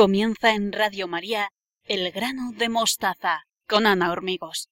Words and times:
Comienza 0.00 0.54
en 0.54 0.72
Radio 0.72 1.08
María 1.08 1.50
El 1.84 2.10
grano 2.10 2.52
de 2.52 2.70
mostaza 2.70 3.42
con 3.68 3.86
Ana 3.86 4.10
Hormigos. 4.10 4.69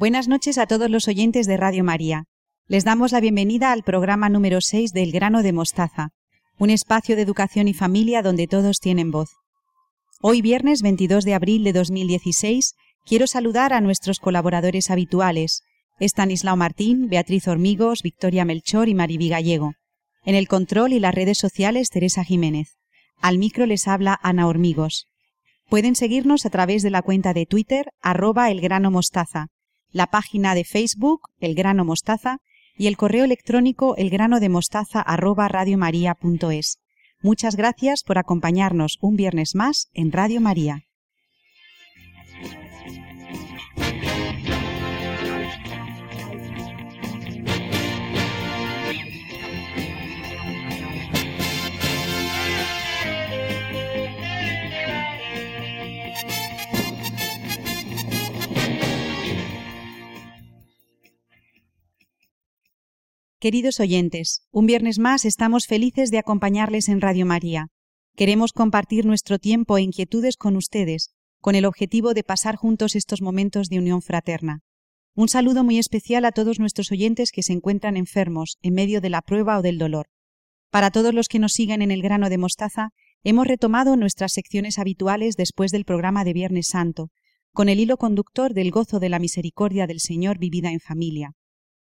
Buenas 0.00 0.28
noches 0.28 0.56
a 0.56 0.66
todos 0.66 0.88
los 0.88 1.08
oyentes 1.08 1.46
de 1.46 1.58
Radio 1.58 1.84
María. 1.84 2.24
Les 2.68 2.84
damos 2.84 3.12
la 3.12 3.20
bienvenida 3.20 3.70
al 3.70 3.82
programa 3.82 4.30
número 4.30 4.62
6 4.62 4.94
del 4.94 5.12
grano 5.12 5.42
de 5.42 5.52
mostaza, 5.52 6.08
un 6.58 6.70
espacio 6.70 7.16
de 7.16 7.22
educación 7.22 7.68
y 7.68 7.74
familia 7.74 8.22
donde 8.22 8.46
todos 8.46 8.78
tienen 8.80 9.10
voz. 9.10 9.28
Hoy 10.22 10.40
viernes 10.40 10.80
22 10.80 11.26
de 11.26 11.34
abril 11.34 11.64
de 11.64 11.74
2016 11.74 12.76
Quiero 13.04 13.26
saludar 13.26 13.74
a 13.74 13.82
nuestros 13.82 14.20
colaboradores 14.20 14.90
habituales, 14.90 15.64
Estanislao 15.98 16.56
Martín, 16.56 17.10
Beatriz 17.10 17.46
Hormigos, 17.46 18.00
Victoria 18.02 18.46
Melchor 18.46 18.88
y 18.88 18.94
Mariví 18.94 19.28
Gallego. 19.28 19.74
En 20.24 20.34
el 20.34 20.48
control 20.48 20.94
y 20.94 20.98
las 20.98 21.14
redes 21.14 21.36
sociales, 21.36 21.90
Teresa 21.90 22.24
Jiménez. 22.24 22.78
Al 23.20 23.36
micro 23.36 23.66
les 23.66 23.86
habla 23.86 24.18
Ana 24.22 24.46
Hormigos. 24.46 25.08
Pueden 25.68 25.94
seguirnos 25.94 26.46
a 26.46 26.48
través 26.48 26.82
de 26.82 26.88
la 26.88 27.02
cuenta 27.02 27.34
de 27.34 27.44
Twitter, 27.44 27.90
arroba 28.00 28.50
elgranomostaza, 28.50 29.48
la 29.92 30.06
página 30.06 30.54
de 30.54 30.64
Facebook, 30.64 31.22
El 31.40 31.54
Grano 31.54 31.84
Mostaza, 31.84 32.38
y 32.76 32.86
el 32.86 32.96
correo 32.96 33.24
electrónico 33.24 33.94
elgranodemostaza 33.96 35.00
arroba 35.00 35.48
radiomaria.es. 35.48 36.78
Muchas 37.20 37.56
gracias 37.56 38.02
por 38.02 38.16
acompañarnos 38.16 38.96
un 39.02 39.16
viernes 39.16 39.54
más 39.54 39.90
en 39.92 40.12
Radio 40.12 40.40
María. 40.40 40.84
Queridos 63.40 63.80
oyentes, 63.80 64.42
un 64.50 64.66
viernes 64.66 64.98
más 64.98 65.24
estamos 65.24 65.66
felices 65.66 66.10
de 66.10 66.18
acompañarles 66.18 66.90
en 66.90 67.00
Radio 67.00 67.24
María. 67.24 67.68
Queremos 68.14 68.52
compartir 68.52 69.06
nuestro 69.06 69.38
tiempo 69.38 69.78
e 69.78 69.80
inquietudes 69.80 70.36
con 70.36 70.56
ustedes, 70.56 71.14
con 71.40 71.54
el 71.54 71.64
objetivo 71.64 72.12
de 72.12 72.22
pasar 72.22 72.56
juntos 72.56 72.94
estos 72.94 73.22
momentos 73.22 73.68
de 73.70 73.78
unión 73.78 74.02
fraterna. 74.02 74.60
Un 75.14 75.30
saludo 75.30 75.64
muy 75.64 75.78
especial 75.78 76.26
a 76.26 76.32
todos 76.32 76.60
nuestros 76.60 76.92
oyentes 76.92 77.30
que 77.32 77.42
se 77.42 77.54
encuentran 77.54 77.96
enfermos, 77.96 78.58
en 78.60 78.74
medio 78.74 79.00
de 79.00 79.08
la 79.08 79.22
prueba 79.22 79.58
o 79.58 79.62
del 79.62 79.78
dolor. 79.78 80.08
Para 80.68 80.90
todos 80.90 81.14
los 81.14 81.26
que 81.26 81.38
nos 81.38 81.54
siguen 81.54 81.80
en 81.80 81.92
el 81.92 82.02
grano 82.02 82.28
de 82.28 82.36
mostaza, 82.36 82.90
hemos 83.24 83.46
retomado 83.46 83.96
nuestras 83.96 84.34
secciones 84.34 84.78
habituales 84.78 85.36
después 85.36 85.70
del 85.70 85.86
programa 85.86 86.24
de 86.24 86.34
Viernes 86.34 86.66
Santo, 86.68 87.08
con 87.54 87.70
el 87.70 87.80
hilo 87.80 87.96
conductor 87.96 88.52
del 88.52 88.70
gozo 88.70 89.00
de 89.00 89.08
la 89.08 89.18
misericordia 89.18 89.86
del 89.86 90.00
Señor 90.00 90.38
vivida 90.38 90.72
en 90.72 90.80
familia. 90.80 91.32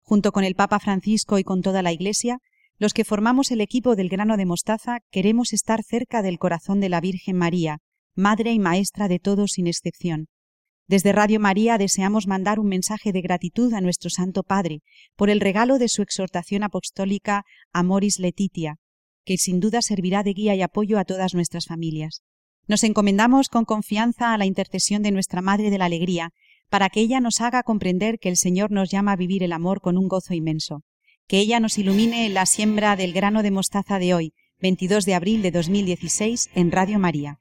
Junto 0.09 0.33
con 0.33 0.43
el 0.43 0.55
Papa 0.55 0.79
Francisco 0.79 1.39
y 1.39 1.45
con 1.45 1.61
toda 1.61 1.83
la 1.83 1.93
Iglesia, 1.93 2.39
los 2.79 2.95
que 2.95 3.05
formamos 3.05 3.51
el 3.51 3.61
equipo 3.61 3.95
del 3.95 4.09
grano 4.09 4.39
de 4.39 4.47
mostaza 4.47 5.01
queremos 5.11 5.53
estar 5.53 5.83
cerca 5.83 6.23
del 6.23 6.39
corazón 6.39 6.81
de 6.81 6.89
la 6.89 7.03
Virgen 7.03 7.37
María, 7.37 7.81
Madre 8.17 8.53
y 8.53 8.59
Maestra 8.59 9.07
de 9.07 9.19
todos 9.19 9.51
sin 9.51 9.67
excepción. 9.67 10.29
Desde 10.87 11.13
Radio 11.13 11.41
María 11.41 11.77
deseamos 11.77 12.27
mandar 12.27 12.59
un 12.59 12.69
mensaje 12.69 13.13
de 13.13 13.21
gratitud 13.21 13.75
a 13.75 13.83
nuestro 13.83 14.09
Santo 14.09 14.45
Padre 14.45 14.81
por 15.15 15.29
el 15.29 15.41
regalo 15.41 15.79
de 15.79 15.89
su 15.89 16.01
exhortación 16.01 16.63
apostólica 16.63 17.45
Amoris 17.75 18.19
Letitia, 18.19 18.77
que 19.27 19.37
sin 19.37 19.61
duda 19.61 19.83
servirá 19.83 20.23
de 20.23 20.33
guía 20.33 20.55
y 20.55 20.63
apoyo 20.63 20.99
a 20.99 21.05
todas 21.05 21.35
nuestras 21.35 21.67
familias. 21.67 22.23
Nos 22.67 22.83
encomendamos 22.83 23.49
con 23.51 23.67
confianza 23.67 24.33
a 24.33 24.39
la 24.39 24.47
intercesión 24.47 25.03
de 25.03 25.11
nuestra 25.11 25.43
Madre 25.43 25.69
de 25.69 25.77
la 25.77 25.85
Alegría 25.85 26.33
para 26.69 26.89
que 26.89 27.01
ella 27.01 27.21
nos 27.21 27.41
haga 27.41 27.63
comprender 27.63 28.19
que 28.19 28.29
el 28.29 28.37
Señor 28.37 28.71
nos 28.71 28.91
llama 28.91 29.13
a 29.13 29.17
vivir 29.17 29.43
el 29.43 29.53
amor 29.53 29.81
con 29.81 29.97
un 29.97 30.09
gozo 30.09 30.35
inmenso. 30.35 30.83
Que 31.27 31.39
ella 31.39 31.61
nos 31.61 31.79
ilumine 31.79 32.29
la 32.29 32.47
siembra 32.47 32.97
del 32.97 33.13
grano 33.13 33.43
de 33.43 33.51
mostaza 33.51 33.99
de 33.99 34.15
hoy, 34.15 34.33
22 34.61 35.05
de 35.05 35.15
abril 35.15 35.43
de 35.43 35.51
2016, 35.51 36.51
en 36.55 36.73
Radio 36.73 36.99
María. 36.99 37.41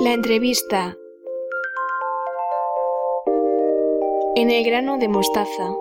La 0.00 0.12
entrevista 0.12 0.96
en 4.36 4.50
el 4.52 4.64
grano 4.64 4.96
de 4.96 5.08
mostaza. 5.08 5.74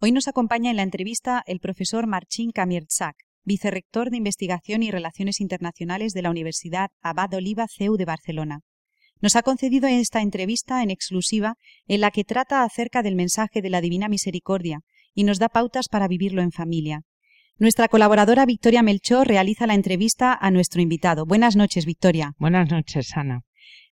Hoy 0.00 0.10
nos 0.10 0.26
acompaña 0.26 0.70
en 0.70 0.76
la 0.76 0.82
entrevista 0.82 1.44
el 1.46 1.60
profesor 1.60 2.08
Marcin 2.08 2.50
Kamierczak, 2.50 3.14
vicerrector 3.44 4.10
de 4.10 4.16
Investigación 4.16 4.82
y 4.82 4.90
Relaciones 4.90 5.40
Internacionales 5.40 6.12
de 6.12 6.22
la 6.22 6.30
Universidad 6.30 6.88
Abad 7.00 7.32
Oliva 7.34 7.66
CEU 7.68 7.96
de 7.96 8.04
Barcelona. 8.04 8.62
Nos 9.20 9.36
ha 9.36 9.42
concedido 9.42 9.86
esta 9.86 10.22
entrevista 10.22 10.82
en 10.82 10.90
exclusiva 10.90 11.54
en 11.86 12.00
la 12.00 12.10
que 12.10 12.24
trata 12.24 12.64
acerca 12.64 13.04
del 13.04 13.14
mensaje 13.14 13.62
de 13.62 13.70
la 13.70 13.80
Divina 13.80 14.08
Misericordia 14.08 14.80
y 15.14 15.22
nos 15.22 15.38
da 15.38 15.48
pautas 15.48 15.88
para 15.88 16.08
vivirlo 16.08 16.42
en 16.42 16.50
familia. 16.50 17.02
Nuestra 17.60 17.88
colaboradora 17.88 18.46
Victoria 18.46 18.84
Melchor 18.84 19.26
realiza 19.26 19.66
la 19.66 19.74
entrevista 19.74 20.32
a 20.32 20.52
nuestro 20.52 20.80
invitado. 20.80 21.26
Buenas 21.26 21.56
noches, 21.56 21.86
Victoria. 21.86 22.34
Buenas 22.38 22.70
noches, 22.70 23.16
Ana. 23.16 23.42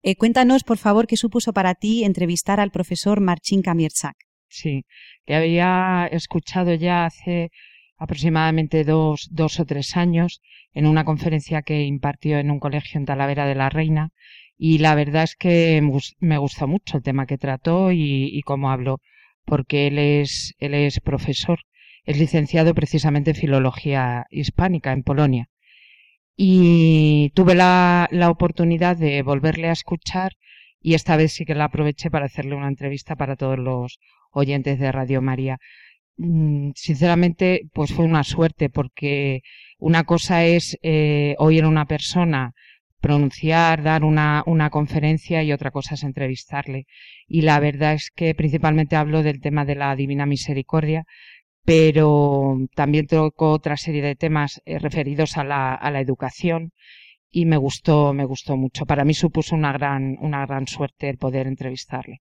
Eh, 0.02 0.16
cuéntanos, 0.16 0.64
por 0.64 0.78
favor, 0.78 1.06
qué 1.06 1.18
supuso 1.18 1.52
para 1.52 1.74
ti 1.74 2.04
entrevistar 2.04 2.58
al 2.58 2.70
profesor 2.70 3.20
Marcin 3.20 3.60
Kamierczak. 3.60 4.16
Sí, 4.48 4.86
le 5.26 5.36
había 5.36 6.08
escuchado 6.10 6.72
ya 6.72 7.04
hace 7.04 7.50
aproximadamente 7.98 8.82
dos, 8.84 9.28
dos 9.30 9.60
o 9.60 9.66
tres 9.66 9.94
años 9.94 10.40
en 10.72 10.86
una 10.86 11.04
conferencia 11.04 11.60
que 11.60 11.82
impartió 11.82 12.38
en 12.38 12.50
un 12.50 12.60
colegio 12.60 12.98
en 12.98 13.04
Talavera 13.04 13.44
de 13.44 13.56
la 13.56 13.68
Reina 13.68 14.08
y 14.56 14.78
la 14.78 14.94
verdad 14.94 15.24
es 15.24 15.36
que 15.36 15.82
me 16.18 16.38
gustó 16.38 16.66
mucho 16.66 16.96
el 16.96 17.02
tema 17.02 17.26
que 17.26 17.36
trató 17.36 17.92
y, 17.92 18.30
y 18.32 18.40
cómo 18.40 18.70
habló, 18.70 19.02
porque 19.44 19.86
él 19.86 19.98
es, 19.98 20.54
él 20.60 20.72
es 20.72 20.98
profesor 21.00 21.58
es 22.04 22.18
licenciado 22.18 22.74
precisamente 22.74 23.30
en 23.30 23.36
Filología 23.36 24.26
Hispánica 24.30 24.92
en 24.92 25.02
Polonia. 25.02 25.48
Y 26.36 27.30
tuve 27.34 27.54
la, 27.54 28.08
oportunidad 28.30 28.96
de 28.96 29.22
volverle 29.22 29.68
a 29.68 29.72
escuchar 29.72 30.32
y 30.80 30.94
esta 30.94 31.16
vez 31.16 31.32
sí 31.32 31.44
que 31.44 31.54
la 31.54 31.64
aproveché 31.64 32.10
para 32.10 32.26
hacerle 32.26 32.54
una 32.54 32.68
entrevista 32.68 33.16
para 33.16 33.36
todos 33.36 33.58
los 33.58 33.98
oyentes 34.32 34.78
de 34.78 34.92
Radio 34.92 35.20
María. 35.20 35.58
Mm, 36.16 36.70
sinceramente, 36.74 37.62
pues 37.72 37.92
fue 37.92 38.04
una 38.06 38.24
suerte 38.24 38.70
porque 38.70 39.42
una 39.78 40.04
cosa 40.04 40.44
es 40.44 40.78
eh, 40.82 41.34
oír 41.38 41.64
a 41.64 41.68
una 41.68 41.86
persona 41.86 42.52
pronunciar, 43.00 43.82
dar 43.82 44.04
una, 44.04 44.42
una, 44.46 44.70
conferencia 44.70 45.42
y 45.42 45.52
otra 45.52 45.70
cosa 45.70 45.94
es 45.94 46.04
entrevistarle. 46.04 46.86
Y 47.26 47.42
la 47.42 47.60
verdad 47.60 47.94
es 47.94 48.10
que 48.14 48.34
principalmente 48.34 48.96
hablo 48.96 49.22
del 49.22 49.40
tema 49.40 49.64
de 49.64 49.74
la 49.74 49.94
Divina 49.96 50.26
Misericordia, 50.26 51.04
pero 51.64 52.56
también 52.74 53.06
tocó 53.06 53.52
otra 53.52 53.76
serie 53.76 54.02
de 54.02 54.16
temas 54.16 54.60
eh, 54.64 54.78
referidos 54.78 55.36
a 55.36 55.44
la, 55.44 55.74
a 55.74 55.90
la 55.90 56.00
educación 56.00 56.72
y 57.30 57.46
me 57.46 57.56
gustó, 57.56 58.12
me 58.12 58.24
gustó 58.24 58.56
mucho. 58.56 58.86
Para 58.86 59.04
mí 59.04 59.14
supuso 59.14 59.54
una 59.54 59.72
gran, 59.72 60.16
una 60.20 60.46
gran 60.46 60.66
suerte 60.66 61.08
el 61.08 61.18
poder 61.18 61.46
entrevistarle. 61.46 62.20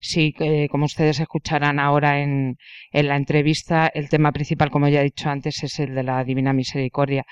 Sí, 0.00 0.34
como 0.70 0.86
ustedes 0.86 1.20
escucharán 1.20 1.78
ahora 1.78 2.20
en, 2.20 2.56
en 2.90 3.08
la 3.08 3.16
entrevista, 3.16 3.86
el 3.86 4.08
tema 4.08 4.32
principal, 4.32 4.70
como 4.70 4.88
ya 4.88 5.00
he 5.00 5.04
dicho 5.04 5.30
antes, 5.30 5.62
es 5.62 5.78
el 5.78 5.94
de 5.94 6.02
la 6.02 6.24
Divina 6.24 6.52
Misericordia 6.52 7.24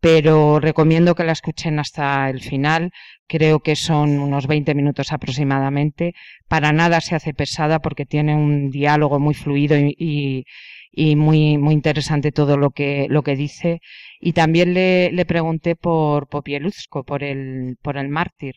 pero 0.00 0.60
recomiendo 0.60 1.14
que 1.14 1.24
la 1.24 1.32
escuchen 1.32 1.78
hasta 1.78 2.30
el 2.30 2.40
final. 2.40 2.92
Creo 3.26 3.60
que 3.60 3.76
son 3.76 4.18
unos 4.18 4.46
20 4.46 4.74
minutos 4.74 5.12
aproximadamente. 5.12 6.14
Para 6.48 6.72
nada 6.72 7.00
se 7.00 7.14
hace 7.14 7.34
pesada 7.34 7.80
porque 7.80 8.06
tiene 8.06 8.34
un 8.34 8.70
diálogo 8.70 9.18
muy 9.20 9.34
fluido 9.34 9.76
y, 9.76 10.44
muy, 11.16 11.58
muy 11.58 11.74
interesante 11.74 12.32
todo 12.32 12.56
lo 12.56 12.70
que, 12.70 13.06
lo 13.10 13.22
que 13.22 13.36
dice. 13.36 13.80
Y 14.20 14.32
también 14.32 14.74
le, 14.74 15.12
le 15.12 15.24
pregunté 15.26 15.76
por 15.76 16.28
Popieluzco, 16.28 17.04
por 17.04 17.22
el, 17.22 17.76
por 17.82 17.96
el 17.98 18.08
mártir, 18.08 18.56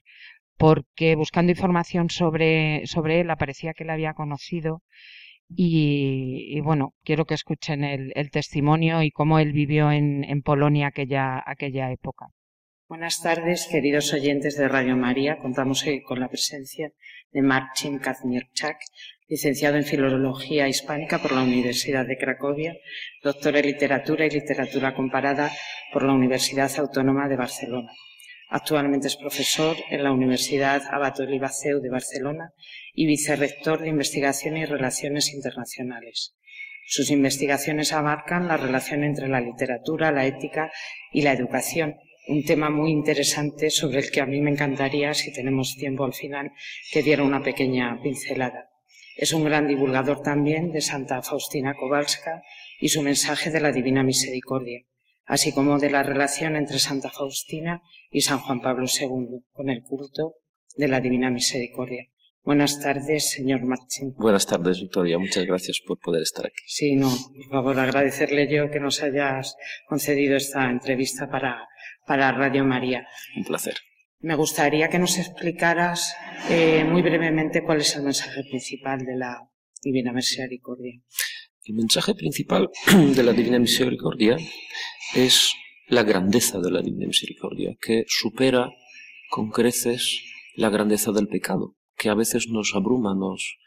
porque 0.58 1.16
buscando 1.16 1.52
información 1.52 2.10
sobre, 2.10 2.84
sobre 2.88 3.22
él 3.22 3.30
aparecía 3.30 3.74
que 3.74 3.86
le 3.86 3.94
había 3.94 4.14
conocido 4.14 4.82
y, 5.56 6.60
bueno, 6.62 6.94
quiero 7.04 7.26
que 7.26 7.34
escuchen 7.34 7.84
el, 7.84 8.12
el, 8.16 8.32
testimonio 8.32 9.02
y 9.02 9.12
cómo 9.12 9.40
él 9.40 9.52
vivió 9.52 9.92
en, 9.92 10.42
Polonia 10.42 10.88
aquella, 10.88 11.42
aquella 11.46 11.92
época. 11.92 12.28
Buenas 12.88 13.22
tardes, 13.22 13.68
queridos 13.72 14.14
oyentes 14.14 14.58
de 14.58 14.68
Radio 14.68 14.96
María. 14.96 15.38
Contamos 15.38 15.86
hoy 15.86 16.04
con 16.04 16.20
la 16.20 16.30
presencia 16.30 16.92
de 17.32 17.42
Marcin 17.42 17.98
Kazmierczak, 18.00 18.78
licenciado 19.28 19.78
en 19.78 19.84
Filología 19.84 20.68
Hispánica 20.68 21.20
por 21.20 21.32
la 21.32 21.44
Universidad 21.44 22.06
de 22.06 22.18
Cracovia, 22.18 22.76
doctor 23.24 23.56
en 23.58 23.66
Literatura 23.66 24.26
y 24.26 24.30
Literatura 24.30 24.94
Comparada 24.94 25.52
por 25.92 26.04
la 26.04 26.14
Universidad 26.14 26.72
Autónoma 26.78 27.28
de 27.28 27.38
Barcelona. 27.38 27.92
Actualmente 28.56 29.08
es 29.08 29.16
profesor 29.16 29.76
en 29.90 30.04
la 30.04 30.12
Universidad 30.12 30.84
Abato 30.92 31.26
Libaceu 31.26 31.80
de 31.82 31.90
Barcelona 31.90 32.54
y 32.94 33.08
vicerrector 33.08 33.82
de 33.82 33.90
Investigación 33.90 34.58
y 34.58 34.66
Relaciones 34.66 35.34
Internacionales. 35.34 36.36
Sus 36.86 37.10
investigaciones 37.10 37.94
abarcan 37.94 38.48
la 38.48 38.58
relación 38.58 39.04
entre 39.04 39.28
la 39.28 39.42
literatura, 39.42 40.12
la 40.12 40.28
ética 40.28 40.72
y 41.12 41.24
la 41.24 41.34
educación, 41.34 41.96
un 42.28 42.46
tema 42.46 42.70
muy 42.70 42.92
interesante 42.92 43.72
sobre 43.72 44.02
el 44.02 44.12
que 44.12 44.22
a 44.22 44.28
mí 44.28 44.40
me 44.40 44.52
encantaría, 44.52 45.16
si 45.16 45.34
tenemos 45.34 45.76
tiempo 45.76 46.06
al 46.06 46.14
final, 46.14 46.52
que 46.92 47.02
diera 47.02 47.24
una 47.24 47.42
pequeña 47.42 48.00
pincelada. 48.04 48.70
Es 49.18 49.34
un 49.34 49.46
gran 49.46 49.68
divulgador 49.68 50.22
también 50.22 50.72
de 50.72 50.82
Santa 50.82 51.24
Faustina 51.24 51.74
Kowalska 51.74 52.44
y 52.80 52.90
su 52.90 53.02
mensaje 53.02 53.50
de 53.50 53.62
la 53.62 53.72
Divina 53.72 54.04
Misericordia 54.04 54.86
así 55.26 55.54
como 55.54 55.80
de 55.80 55.90
la 55.90 56.04
relación 56.04 56.56
entre 56.56 56.80
Santa 56.80 57.10
Faustina 57.10 57.82
y 58.10 58.22
San 58.22 58.40
Juan 58.40 58.62
Pablo 58.62 58.86
II 58.88 59.44
con 59.52 59.70
el 59.70 59.84
culto 59.84 60.36
de 60.76 60.88
la 60.88 61.00
Divina 61.00 61.30
Misericordia. 61.30 62.08
Buenas 62.44 62.82
tardes, 62.82 63.30
señor 63.32 63.64
Martín. 63.64 64.14
Buenas 64.18 64.46
tardes, 64.46 64.82
Victoria. 64.82 65.18
Muchas 65.18 65.46
gracias 65.46 65.80
por 65.86 65.98
poder 66.00 66.24
estar 66.24 66.46
aquí. 66.46 66.62
Sí, 66.66 66.96
no, 66.98 67.10
por 67.10 67.50
favor, 67.50 67.80
agradecerle 67.80 68.54
yo 68.54 68.70
que 68.70 68.82
nos 68.82 69.02
hayas 69.02 69.56
concedido 69.88 70.36
esta 70.36 70.70
entrevista 70.70 71.30
para, 71.30 71.70
para 72.06 72.34
Radio 72.34 72.66
María. 72.66 73.08
Un 73.38 73.46
placer. 73.46 73.76
Me 74.20 74.36
gustaría 74.36 74.90
que 74.90 75.00
nos 75.00 75.18
explicaras 75.18 76.16
eh, 76.50 76.84
muy 76.84 77.02
brevemente 77.02 77.64
cuál 77.64 77.80
es 77.80 77.96
el 77.96 78.04
mensaje 78.04 78.44
principal 78.44 79.06
de 79.06 79.16
la 79.16 79.50
Divina 79.82 80.12
Misericordia. 80.12 81.00
El 81.66 81.76
mensaje 81.76 82.14
principal 82.14 82.70
de 83.16 83.24
la 83.24 83.32
Divina 83.32 83.58
Misericordia 83.58 84.38
es 85.16 85.54
la 85.88 86.04
grandeza 86.04 86.60
de 86.60 86.70
la 86.70 86.82
Divina 86.82 87.08
Misericordia, 87.08 87.78
que 87.80 88.04
supera 88.08 88.70
con 89.30 89.50
creces 89.50 90.22
la 90.56 90.70
grandeza 90.70 91.14
del 91.14 91.30
pecado, 91.30 91.78
que 91.96 92.10
a 92.10 92.16
veces 92.16 92.50
nos 92.50 92.76
abruma, 92.76 93.16
nos, 93.16 93.58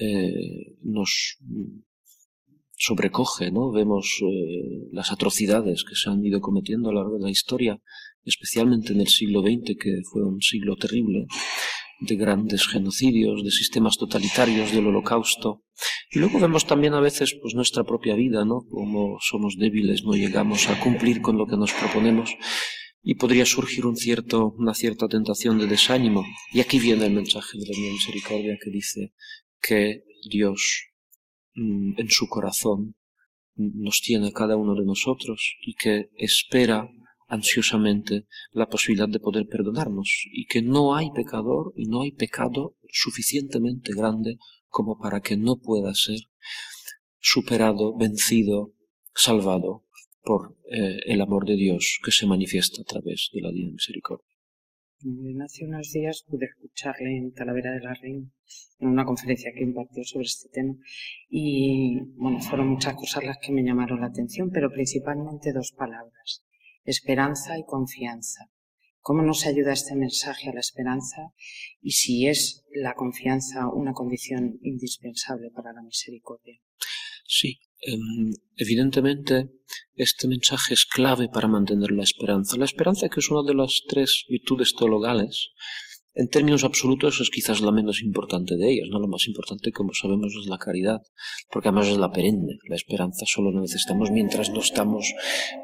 eh, 0.00 0.76
sobrecoge, 2.76 3.50
¿no? 3.50 3.70
Vemos 3.70 4.22
eh, 4.22 4.88
las 4.90 5.12
atrocidades 5.12 5.84
que 5.84 5.96
se 5.96 6.08
han 6.08 6.24
ido 6.24 6.40
cometiendo 6.40 6.88
a 6.88 6.92
lo 6.92 7.00
largo 7.00 7.18
de 7.18 7.24
la 7.24 7.30
historia, 7.30 7.82
especialmente 8.24 8.94
en 8.94 9.00
el 9.02 9.08
siglo 9.08 9.42
XX, 9.42 9.76
que 9.78 10.00
fue 10.10 10.24
un 10.24 10.40
siglo 10.40 10.76
terrible, 10.76 11.26
de 12.00 12.16
grandes 12.16 12.66
genocidios, 12.66 13.44
de 13.44 13.50
sistemas 13.50 13.98
totalitarios, 13.98 14.72
del 14.72 14.86
holocausto. 14.86 15.64
Y 16.10 16.18
luego 16.18 16.40
vemos 16.40 16.66
también 16.66 16.94
a 16.94 17.00
veces 17.00 17.36
pues 17.40 17.54
nuestra 17.54 17.84
propia 17.84 18.14
vida, 18.14 18.44
¿no? 18.44 18.62
Como 18.70 19.18
somos 19.20 19.56
débiles, 19.58 20.04
no 20.04 20.12
llegamos 20.12 20.68
a 20.68 20.80
cumplir 20.80 21.20
con 21.20 21.36
lo 21.36 21.46
que 21.46 21.56
nos 21.56 21.72
proponemos 21.72 22.36
y 23.02 23.14
podría 23.14 23.46
surgir 23.46 23.86
un 23.86 23.96
cierto, 23.96 24.54
una 24.58 24.74
cierta 24.74 25.08
tentación 25.08 25.58
de 25.58 25.66
desánimo. 25.66 26.24
Y 26.52 26.60
aquí 26.60 26.78
viene 26.78 27.06
el 27.06 27.12
mensaje 27.12 27.58
de 27.58 27.66
la 27.66 27.92
misericordia 27.92 28.58
que 28.62 28.70
dice 28.70 29.12
que 29.60 30.04
Dios 30.28 30.88
mm, 31.54 31.98
en 31.98 32.10
su 32.10 32.28
corazón 32.28 32.96
nos 33.56 34.00
tiene 34.00 34.28
a 34.28 34.32
cada 34.32 34.56
uno 34.56 34.74
de 34.74 34.84
nosotros 34.84 35.56
y 35.60 35.74
que 35.74 36.10
espera 36.16 36.88
ansiosamente 37.30 38.26
la 38.52 38.68
posibilidad 38.68 39.08
de 39.08 39.20
poder 39.20 39.46
perdonarnos 39.46 40.24
y 40.32 40.46
que 40.46 40.62
no 40.62 40.94
hay 40.94 41.10
pecador 41.12 41.72
y 41.76 41.86
no 41.86 42.02
hay 42.02 42.12
pecado 42.12 42.76
suficientemente 42.88 43.92
grande 43.94 44.36
como 44.68 44.98
para 44.98 45.20
que 45.20 45.36
no 45.36 45.56
pueda 45.56 45.94
ser 45.94 46.18
superado, 47.18 47.96
vencido, 47.96 48.74
salvado 49.14 49.86
por 50.22 50.56
eh, 50.70 50.98
el 51.06 51.20
amor 51.20 51.46
de 51.46 51.56
Dios 51.56 52.00
que 52.04 52.10
se 52.10 52.26
manifiesta 52.26 52.82
a 52.82 52.84
través 52.84 53.30
de 53.32 53.40
la 53.40 53.50
Divina 53.50 53.72
Misericordia. 53.72 54.26
Hace 55.42 55.64
unos 55.64 55.90
días 55.92 56.26
pude 56.28 56.44
escucharle 56.44 57.16
en 57.16 57.32
Talavera 57.32 57.72
de 57.72 57.80
la 57.80 57.94
Reina, 57.94 58.30
en 58.80 58.88
una 58.88 59.06
conferencia 59.06 59.50
que 59.54 59.62
impartió 59.62 60.04
sobre 60.04 60.26
este 60.26 60.50
tema, 60.50 60.74
y 61.30 61.98
bueno, 62.16 62.38
fueron 62.40 62.68
muchas 62.68 62.94
cosas 62.94 63.24
las 63.24 63.38
que 63.38 63.52
me 63.52 63.62
llamaron 63.62 64.00
la 64.00 64.08
atención, 64.08 64.50
pero 64.50 64.70
principalmente 64.70 65.54
dos 65.54 65.72
palabras, 65.72 66.44
esperanza 66.84 67.58
y 67.58 67.64
confianza. 67.64 68.50
¿Cómo 69.00 69.22
nos 69.22 69.46
ayuda 69.46 69.72
este 69.72 69.94
mensaje 69.94 70.50
a 70.50 70.52
la 70.52 70.60
esperanza 70.60 71.32
y 71.80 71.92
si 71.92 72.26
es 72.26 72.64
la 72.72 72.94
confianza 72.94 73.68
una 73.68 73.92
condición 73.92 74.58
indispensable 74.62 75.50
para 75.50 75.72
la 75.72 75.82
misericordia? 75.82 76.60
Sí, 77.26 77.60
em, 77.80 78.32
evidentemente 78.56 79.50
este 79.94 80.28
mensaje 80.28 80.74
es 80.74 80.84
clave 80.84 81.28
para 81.28 81.48
mantener 81.48 81.92
la 81.92 82.02
esperanza. 82.02 82.56
La 82.56 82.66
esperanza 82.66 83.08
que 83.08 83.20
es 83.20 83.30
una 83.30 83.46
de 83.46 83.54
las 83.54 83.82
tres 83.88 84.26
virtudes 84.28 84.74
teologales 84.74 85.50
en 86.14 86.28
términos 86.28 86.64
absolutos 86.64 87.20
es 87.20 87.30
quizás 87.30 87.60
la 87.60 87.70
menos 87.70 88.02
importante 88.02 88.56
de 88.56 88.70
ellas, 88.70 88.88
¿no? 88.90 88.98
Lo 88.98 89.08
más 89.08 89.26
importante, 89.28 89.70
como 89.70 89.94
sabemos, 89.94 90.34
es 90.38 90.46
la 90.46 90.58
caridad, 90.58 91.00
porque 91.50 91.68
además 91.68 91.88
es 91.88 91.98
la 91.98 92.10
perenne. 92.10 92.58
La 92.68 92.76
esperanza 92.76 93.24
solo 93.26 93.52
la 93.52 93.60
necesitamos 93.60 94.10
mientras 94.10 94.50
no 94.50 94.60
estamos 94.60 95.14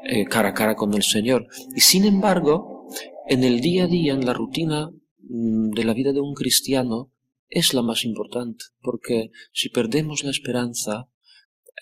eh, 0.03 0.25
cara 0.25 0.49
a 0.49 0.53
cara 0.53 0.75
con 0.75 0.93
el 0.93 1.03
Señor. 1.03 1.47
Y 1.75 1.81
sin 1.81 2.05
embargo, 2.05 2.87
en 3.27 3.43
el 3.43 3.59
día 3.59 3.83
a 3.83 3.87
día, 3.87 4.13
en 4.13 4.25
la 4.25 4.33
rutina 4.33 4.89
mm, 5.19 5.71
de 5.71 5.83
la 5.83 5.93
vida 5.93 6.13
de 6.13 6.21
un 6.21 6.33
cristiano, 6.33 7.11
es 7.49 7.73
la 7.73 7.81
más 7.81 8.03
importante, 8.03 8.65
porque 8.81 9.31
si 9.53 9.69
perdemos 9.69 10.23
la 10.23 10.31
esperanza, 10.31 11.09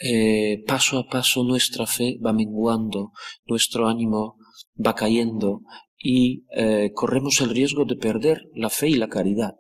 eh, 0.02 0.64
paso 0.68 1.00
a 1.00 1.08
paso 1.08 1.44
nuestra 1.44 1.88
fe 1.88 2.20
va 2.24 2.34
menguando, 2.34 3.12
nuestro 3.46 3.88
ánimo 3.88 4.38
va 4.84 4.94
cayendo 4.94 5.62
y 6.08 6.46
eh, 6.56 6.92
corremos 6.94 7.42
el 7.42 7.50
riesgo 7.50 7.84
de 7.84 7.96
perder 7.96 8.48
la 8.54 8.70
fe 8.70 8.90
y 8.90 8.94
la 8.94 9.08
caridad. 9.08 9.56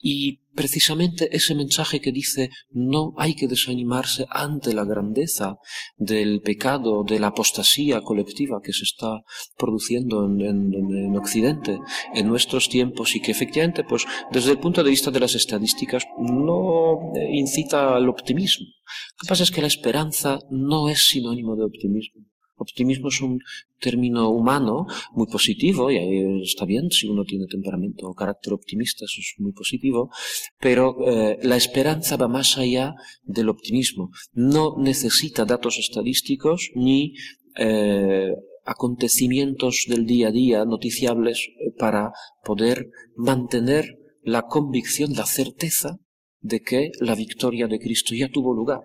Y 0.00 0.38
precisamente 0.54 1.28
ese 1.36 1.54
mensaje 1.54 2.00
que 2.00 2.10
dice 2.10 2.48
no 2.70 3.12
hay 3.18 3.34
que 3.34 3.48
desanimarse 3.48 4.24
ante 4.30 4.72
la 4.72 4.86
grandeza 4.86 5.58
del 5.98 6.40
pecado, 6.40 7.04
de 7.04 7.20
la 7.20 7.26
apostasía 7.26 8.00
colectiva 8.00 8.62
que 8.62 8.72
se 8.72 8.84
está 8.84 9.20
produciendo 9.58 10.24
en, 10.24 10.40
en, 10.40 11.16
Occidente 11.18 11.80
en 12.14 12.28
nuestros 12.28 12.70
tiempos 12.70 13.14
y 13.14 13.20
que 13.20 13.32
efectivamente, 13.32 13.84
pues 13.84 14.06
desde 14.32 14.52
el 14.52 14.60
punto 14.60 14.82
de 14.82 14.88
vista 14.88 15.10
de 15.10 15.20
las 15.20 15.34
estadísticas, 15.34 16.04
no 16.18 17.12
incita 17.30 17.94
al 17.94 18.08
optimismo. 18.08 18.64
Lo 18.66 19.22
que 19.22 19.28
pasa 19.28 19.42
es 19.42 19.50
que 19.50 19.60
la 19.60 19.66
esperanza 19.66 20.38
no 20.48 20.88
es 20.88 21.08
sinónimo 21.08 21.56
de 21.56 21.64
optimismo. 21.64 22.27
Optimismo 22.58 23.08
es 23.08 23.20
un 23.20 23.40
término 23.78 24.30
humano 24.30 24.86
muy 25.12 25.26
positivo, 25.26 25.90
y 25.90 25.96
ahí 25.96 26.42
está 26.42 26.64
bien, 26.64 26.90
si 26.90 27.06
uno 27.06 27.24
tiene 27.24 27.46
temperamento 27.46 28.08
o 28.08 28.14
carácter 28.14 28.52
optimista, 28.52 29.04
eso 29.04 29.20
es 29.20 29.34
muy 29.38 29.52
positivo, 29.52 30.10
pero 30.58 30.96
eh, 31.06 31.38
la 31.42 31.56
esperanza 31.56 32.16
va 32.16 32.28
más 32.28 32.58
allá 32.58 32.94
del 33.22 33.48
optimismo. 33.48 34.10
No 34.32 34.74
necesita 34.78 35.44
datos 35.44 35.78
estadísticos 35.78 36.70
ni 36.74 37.14
eh, 37.56 38.32
acontecimientos 38.64 39.86
del 39.88 40.04
día 40.04 40.28
a 40.28 40.32
día 40.32 40.64
noticiables 40.64 41.48
para 41.78 42.12
poder 42.44 42.90
mantener 43.16 43.98
la 44.22 44.42
convicción, 44.42 45.14
la 45.14 45.26
certeza 45.26 45.98
de 46.40 46.60
que 46.60 46.90
la 47.00 47.14
victoria 47.14 47.66
de 47.66 47.78
Cristo 47.78 48.14
ya 48.14 48.28
tuvo 48.28 48.52
lugar 48.52 48.82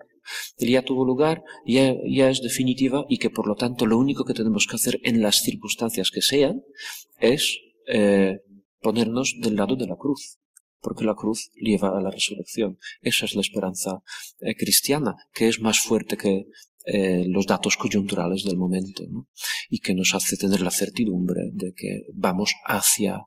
ya 0.58 0.82
tuvo 0.82 1.04
lugar, 1.04 1.42
ya, 1.66 1.94
ya 2.08 2.30
es 2.30 2.40
definitiva 2.40 3.04
y 3.08 3.18
que 3.18 3.30
por 3.30 3.46
lo 3.46 3.54
tanto 3.54 3.86
lo 3.86 3.98
único 3.98 4.24
que 4.24 4.34
tenemos 4.34 4.66
que 4.66 4.76
hacer 4.76 5.00
en 5.02 5.22
las 5.22 5.42
circunstancias 5.42 6.10
que 6.10 6.22
sean 6.22 6.62
es 7.18 7.58
eh, 7.86 8.40
ponernos 8.80 9.36
del 9.40 9.56
lado 9.56 9.76
de 9.76 9.86
la 9.86 9.96
cruz, 9.96 10.38
porque 10.80 11.04
la 11.04 11.14
cruz 11.14 11.50
lleva 11.54 11.96
a 11.96 12.00
la 12.00 12.10
resurrección. 12.10 12.78
Esa 13.00 13.24
es 13.24 13.34
la 13.34 13.40
esperanza 13.40 14.02
eh, 14.40 14.54
cristiana, 14.54 15.16
que 15.32 15.48
es 15.48 15.60
más 15.60 15.80
fuerte 15.80 16.16
que 16.16 16.46
eh, 16.86 17.24
los 17.26 17.46
datos 17.46 17.76
coyunturales 17.78 18.44
del 18.44 18.58
momento, 18.58 19.04
y 19.70 19.78
que 19.78 19.94
nos 19.94 20.14
hace 20.14 20.36
tener 20.36 20.60
la 20.60 20.70
certidumbre 20.70 21.50
de 21.52 21.72
que 21.74 22.02
vamos 22.12 22.54
hacia 22.66 23.22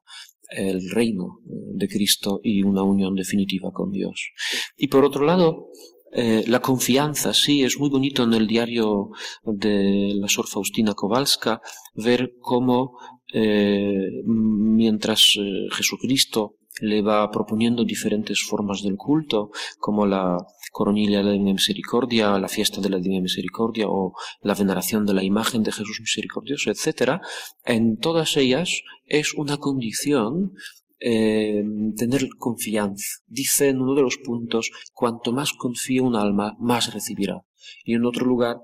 el 0.50 0.90
reino 0.92 1.40
de 1.44 1.88
Cristo 1.88 2.40
y 2.44 2.64
una 2.64 2.84
unión 2.84 3.16
definitiva 3.16 3.72
con 3.74 3.92
Dios. 3.92 4.32
Y 4.78 4.88
por 4.88 5.04
otro 5.04 5.26
lado, 5.26 5.70
Eh, 6.12 6.46
la 6.48 6.62
confianza, 6.62 7.34
sí, 7.34 7.64
es 7.64 7.78
muy 7.78 7.90
bonito 7.90 8.24
en 8.24 8.34
el 8.34 8.48
diario 8.48 9.10
de 9.44 10.14
la 10.16 10.28
Sor 10.28 10.48
Faustina 10.48 10.94
Kowalska 10.94 11.62
ver 11.96 12.34
cómo 12.40 12.98
eh, 13.34 14.22
mientras 14.26 15.36
eh, 15.38 15.68
Jesucristo 15.72 16.56
le 16.80 17.02
va 17.02 17.30
proponiendo 17.32 17.84
diferentes 17.84 18.42
formas 18.42 18.84
del 18.84 18.96
culto, 18.96 19.50
como 19.80 20.06
la 20.06 20.38
coronilla 20.72 21.18
de 21.18 21.24
la 21.24 21.32
Divina 21.32 21.54
Misericordia, 21.54 22.38
la 22.38 22.48
fiesta 22.48 22.80
de 22.82 22.90
la 22.90 23.00
Divina 23.00 23.22
Misericordia 23.22 23.86
o 23.88 24.14
la 24.42 24.54
veneración 24.54 25.06
de 25.06 25.14
la 25.14 25.24
imagen 25.24 25.64
de 25.64 25.72
Jesús 25.72 26.00
Misericordioso, 26.00 26.70
etc., 26.70 27.20
en 27.66 27.98
todas 27.98 28.38
ellas 28.38 28.82
es 29.06 29.34
una 29.34 29.58
condición 29.58 30.54
eh, 31.00 31.64
tener 31.96 32.28
confianza. 32.38 33.22
Dice 33.28 33.70
en 33.70 33.82
uno 33.82 33.96
de 33.96 34.02
los 34.02 34.18
puntos, 34.18 34.72
cuanto 34.94 35.32
más 35.32 35.54
confía 35.54 36.04
un 36.04 36.16
alma, 36.16 36.56
más 36.60 36.94
recibirá. 36.94 37.46
Y 37.84 37.94
en 37.96 38.06
otro 38.06 38.26
lugar, 38.26 38.58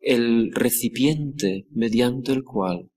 el 0.00 0.52
recipiente 0.52 1.66
mediante 1.70 2.32
el 2.32 2.44
cual 2.44 2.90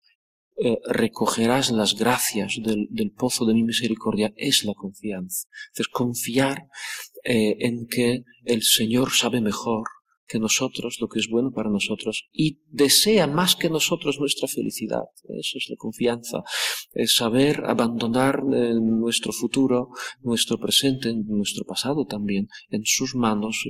eh, 0.59 0.79
recogerás 0.87 1.71
las 1.71 1.95
gracias 1.95 2.59
del, 2.63 3.11
pozo 3.11 3.45
de 3.45 3.53
mi 3.53 3.63
misericordia 3.63 4.33
es 4.35 4.65
la 4.65 4.73
confianza. 4.73 5.47
Es 5.75 5.87
confiar 5.87 6.67
eh, 7.23 7.55
en 7.59 7.87
que 7.87 8.23
el 8.43 8.63
Señor 8.63 9.11
sabe 9.11 9.39
mejor 9.39 9.83
que 10.27 10.39
nosotros 10.39 10.97
lo 10.99 11.07
que 11.07 11.19
es 11.19 11.29
bueno 11.29 11.51
para 11.51 11.69
nosotros 11.69 12.27
y 12.31 12.61
desea 12.69 13.27
más 13.27 13.55
que 13.55 13.69
nosotros 13.69 14.19
nuestra 14.19 14.47
felicidad. 14.47 15.03
Eso 15.39 15.57
es 15.57 15.67
la 15.69 15.75
confianza. 15.77 16.43
Es 16.91 17.15
saber 17.15 17.63
abandonar 17.65 18.41
eh, 18.53 18.73
nuestro 18.73 19.31
futuro, 19.31 19.89
nuestro 20.21 20.59
presente, 20.59 21.13
nuestro 21.15 21.65
pasado 21.65 22.05
también 22.05 22.47
en 22.69 22.81
sus 22.83 23.15
manos, 23.15 23.63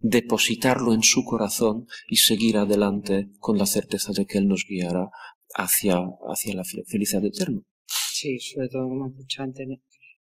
depositarlo 0.00 0.94
en 0.94 1.02
su 1.02 1.24
corazón 1.24 1.86
y 2.08 2.16
seguir 2.16 2.56
adelante 2.56 3.30
con 3.38 3.58
la 3.58 3.66
certeza 3.66 4.12
de 4.12 4.26
que 4.26 4.38
Él 4.38 4.48
nos 4.48 4.64
guiará 4.68 5.10
hacia, 5.54 5.98
hacia 6.28 6.54
la 6.54 6.64
felicidad 6.64 7.24
eterna. 7.24 7.60
Sí, 8.12 8.38
sobre 8.38 8.68
todo, 8.68 8.88
como 8.88 9.06
he 9.06 9.12
dicho 9.12 9.42
antes, 9.42 9.66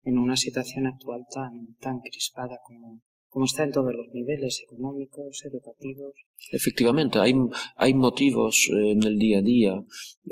en 0.03 0.17
una 0.17 0.37
situación 0.37 0.87
actual 0.87 1.25
tan, 1.33 1.75
tan 1.79 1.99
crispada 1.99 2.57
como, 2.65 3.01
como 3.29 3.45
está 3.45 3.63
en 3.63 3.71
todos 3.71 3.93
los 3.93 4.07
niveles 4.13 4.61
económicos, 4.63 5.43
educativos. 5.45 6.13
Efectivamente, 6.51 7.19
hay, 7.19 7.33
hay 7.75 7.93
motivos 7.93 8.69
eh, 8.71 8.91
en 8.91 9.03
el 9.03 9.17
día 9.17 9.39
a 9.39 9.41
día 9.41 9.83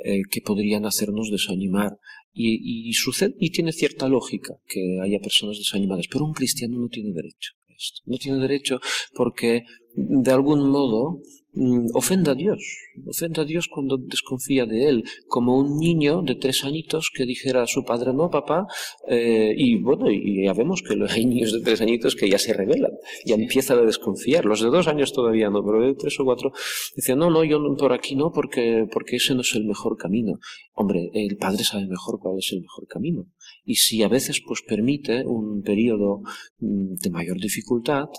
eh, 0.04 0.22
que 0.30 0.42
podrían 0.42 0.86
hacernos 0.86 1.30
desanimar 1.32 1.98
y, 2.34 2.90
y, 2.90 2.94
sucede, 2.94 3.36
y 3.40 3.52
tiene 3.52 3.72
cierta 3.72 4.08
lógica 4.08 4.56
que 4.68 5.00
haya 5.02 5.20
personas 5.20 5.58
desanimadas, 5.58 6.08
pero 6.12 6.26
un 6.26 6.34
cristiano 6.34 6.78
no 6.78 6.90
tiene 6.90 7.14
derecho 7.14 7.54
a 7.70 7.74
esto. 7.74 8.02
No 8.06 8.18
tiene 8.18 8.40
derecho 8.40 8.80
porque 9.14 9.64
de 9.96 10.32
algún 10.32 10.70
modo 10.70 11.22
Mm, 11.56 11.88
ofenda 11.94 12.34
a 12.34 12.36
Dios, 12.36 12.62
ofenda 13.08 13.44
a 13.44 13.46
Dios 13.46 13.70
cuando 13.70 13.98
desconfía 13.98 14.66
de 14.66 14.90
Él, 14.90 15.04
como 15.28 15.58
un 15.58 15.78
niño 15.78 16.22
de 16.22 16.36
tres 16.36 16.66
añitos 16.66 17.10
que 17.16 17.26
dijera 17.26 17.64
a 17.64 17.68
su 17.68 17.86
padre, 17.86 18.14
no, 18.14 18.30
papá, 18.30 18.68
eh, 19.08 19.54
y 19.56 19.78
bueno, 19.82 20.12
y 20.12 20.44
ya 20.44 20.54
vemos 20.54 20.84
que 20.84 20.96
hay 21.10 21.26
niños 21.26 21.54
de 21.54 21.62
tres 21.62 21.80
añitos 21.80 22.18
que 22.18 22.30
ya 22.30 22.38
se 22.40 22.52
rebelan, 22.54 22.92
ya 23.26 23.36
empiezan 23.36 23.80
a 23.80 23.84
desconfiar, 23.84 24.44
los 24.44 24.62
de 24.62 24.68
dos 24.70 24.88
años 24.88 25.14
todavía 25.14 25.50
no, 25.50 25.64
pero 25.64 25.82
de 25.82 25.96
tres 25.96 26.20
o 26.20 26.26
cuatro, 26.26 26.52
dice, 26.94 27.16
no, 27.16 27.30
no, 27.30 27.46
yo 27.46 27.60
por 27.78 27.94
aquí 27.94 28.18
no, 28.18 28.32
porque, 28.34 28.86
porque 28.92 29.16
ese 29.16 29.34
no 29.34 29.42
es 29.42 29.56
el 29.56 29.66
mejor 29.66 29.96
camino. 29.98 30.40
Hombre, 30.74 31.10
el 31.14 31.38
padre 31.38 31.64
sabe 31.64 31.88
mejor 31.88 32.20
cuál 32.20 32.38
es 32.40 32.52
el 32.52 32.62
mejor 32.62 32.86
camino. 32.88 33.28
Y 33.64 33.76
si 33.76 34.04
a 34.04 34.10
veces 34.10 34.42
pues 34.46 34.62
permite 34.62 35.26
un 35.26 35.62
periodo 35.62 36.22
mm, 36.60 36.96
de 36.96 37.10
mayor 37.10 37.40
dificultad, 37.40 38.10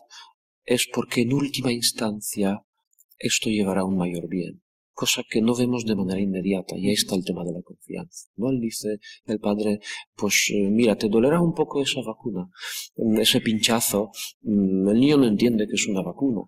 es 0.65 0.89
porque 0.93 1.21
en 1.23 1.33
última 1.33 1.73
instancia 1.73 2.66
esto 3.19 3.51
llevará 3.51 3.83
a 3.83 3.85
un 3.85 3.97
mayor 3.97 4.29
bien, 4.29 4.63
cosa 4.93 5.23
que 5.29 5.41
no 5.41 5.55
vemos 5.55 5.85
de 5.85 5.97
manera 5.97 6.21
inmediata, 6.21 6.77
y 6.77 6.89
ahí 6.89 6.95
está 6.95 7.15
el 7.15 7.25
tema 7.25 7.45
de 7.45 7.53
la 7.53 7.63
confianza. 7.63 8.29
¿no? 8.37 8.51
Dice, 8.53 8.99
el 9.27 9.39
padre, 9.39 9.81
pues 10.15 10.51
eh, 10.55 10.69
mira, 10.71 10.97
te 10.97 11.09
dolerá 11.09 11.41
un 11.41 11.55
poco 11.55 11.83
esa 11.83 12.01
vacuna, 12.03 12.49
mm, 12.97 13.19
ese 13.19 13.41
pinchazo, 13.41 14.11
mm, 14.43 14.89
el 14.89 15.01
niño 15.01 15.17
no 15.19 15.27
entiende 15.27 15.67
que 15.67 15.75
es 15.75 15.87
una 15.87 16.03
vacuna, 16.03 16.43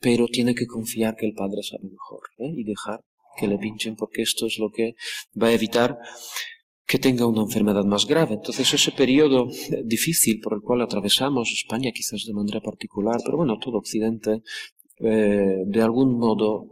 pero 0.00 0.26
tiene 0.28 0.54
que 0.54 0.66
confiar 0.66 1.14
que 1.16 1.26
el 1.26 1.34
padre 1.34 1.62
sabe 1.62 1.84
mejor, 1.84 2.22
¿eh? 2.38 2.52
y 2.56 2.64
dejar 2.64 3.04
que 3.36 3.46
le 3.46 3.58
pinchen, 3.58 3.96
porque 3.96 4.22
esto 4.22 4.46
es 4.46 4.58
lo 4.58 4.70
que 4.70 4.94
va 5.40 5.48
a 5.48 5.52
evitar 5.52 5.98
que 6.90 6.98
tenga 6.98 7.24
una 7.24 7.42
enfermedad 7.42 7.84
más 7.84 8.04
grave. 8.04 8.34
Entonces, 8.34 8.74
ese 8.74 8.90
periodo 8.90 9.48
difícil 9.84 10.40
por 10.40 10.54
el 10.54 10.60
cual 10.60 10.80
atravesamos 10.80 11.52
España, 11.52 11.92
quizás 11.94 12.24
de 12.26 12.34
manera 12.34 12.60
particular, 12.60 13.20
pero 13.24 13.36
bueno, 13.36 13.58
todo 13.60 13.78
Occidente, 13.78 14.42
eh, 15.02 15.62
de 15.66 15.82
algún 15.82 16.18
modo 16.18 16.70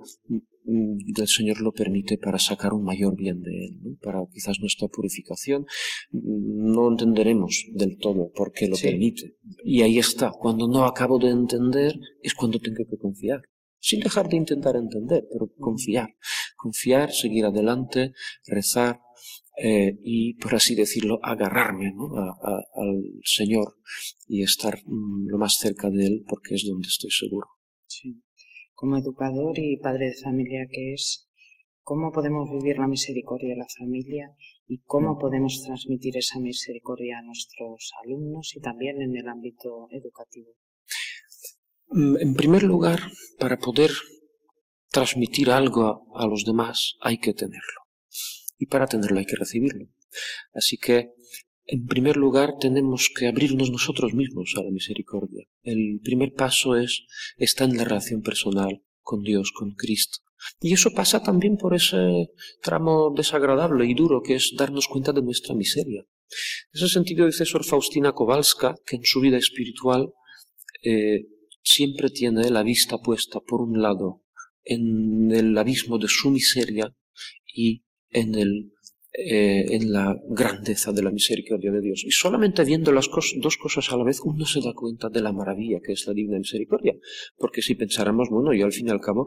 mm, 0.64 0.98
el 1.16 1.28
Señor 1.28 1.60
lo 1.60 1.72
permite 1.72 2.18
para 2.18 2.38
sacar 2.38 2.74
un 2.74 2.84
mayor 2.84 3.16
bien 3.16 3.40
de 3.40 3.50
Él, 3.50 3.98
para 4.02 4.20
quizás 4.32 4.60
nuestra 4.60 4.88
purificación. 4.88 5.66
Mm, 6.10 6.72
no 6.72 6.90
entenderemos 6.90 7.64
del 7.72 7.96
todo 7.98 8.30
por 8.34 8.52
qué 8.52 8.68
lo 8.68 8.76
permite. 8.76 9.36
Y 9.64 9.82
ahí 9.82 9.98
está, 9.98 10.30
cuando 10.30 10.68
no 10.68 10.84
acabo 10.84 11.18
de 11.18 11.30
entender 11.30 11.94
es 12.22 12.34
cuando 12.34 12.58
tengo 12.58 12.84
que 12.88 12.98
confiar. 12.98 13.42
Sin 13.80 14.00
dejar 14.00 14.28
de 14.28 14.36
intentar 14.36 14.74
entender, 14.76 15.24
pero 15.32 15.52
confiar. 15.58 16.08
Confiar, 16.56 17.12
seguir 17.12 17.44
adelante, 17.44 18.12
rezar, 18.44 19.00
eh, 19.60 19.98
y, 20.04 20.34
por 20.34 20.54
así 20.54 20.76
decirlo, 20.76 21.18
agarrarme 21.22 21.92
al 22.74 23.02
Señor 23.24 23.76
y 24.28 24.42
estar 24.42 24.78
mm, 24.84 25.28
lo 25.28 25.38
más 25.38 25.56
cerca 25.58 25.90
de 25.90 26.06
Él 26.06 26.24
porque 26.28 26.54
es 26.54 26.64
donde 26.64 26.86
estoy 26.86 27.10
seguro. 27.10 27.57
Como 28.78 28.96
educador 28.96 29.58
y 29.58 29.76
padre 29.78 30.06
de 30.10 30.22
familia 30.22 30.68
que 30.70 30.94
es, 30.94 31.28
¿cómo 31.82 32.12
podemos 32.12 32.48
vivir 32.48 32.78
la 32.78 32.86
misericordia 32.86 33.48
de 33.48 33.56
la 33.56 33.66
familia 33.76 34.36
y 34.68 34.82
cómo 34.84 35.18
podemos 35.18 35.64
transmitir 35.64 36.16
esa 36.16 36.38
misericordia 36.38 37.18
a 37.18 37.22
nuestros 37.22 37.90
alumnos 38.04 38.54
y 38.54 38.60
también 38.60 39.02
en 39.02 39.16
el 39.16 39.26
ámbito 39.26 39.88
educativo? 39.90 40.52
Mm, 41.88 42.18
en 42.20 42.34
primer 42.34 42.62
lugar, 42.62 43.00
para 43.40 43.58
poder 43.58 43.90
transmitir 44.92 45.50
algo 45.50 46.06
a, 46.14 46.28
los 46.28 46.44
demás 46.44 46.94
hay 47.00 47.18
que 47.18 47.34
tenerlo. 47.34 47.80
Y 48.58 48.66
para 48.66 48.86
tenerlo 48.86 49.18
hay 49.18 49.26
que 49.26 49.34
recibirlo. 49.34 49.88
Así 50.52 50.76
que 50.76 51.14
en 51.70 51.86
primer 51.86 52.16
lugar, 52.16 52.54
tenemos 52.58 53.10
que 53.14 53.28
abrirnos 53.28 53.70
nosotros 53.70 54.14
mismos 54.14 54.54
a 54.56 54.62
la 54.62 54.70
misericordia. 54.70 55.44
El 55.62 56.00
primer 56.02 56.32
paso 56.32 56.76
es 56.76 57.04
estar 57.36 57.68
en 57.68 57.76
la 57.76 57.84
relación 57.84 58.22
personal 58.22 58.82
con 59.02 59.22
Dios, 59.22 59.52
con 59.52 59.74
Cristo. 59.74 60.18
Y 60.60 60.72
eso 60.72 60.92
pasa 60.94 61.22
también 61.22 61.58
por 61.58 61.74
ese 61.74 62.30
tramo 62.62 63.12
desagradable 63.14 63.84
y 63.86 63.92
duro 63.92 64.22
que 64.22 64.36
es 64.36 64.54
darnos 64.56 64.88
cuenta 64.88 65.12
de 65.12 65.20
nuestra 65.20 65.54
miseria. 65.54 66.00
En 66.00 66.70
ese 66.72 66.88
sentido 66.88 67.26
dice 67.26 67.44
Sor 67.44 67.66
Faustina 67.66 68.12
Kowalska 68.12 68.74
que 68.86 68.96
en 68.96 69.04
su 69.04 69.20
vida 69.20 69.36
espiritual 69.36 70.14
eh, 70.82 71.26
siempre 71.62 72.08
tiene 72.08 72.48
la 72.48 72.62
vista 72.62 72.96
puesta, 72.96 73.40
por 73.40 73.60
un 73.60 73.82
lado, 73.82 74.22
en 74.64 75.30
el 75.32 75.58
abismo 75.58 75.98
de 75.98 76.08
su 76.08 76.30
miseria 76.30 76.94
y 77.44 77.84
en 78.08 78.34
el 78.36 78.72
eh, 79.20 79.66
en 79.70 79.90
la 79.90 80.16
grandeza 80.28 80.92
de 80.92 81.02
la 81.02 81.10
misericordia 81.10 81.72
de 81.72 81.80
Dios. 81.80 82.04
Y 82.06 82.12
solamente 82.12 82.62
viendo 82.62 82.92
las 82.92 83.10
dos 83.38 83.56
cosas 83.56 83.90
a 83.92 83.96
la 83.96 84.04
vez, 84.04 84.20
uno 84.24 84.46
se 84.46 84.60
da 84.60 84.72
cuenta 84.74 85.08
de 85.08 85.20
la 85.20 85.32
maravilla 85.32 85.80
que 85.84 85.92
es 85.92 86.06
la 86.06 86.12
divina 86.14 86.38
misericordia. 86.38 86.94
Porque 87.36 87.60
si 87.60 87.74
pensáramos, 87.74 88.28
bueno, 88.30 88.54
yo 88.54 88.64
al 88.64 88.72
fin 88.72 88.86
y 88.86 88.90
al 88.90 89.00
cabo, 89.00 89.26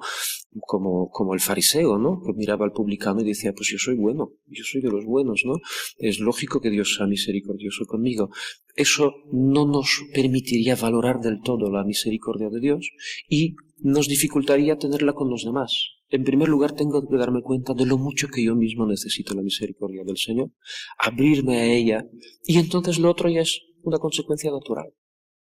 como, 0.61 1.09
como 1.09 1.33
el 1.33 1.41
fariseo, 1.41 1.97
¿no? 1.97 2.21
Que 2.25 2.31
miraba 2.31 2.63
al 2.63 2.71
publicano 2.71 3.19
y 3.19 3.25
decía, 3.25 3.51
pues 3.51 3.67
yo 3.67 3.77
soy 3.77 3.95
bueno, 3.95 4.31
yo 4.47 4.63
soy 4.63 4.79
de 4.79 4.89
los 4.89 5.03
buenos, 5.03 5.43
¿no? 5.45 5.55
Es 5.97 6.21
lógico 6.21 6.61
que 6.61 6.69
Dios 6.69 6.95
sea 6.95 7.05
misericordioso 7.05 7.85
conmigo. 7.85 8.29
Eso 8.77 9.15
no 9.33 9.65
nos 9.65 10.05
permitiría 10.13 10.77
valorar 10.77 11.19
del 11.19 11.41
todo 11.41 11.69
la 11.69 11.83
misericordia 11.83 12.49
de 12.49 12.61
Dios 12.61 12.91
y 13.27 13.55
nos 13.81 14.07
dificultaría 14.07 14.77
tenerla 14.77 15.13
con 15.13 15.29
los 15.29 15.43
demás. 15.43 15.89
En 16.09 16.23
primer 16.23 16.49
lugar, 16.49 16.73
tengo 16.73 17.07
que 17.07 17.17
darme 17.17 17.41
cuenta 17.41 17.73
de 17.73 17.85
lo 17.85 17.97
mucho 17.97 18.27
que 18.27 18.43
yo 18.43 18.55
mismo 18.55 18.85
necesito 18.85 19.33
la 19.33 19.41
misericordia 19.41 20.03
del 20.03 20.17
Señor, 20.17 20.51
abrirme 20.97 21.57
a 21.57 21.65
ella, 21.65 22.07
y 22.45 22.57
entonces 22.57 22.99
lo 22.99 23.09
otro 23.09 23.29
ya 23.29 23.41
es 23.41 23.61
una 23.83 23.97
consecuencia 23.97 24.51
natural. 24.51 24.93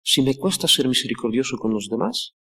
Si 0.01 0.21
me 0.21 0.35
cuesta 0.35 0.67
ser 0.67 0.87
misericordioso 0.87 1.57
con 1.57 1.73
los 1.73 1.87
demás, 1.89 2.35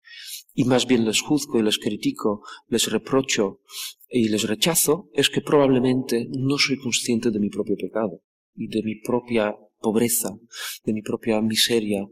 y 0.53 0.65
más 0.65 0.88
bien 0.88 1.05
les 1.05 1.21
juzgo 1.21 1.60
y 1.60 1.63
les 1.63 1.77
critico, 1.77 2.41
les 2.67 2.91
reprocho 2.91 3.62
y 4.10 4.29
les 4.29 4.43
rechazo, 4.43 5.10
es 5.13 5.29
que 5.29 5.41
probablemente 5.41 6.27
no 6.29 6.57
soy 6.57 6.77
consciente 6.77 7.31
de 7.31 7.39
mi 7.39 7.50
propio 7.50 7.75
pecado 7.77 8.21
y 8.55 8.67
de 8.67 8.83
mi 8.83 8.95
propia 9.01 9.55
pobreza, 9.79 10.38
de 10.83 10.93
mi 10.93 11.01
propia 11.01 11.41
miseria, 11.41 12.05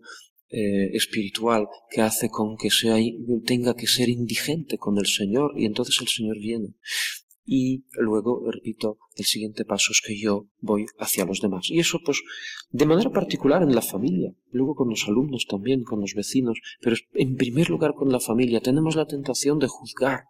eh, 0.50 0.90
espiritual 0.94 1.68
que 1.90 2.02
hace 2.02 2.30
con 2.30 2.58
que 2.58 2.70
sea, 2.70 2.98
tenga 3.46 3.76
que 3.76 3.88
ser 3.88 4.10
indigente 4.10 4.78
con 4.78 4.98
el 4.98 5.06
Señor 5.06 5.54
y 5.56 5.66
entonces 5.66 5.98
el 6.02 6.08
Señor 6.08 6.38
viene 6.40 6.76
y 7.52 7.84
luego, 7.94 8.44
repito, 8.52 9.00
el 9.16 9.26
siguiente 9.26 9.66
paso 9.66 9.92
es 9.92 10.02
que 10.06 10.16
yo 10.16 10.46
voy 10.60 10.86
hacia 11.00 11.26
los 11.26 11.42
demás. 11.42 11.72
Y 11.72 11.80
eso, 11.80 11.98
pues, 12.06 12.22
de 12.70 12.86
manera 12.86 13.10
particular 13.10 13.64
en 13.64 13.74
la 13.74 13.82
familia, 13.82 14.36
luego 14.52 14.76
con 14.76 14.88
los 14.88 15.08
alumnos 15.08 15.48
también, 15.50 15.84
con 15.84 16.00
los 16.00 16.14
vecinos, 16.14 16.62
pero 16.80 16.96
en 17.16 17.38
primer 17.38 17.72
lugar 17.72 17.96
con 17.96 18.12
la 18.12 18.20
familia. 18.20 18.62
Tenemos 18.62 18.96
la 18.96 19.08
tentación 19.08 19.58
de 19.58 19.68
juzgar 19.68 20.26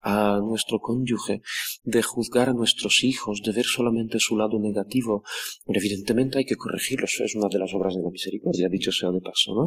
a 0.00 0.38
nuestro 0.42 0.78
cónyuge, 0.78 1.42
de 1.82 2.02
juzgar 2.02 2.48
a 2.48 2.54
nuestros 2.54 3.04
hijos, 3.04 3.42
de 3.44 3.52
ver 3.52 3.64
solamente 3.64 4.18
su 4.18 4.36
lado 4.36 4.58
negativo. 4.60 5.22
Pero 5.66 5.80
evidentemente 5.80 6.38
hay 6.38 6.44
que 6.44 6.56
corregirlo, 6.56 7.06
eso 7.06 7.24
es 7.24 7.34
una 7.34 7.48
de 7.48 7.58
las 7.58 7.74
obras 7.74 7.94
de 7.94 8.02
la 8.02 8.10
misericordia, 8.10 8.68
dicho 8.68 8.92
sea 8.92 9.10
de 9.10 9.20
paso, 9.20 9.54
¿no? 9.54 9.66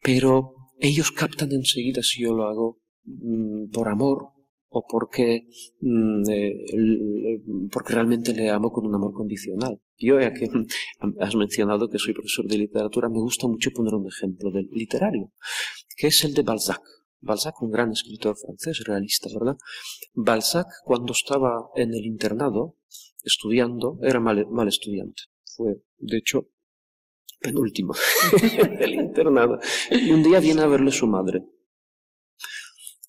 Pero 0.00 0.54
ellos 0.78 1.12
captan 1.12 1.52
enseguida 1.52 2.02
si 2.02 2.22
yo 2.22 2.34
lo 2.34 2.44
hago 2.44 2.80
mm, 3.04 3.70
por 3.70 3.88
amor, 3.88 4.32
o 4.72 4.84
porque, 4.88 5.46
mm, 5.80 6.22
eh, 6.30 6.54
porque 7.70 7.92
realmente 7.92 8.32
le 8.32 8.48
amo 8.48 8.72
con 8.72 8.86
un 8.86 8.94
amor 8.94 9.12
condicional. 9.12 9.78
Yo, 9.98 10.18
ya 10.18 10.32
que 10.32 10.48
has 11.20 11.36
mencionado 11.36 11.88
que 11.88 11.98
soy 11.98 12.14
profesor 12.14 12.46
de 12.46 12.58
literatura, 12.58 13.08
me 13.08 13.20
gusta 13.20 13.46
mucho 13.46 13.70
poner 13.70 13.94
un 13.94 14.08
ejemplo 14.08 14.50
del 14.50 14.68
literario, 14.72 15.30
que 15.96 16.08
es 16.08 16.24
el 16.24 16.32
de 16.34 16.42
Balzac. 16.42 16.80
Balzac, 17.22 17.62
un 17.62 17.70
gran 17.70 17.92
escritor 17.92 18.36
francés, 18.36 18.82
realista, 18.84 19.28
¿verdad? 19.32 19.56
Balzac, 20.12 20.66
cuando 20.84 21.12
estaba 21.12 21.70
en 21.76 21.94
el 21.94 22.04
internado, 22.04 22.76
estudiando, 23.22 23.98
era 24.02 24.20
mal, 24.20 24.46
mal 24.50 24.68
estudiante. 24.68 25.22
Fue, 25.44 25.82
de 25.98 26.18
hecho, 26.18 26.48
penúltimo 27.40 27.94
del 28.78 28.94
internado. 28.94 29.58
Y 29.90 30.10
un 30.10 30.22
día 30.22 30.40
viene 30.40 30.62
a 30.62 30.66
verle 30.66 30.90
su 30.90 31.06
madre. 31.06 31.44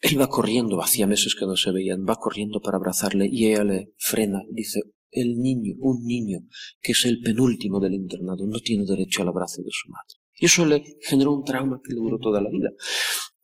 Él 0.01 0.20
va 0.20 0.27
corriendo, 0.27 0.82
hacía 0.82 1.08
meses 1.08 1.34
que 1.34 1.46
no 1.46 1.55
se 1.55 1.72
veían, 1.72 2.05
va 2.08 2.15
corriendo 2.15 2.60
para 2.60 2.77
abrazarle 2.77 3.27
y 3.32 3.48
ella 3.48 3.63
le 3.63 3.93
frena, 3.98 4.41
dice, 4.50 4.82
el 5.12 5.38
niño, 5.38 5.75
un 5.79 6.03
niño, 6.03 6.39
que 6.82 6.91
es 6.91 7.05
el 7.05 7.22
penúltimo 7.22 7.79
del 7.79 7.93
internado, 7.93 8.46
no 8.46 8.60
tiene 8.60 8.86
derecho 8.86 9.22
al 9.22 9.29
abrazo 9.29 9.62
de 9.62 9.70
su 9.72 9.89
madre. 9.89 10.20
Y 10.36 10.48
eso 10.48 10.65
le 10.65 10.84
generó 11.01 11.32
un 11.32 11.46
trauma 11.46 11.79
que 11.82 11.93
le 11.93 12.01
duró 12.01 12.17
toda 12.17 12.41
la 12.41 12.50
vida. 12.50 12.72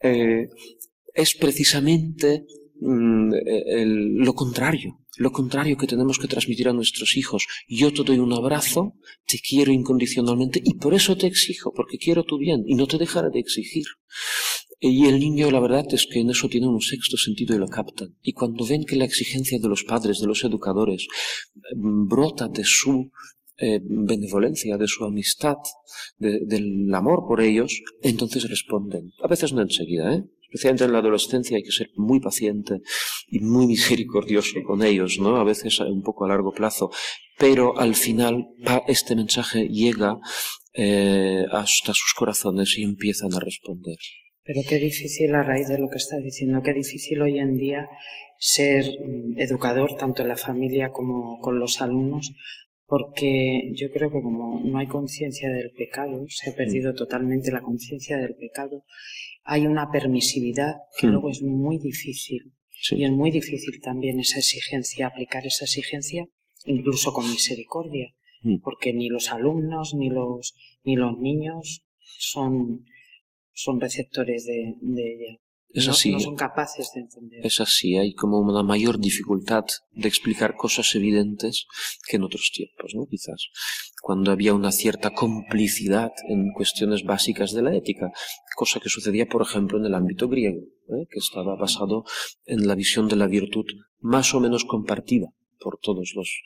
Eh, 0.01 0.49
es 1.13 1.35
precisamente 1.35 2.45
mm, 2.79 3.33
lo 4.23 4.33
contrario, 4.33 4.99
lo 5.17 5.31
contrario 5.31 5.77
que 5.77 5.87
tenemos 5.87 6.17
que 6.17 6.27
transmitir 6.27 6.69
a 6.69 6.73
nuestros 6.73 7.17
hijos. 7.17 7.45
Yo 7.67 7.91
te 7.91 8.03
doy 8.03 8.19
un 8.19 8.33
abrazo, 8.33 8.93
te 9.27 9.39
quiero 9.39 9.71
incondicionalmente 9.71 10.61
y 10.63 10.75
por 10.75 10.93
eso 10.93 11.17
te 11.17 11.27
exijo, 11.27 11.73
porque 11.73 11.97
quiero 11.97 12.23
tu 12.23 12.37
bien 12.37 12.63
y 12.65 12.75
no 12.75 12.87
te 12.87 12.97
dejaré 12.97 13.29
de 13.29 13.39
exigir. 13.39 13.85
Y 14.79 15.07
el 15.07 15.19
niño, 15.19 15.51
la 15.51 15.59
verdad 15.59 15.85
es 15.91 16.07
que 16.09 16.21
en 16.21 16.29
eso 16.29 16.47
tiene 16.47 16.67
un 16.67 16.79
sexto 16.79 17.17
sentido 17.17 17.53
y 17.53 17.59
lo 17.59 17.67
captan. 17.67 18.15
Y 18.21 18.31
cuando 18.31 18.65
ven 18.65 18.85
que 18.85 18.95
la 18.95 19.03
exigencia 19.03 19.59
de 19.59 19.67
los 19.67 19.83
padres, 19.83 20.21
de 20.21 20.27
los 20.27 20.41
educadores, 20.45 21.05
mm, 21.75 22.07
brota 22.07 22.47
de 22.47 22.63
su 22.63 23.11
eh, 23.61 23.79
benevolencia, 23.83 24.77
de 24.77 24.87
su 24.87 25.03
amistad, 25.05 25.57
del 26.17 26.93
amor 26.93 27.25
por 27.27 27.41
ellos, 27.41 27.81
entonces 28.01 28.49
responden. 28.49 29.11
A 29.23 29.27
veces 29.27 29.53
no 29.53 29.61
enseguida, 29.61 30.13
¿eh? 30.13 30.23
Especialmente 30.51 30.85
en 30.85 30.93
la 30.93 30.99
adolescencia 30.99 31.57
hay 31.57 31.63
que 31.63 31.71
ser 31.71 31.91
muy 31.95 32.19
paciente 32.19 32.81
y 33.27 33.39
muy 33.39 33.67
misericordioso 33.67 34.63
con 34.65 34.83
ellos, 34.83 35.19
¿no? 35.19 35.37
A 35.37 35.43
veces 35.43 35.79
un 35.79 36.01
poco 36.01 36.25
a 36.25 36.29
largo 36.29 36.51
plazo. 36.51 36.89
Pero 37.37 37.77
al 37.77 37.93
final 37.95 38.47
este 38.87 39.15
mensaje 39.15 39.67
llega 39.67 40.17
eh, 40.73 41.45
hasta 41.51 41.93
sus 41.93 42.13
corazones 42.15 42.77
y 42.77 42.83
empiezan 42.83 43.33
a 43.33 43.39
responder. 43.39 43.97
Pero 44.43 44.61
qué 44.67 44.77
difícil 44.77 45.35
a 45.35 45.43
raíz 45.43 45.67
de 45.67 45.77
lo 45.77 45.87
que 45.89 45.97
está 45.97 46.17
diciendo, 46.17 46.61
qué 46.63 46.73
difícil 46.73 47.21
hoy 47.21 47.37
en 47.37 47.55
día 47.55 47.87
ser 48.39 48.85
mm, 48.85 49.39
educador 49.39 49.95
tanto 49.97 50.23
en 50.23 50.29
la 50.29 50.37
familia 50.37 50.89
como 50.89 51.39
con 51.39 51.59
los 51.59 51.81
alumnos, 51.81 52.33
porque 52.89 53.71
yo 53.73 53.91
creo 53.91 54.09
que 54.09 54.21
como 54.21 54.59
no 54.61 54.79
hay 54.79 54.87
conciencia 54.87 55.49
del 55.49 55.71
pecado, 55.71 56.25
se 56.27 56.49
ha 56.49 56.55
perdido 56.55 56.91
mm. 56.91 56.95
totalmente 56.95 57.51
la 57.51 57.61
conciencia 57.61 58.17
del 58.17 58.35
pecado, 58.35 58.83
hay 59.43 59.67
una 59.67 59.91
permisividad 59.91 60.75
que 60.99 61.07
mm. 61.07 61.09
luego 61.11 61.29
es 61.29 61.41
muy 61.41 61.77
difícil. 61.77 62.53
Y 62.91 63.03
es 63.03 63.11
muy 63.11 63.29
difícil 63.29 63.79
también 63.81 64.19
esa 64.19 64.39
exigencia, 64.39 65.07
aplicar 65.07 65.45
esa 65.45 65.65
exigencia, 65.65 66.27
incluso 66.65 67.11
con 67.13 67.29
misericordia, 67.29 68.15
porque 68.63 68.93
ni 68.93 69.09
los 69.09 69.31
alumnos 69.31 69.93
ni 69.93 70.09
los, 70.09 70.55
ni 70.83 70.95
los 70.95 71.17
niños 71.19 71.83
son 72.17 72.85
son 73.59 73.81
receptores 73.81 74.45
de, 74.45 74.75
ella. 74.81 75.39
Es 75.71 75.87
así. 75.87 76.11
No 76.11 76.19
son 76.19 76.35
capaces 76.35 76.91
de 76.95 77.01
entender. 77.01 77.45
Es 77.45 77.59
así, 77.59 77.95
hay 77.95 78.13
como 78.13 78.39
una 78.39 78.63
mayor 78.63 78.99
dificultad 78.99 79.65
de 79.91 80.07
explicar 80.07 80.55
cosas 80.55 80.93
evidentes 80.95 81.67
que 82.07 82.17
en 82.17 82.23
otros 82.23 82.51
tiempos, 82.53 82.93
¿no? 82.95 83.05
Quizás. 83.07 83.49
Cuando 84.01 84.31
había 84.31 84.53
una 84.53 84.71
cierta 84.71 85.11
complicidad 85.11 86.11
en 86.27 86.51
cuestiones 86.53 87.03
básicas 87.03 87.51
de 87.51 87.61
la 87.61 87.75
ética, 87.75 88.11
cosa 88.55 88.79
que 88.79 88.89
sucedía, 88.89 89.27
por 89.27 89.41
ejemplo, 89.41 89.77
en 89.77 89.85
el 89.85 89.93
ámbito 89.93 90.27
griego, 90.27 90.61
¿eh? 90.87 91.05
que 91.09 91.19
estaba 91.19 91.55
basado 91.55 92.03
en 92.45 92.67
la 92.67 92.75
visión 92.75 93.07
de 93.07 93.17
la 93.17 93.27
virtud 93.27 93.65
más 93.99 94.33
o 94.33 94.39
menos 94.39 94.65
compartida 94.65 95.33
por 95.59 95.79
todos 95.79 96.13
los 96.15 96.41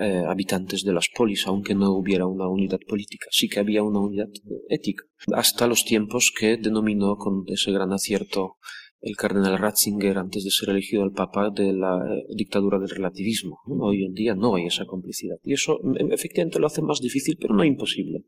eh, 0.00 0.24
habitantes 0.26 0.84
de 0.84 0.92
las 0.92 1.08
polis, 1.08 1.46
aunque 1.46 1.74
no 1.74 1.92
hubiera 1.92 2.26
una 2.26 2.48
unidad 2.48 2.80
política. 2.86 3.26
Sí 3.30 3.48
que 3.48 3.60
había 3.60 3.82
una 3.82 4.00
unidad 4.00 4.28
ética, 4.68 5.04
hasta 5.32 5.66
los 5.66 5.84
tiempos 5.84 6.32
que 6.36 6.56
denominó 6.56 7.16
con 7.16 7.44
ese 7.48 7.72
gran 7.72 7.92
acierto 7.92 8.56
el 9.00 9.16
cardenal 9.16 9.58
Ratzinger 9.58 10.18
antes 10.18 10.44
de 10.44 10.50
ser 10.50 10.70
elegido 10.70 11.04
el 11.04 11.12
Papa 11.12 11.50
de 11.50 11.72
la 11.72 11.96
eh, 11.98 12.26
dictadura 12.34 12.78
del 12.78 12.88
relativismo. 12.88 13.60
Hoy 13.66 14.04
en 14.04 14.14
día 14.14 14.34
no 14.34 14.56
hay 14.56 14.66
esa 14.66 14.84
complicidad. 14.84 15.36
Y 15.44 15.52
eso 15.52 15.78
em, 15.84 16.12
efectivamente 16.12 16.58
lo 16.58 16.66
hace 16.66 16.82
más 16.82 17.00
difícil, 17.00 17.36
pero 17.40 17.54
no 17.54 17.64
imposible. 17.64 18.24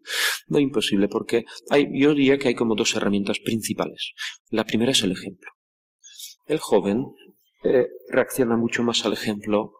No 0.46 0.58
imposible, 0.60 1.08
porque 1.08 1.44
hay, 1.70 1.88
yo 1.98 2.14
diría 2.14 2.38
que 2.38 2.48
hay 2.48 2.54
como 2.54 2.74
dos 2.74 2.94
herramientas 2.94 3.40
principales. 3.40 4.12
La 4.50 4.64
primera 4.64 4.92
es 4.92 5.02
el 5.02 5.12
ejemplo. 5.12 5.50
El 6.46 6.58
joven 6.58 7.06
eh, 7.64 7.88
reacciona 8.10 8.56
mucho 8.56 8.82
más 8.82 9.04
al 9.04 9.14
ejemplo 9.14 9.72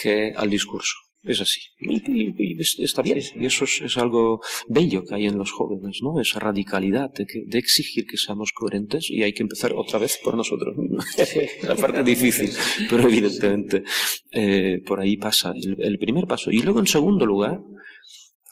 que 0.00 0.32
al 0.36 0.50
discurso. 0.50 0.94
Es 1.22 1.40
así. 1.42 1.60
Y, 1.80 2.56
está 2.82 3.02
bien. 3.02 3.20
Y 3.34 3.44
eso 3.44 3.64
es, 3.66 3.98
algo 3.98 4.40
bello 4.68 5.04
que 5.04 5.14
hay 5.14 5.26
en 5.26 5.36
los 5.36 5.52
jóvenes, 5.52 5.98
¿no? 6.02 6.18
Esa 6.18 6.40
radicalidad 6.40 7.10
de, 7.12 7.58
exigir 7.58 8.06
que 8.06 8.16
seamos 8.16 8.52
coherentes 8.52 9.10
y 9.10 9.22
hay 9.22 9.34
que 9.34 9.42
empezar 9.42 9.74
otra 9.74 9.98
vez 9.98 10.18
por 10.24 10.34
nosotros 10.34 10.74
mismos. 10.78 11.04
La 11.62 11.76
parte 11.76 12.02
difícil, 12.02 12.50
pero 12.88 13.02
evidentemente 13.02 13.84
eh, 14.32 14.82
por 14.86 15.00
ahí 15.00 15.18
pasa 15.18 15.52
el, 15.54 15.76
el 15.78 15.98
primer 15.98 16.26
paso. 16.26 16.50
Y 16.50 16.62
luego, 16.62 16.80
en 16.80 16.86
segundo 16.86 17.26
lugar, 17.26 17.60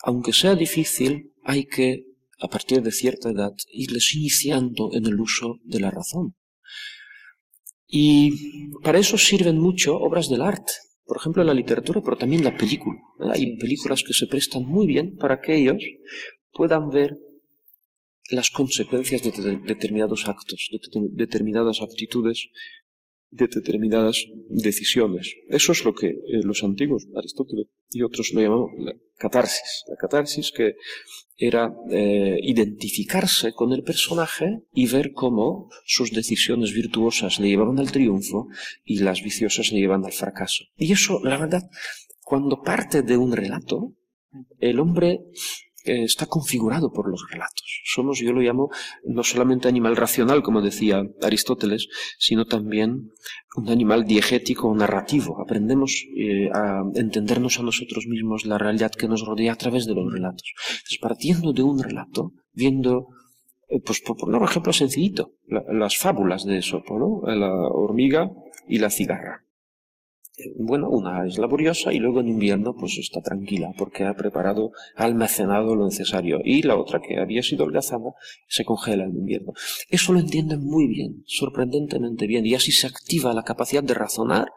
aunque 0.02 0.34
sea 0.34 0.54
difícil, 0.54 1.32
hay 1.44 1.64
que, 1.64 2.04
a 2.38 2.48
partir 2.48 2.82
de 2.82 2.92
cierta 2.92 3.30
edad, 3.30 3.54
irles 3.72 4.14
iniciando 4.14 4.90
en 4.92 5.06
el 5.06 5.18
uso 5.18 5.56
de 5.64 5.80
la 5.80 5.90
razón. 5.90 6.34
Y 7.86 8.68
para 8.82 8.98
eso 8.98 9.16
sirven 9.16 9.58
mucho 9.58 9.96
obras 9.96 10.28
del 10.28 10.42
arte 10.42 10.72
por 11.08 11.16
ejemplo, 11.16 11.42
la 11.42 11.54
literatura, 11.54 12.02
pero 12.04 12.18
también 12.18 12.44
la 12.44 12.54
película. 12.54 13.00
Hay 13.32 13.56
películas 13.56 14.02
que 14.02 14.12
se 14.12 14.26
prestan 14.26 14.66
muy 14.66 14.86
bien 14.86 15.16
para 15.16 15.40
que 15.40 15.56
ellos 15.56 15.82
puedan 16.52 16.90
ver 16.90 17.16
las 18.30 18.50
consecuencias 18.50 19.22
de, 19.22 19.56
determinados 19.64 20.28
actos, 20.28 20.68
de 20.70 21.08
determinadas 21.12 21.80
actitudes, 21.80 22.50
de 23.30 23.46
determinadas 23.46 24.24
decisiones. 24.48 25.34
Eso 25.48 25.72
es 25.72 25.84
lo 25.84 25.94
que 25.94 26.08
eh, 26.08 26.40
los 26.42 26.64
antiguos, 26.64 27.06
Aristóteles 27.14 27.66
y 27.90 28.02
otros 28.02 28.32
lo 28.32 28.40
llamaban 28.40 28.68
la 28.78 28.94
catarsis. 29.16 29.84
La 29.88 29.96
catarsis 29.96 30.52
que 30.52 30.76
era 31.36 31.72
eh, 31.90 32.38
identificarse 32.42 33.52
con 33.52 33.72
el 33.72 33.82
personaje 33.82 34.62
y 34.72 34.88
ver 34.88 35.12
cómo 35.12 35.70
sus 35.84 36.10
decisiones 36.10 36.72
virtuosas 36.72 37.38
le 37.38 37.48
llevaban 37.48 37.78
al 37.78 37.92
triunfo 37.92 38.48
y 38.84 38.98
las 38.98 39.22
viciosas 39.22 39.72
le 39.72 39.78
llevan 39.78 40.04
al 40.04 40.12
fracaso. 40.12 40.64
Y 40.76 40.92
eso, 40.92 41.20
la 41.22 41.38
verdad, 41.38 41.70
cuando 42.22 42.60
parte 42.62 43.02
de 43.02 43.16
un 43.16 43.32
relato, 43.32 43.94
el 44.58 44.80
hombre 44.80 45.20
está 45.84 46.26
configurado 46.26 46.92
por 46.92 47.08
los 47.08 47.24
relatos. 47.30 47.82
Somos, 47.84 48.18
yo 48.18 48.32
lo 48.32 48.40
llamo, 48.40 48.70
no 49.04 49.22
solamente 49.22 49.68
animal 49.68 49.96
racional, 49.96 50.42
como 50.42 50.60
decía 50.60 51.02
Aristóteles, 51.22 51.88
sino 52.18 52.44
también 52.44 53.12
un 53.56 53.68
animal 53.68 54.04
diegético 54.04 54.68
o 54.68 54.74
narrativo. 54.74 55.40
Aprendemos 55.40 56.04
eh, 56.16 56.50
a 56.52 56.82
entendernos 56.94 57.58
a 57.58 57.62
nosotros 57.62 58.06
mismos 58.06 58.44
la 58.44 58.58
realidad 58.58 58.92
que 58.92 59.08
nos 59.08 59.24
rodea 59.24 59.52
a 59.52 59.56
través 59.56 59.86
de 59.86 59.94
los 59.94 60.12
relatos. 60.12 60.52
Entonces, 60.70 60.98
partiendo 61.00 61.52
de 61.52 61.62
un 61.62 61.82
relato, 61.82 62.32
viendo 62.52 63.08
eh, 63.68 63.80
pues 63.84 64.00
por 64.00 64.16
poner 64.16 64.40
un 64.40 64.48
ejemplo 64.48 64.72
sencillito, 64.72 65.32
las 65.46 65.96
fábulas 65.96 66.44
de 66.44 66.58
Esopo, 66.58 66.98
¿no? 66.98 67.34
La 67.34 67.50
hormiga 67.50 68.30
y 68.68 68.78
la 68.78 68.90
cigarra 68.90 69.47
bueno, 70.56 70.88
una 70.88 71.26
es 71.26 71.38
laboriosa 71.38 71.92
y 71.92 71.98
luego 71.98 72.20
en 72.20 72.28
invierno 72.28 72.74
pues 72.74 72.98
está 72.98 73.20
tranquila 73.20 73.72
porque 73.76 74.04
ha 74.04 74.14
preparado, 74.14 74.72
ha 74.96 75.04
almacenado 75.04 75.74
lo 75.74 75.84
necesario. 75.84 76.40
Y 76.44 76.62
la 76.62 76.76
otra 76.76 77.00
que 77.00 77.18
había 77.18 77.42
sido 77.42 77.64
holgazana 77.64 78.10
se 78.46 78.64
congela 78.64 79.04
en 79.04 79.16
invierno. 79.16 79.52
Eso 79.88 80.12
lo 80.12 80.20
entienden 80.20 80.64
muy 80.64 80.86
bien, 80.86 81.22
sorprendentemente 81.26 82.26
bien, 82.26 82.46
y 82.46 82.54
así 82.54 82.72
se 82.72 82.86
activa 82.86 83.34
la 83.34 83.42
capacidad 83.42 83.82
de 83.82 83.94
razonar 83.94 84.48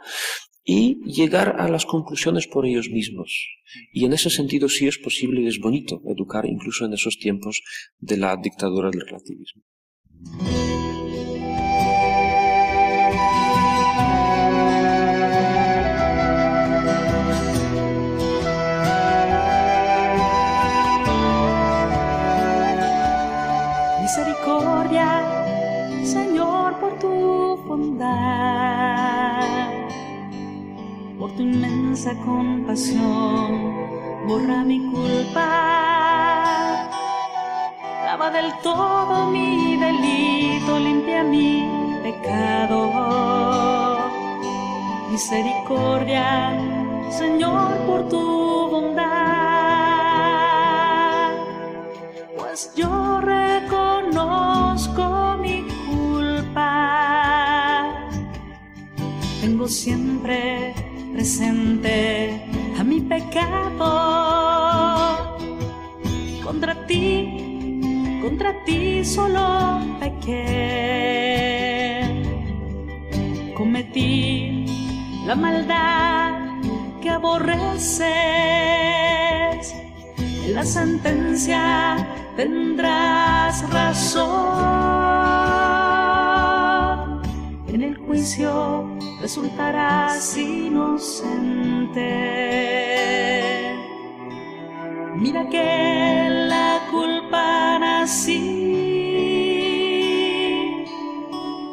y 0.63 1.03
llegar 1.05 1.55
a 1.59 1.67
las 1.67 1.85
conclusiones 1.85 2.47
por 2.47 2.65
ellos 2.65 2.89
mismos. 2.89 3.47
Y 3.91 4.05
en 4.05 4.13
ese 4.13 4.29
sentido 4.29 4.69
sí 4.69 4.87
es 4.87 4.97
posible 4.97 5.41
y 5.41 5.47
es 5.47 5.59
bonito 5.59 6.01
educar 6.05 6.45
incluso 6.45 6.85
en 6.85 6.93
esos 6.93 7.17
tiempos 7.17 7.63
de 7.99 8.17
la 8.17 8.37
dictadura 8.37 8.89
del 8.89 9.01
relativismo. 9.01 9.63
Inmensa 31.41 32.13
compasión 32.25 33.47
borra 34.27 34.63
mi 34.63 34.79
culpa. 34.91 35.49
Lava 38.05 38.29
del 38.29 38.51
todo 38.61 39.29
mi 39.31 39.77
delito, 39.77 40.79
limpia 40.79 41.23
mi 41.23 41.67
pecado. 42.03 42.79
Misericordia, 45.11 46.57
Señor, 47.09 47.77
por 47.87 48.07
tu 48.09 48.69
bondad. 48.71 49.11
Pues 52.37 52.71
yo 52.75 53.00
Siempre 59.67 60.73
presente 61.13 62.41
a 62.79 62.83
mi 62.83 62.99
pecado. 62.99 63.87
Contra 66.43 66.87
ti, 66.87 68.19
contra 68.21 68.63
ti 68.65 69.05
solo 69.05 69.79
pequé. 69.99 71.21
Cometí 73.55 74.65
la 75.27 75.35
maldad 75.35 76.39
que 77.01 77.11
aborreces. 77.11 78.09
En 80.17 80.55
la 80.55 80.65
sentencia 80.65 82.07
tendrás 82.35 83.69
razón. 83.69 84.31
En 87.67 87.83
el 87.83 87.95
juicio 87.97 88.90
resultarás 89.21 90.35
inocente. 90.35 92.01
Mira 95.15 95.47
que 95.47 96.27
la 96.49 96.79
culpa 96.89 97.77
nací, 97.79 98.67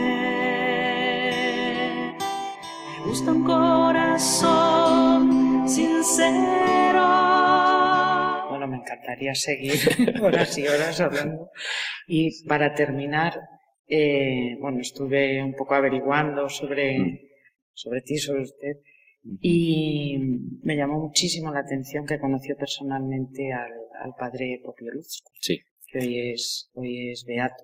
Me 2.97 3.05
gusta 3.05 3.31
un 3.31 3.43
corazón 3.43 4.49
sincero. 5.65 6.78
Bueno, 8.59 8.75
me 8.75 8.83
encantaría 8.83 9.33
seguir 9.35 9.71
horas 10.21 10.57
y 10.57 10.67
horas 10.67 10.99
hablando 10.99 11.49
y 12.07 12.43
para 12.45 12.73
terminar, 12.73 13.39
eh, 13.87 14.57
bueno, 14.59 14.81
estuve 14.81 15.41
un 15.41 15.53
poco 15.53 15.75
averiguando 15.75 16.49
sobre, 16.49 16.99
mm. 16.99 17.19
sobre 17.71 18.01
ti, 18.01 18.17
sobre 18.17 18.41
usted, 18.41 18.81
y 19.39 20.17
me 20.61 20.75
llamó 20.75 20.99
muchísimo 20.99 21.53
la 21.53 21.61
atención 21.61 22.05
que 22.05 22.19
conoció 22.19 22.57
personalmente 22.57 23.53
al, 23.53 23.71
al 24.03 24.13
padre 24.19 24.59
Popioluzco, 24.61 25.31
sí. 25.39 25.61
que 25.87 25.99
hoy 25.99 26.31
es, 26.33 26.69
hoy 26.73 27.11
es 27.11 27.23
beato. 27.25 27.63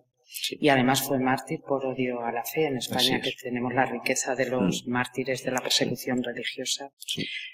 Y 0.60 0.70
además 0.70 1.08
fue 1.08 1.20
mártir 1.20 1.62
por 1.62 1.86
odio 1.86 2.22
a 2.22 2.32
la 2.32 2.44
fe 2.44 2.68
en 2.68 2.78
España, 2.78 3.22
que 3.22 3.32
tenemos 3.42 3.74
la 3.74 3.86
riqueza 3.86 4.36
de 4.36 4.50
los 4.50 4.86
mm. 4.86 4.92
mártires 4.92 5.44
de 5.44 5.52
la 5.52 5.62
persecución 5.62 6.24
religiosa. 6.24 6.92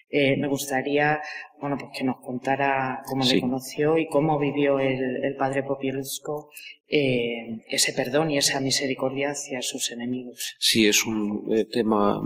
Eh, 0.10 0.36
me 0.38 0.48
gustaría, 0.48 1.22
bueno, 1.60 1.78
pues 1.78 1.92
que 1.98 2.04
nos 2.04 2.18
contara 2.22 3.02
cómo 3.06 3.24
le 3.24 3.40
conoció 3.40 3.98
y 3.98 4.08
cómo 4.08 4.40
vivió 4.40 4.80
el, 4.80 5.36
padre 5.38 5.64
Popielusco 5.64 6.50
eh, 6.88 7.62
ese 7.70 7.94
perdón 7.94 8.32
y 8.32 8.38
esa 8.38 8.60
misericordia 8.60 9.30
hacia 9.30 9.62
sus 9.62 9.92
enemigos. 9.92 10.56
Sí, 10.60 10.88
es 10.88 11.06
un 11.06 11.48
eh, 11.52 11.66
tema 11.66 12.20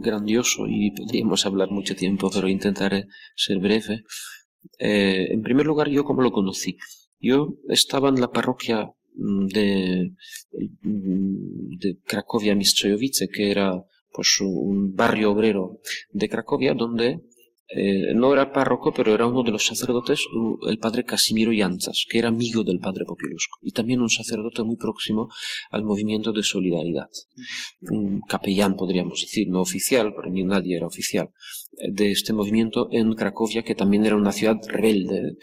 grandioso 0.00 0.66
y 0.68 0.90
podríamos 0.90 1.46
hablar 1.46 1.70
mucho 1.70 1.96
tiempo, 1.96 2.30
pero 2.32 2.48
intentaré 2.48 3.06
ser 3.34 3.58
breve. 3.58 4.02
en 4.78 5.40
primer 5.42 5.66
lugar, 5.66 5.88
yo 5.88 6.04
cómo 6.04 6.20
lo 6.22 6.32
conocí. 6.32 6.76
Yo 7.18 7.54
estaba 7.68 8.08
en 8.08 8.20
la 8.20 8.30
parroquia 8.30 8.92
de, 9.20 10.12
Cracovia 12.04 12.54
Mistrzejowice, 12.54 13.28
que 13.28 13.50
era 13.50 13.84
pues 14.12 14.38
un 14.40 14.94
barrio 14.94 15.32
obrero. 15.32 15.80
De 16.12 16.28
Cracovia 16.28 16.74
donde 16.74 17.20
eh, 17.72 18.14
no 18.14 18.32
era 18.32 18.52
párroco, 18.52 18.92
pero 18.92 19.14
era 19.14 19.26
uno 19.26 19.44
de 19.44 19.52
los 19.52 19.64
sacerdotes, 19.64 20.26
el 20.66 20.78
padre 20.78 21.04
Casimiro 21.04 21.52
Yanzas, 21.52 22.04
que 22.08 22.18
era 22.18 22.28
amigo 22.28 22.64
del 22.64 22.80
padre 22.80 23.04
Popielusco, 23.04 23.58
y 23.62 23.70
también 23.70 24.00
un 24.00 24.10
sacerdote 24.10 24.64
muy 24.64 24.76
próximo 24.76 25.28
al 25.70 25.84
movimiento 25.84 26.32
de 26.32 26.42
solidaridad. 26.42 27.08
Un 27.82 28.22
capellán, 28.22 28.74
podríamos 28.74 29.20
decir, 29.20 29.48
no 29.48 29.60
oficial, 29.60 30.12
porque 30.14 30.30
ni 30.30 30.42
nadie 30.42 30.76
era 30.76 30.86
oficial, 30.86 31.30
eh, 31.78 31.92
de 31.92 32.10
este 32.10 32.32
movimiento 32.32 32.88
en 32.90 33.14
Cracovia, 33.14 33.62
que 33.62 33.76
también 33.76 34.04
era 34.04 34.16
una 34.16 34.32
ciudad 34.32 34.56
rebelde, 34.66 35.36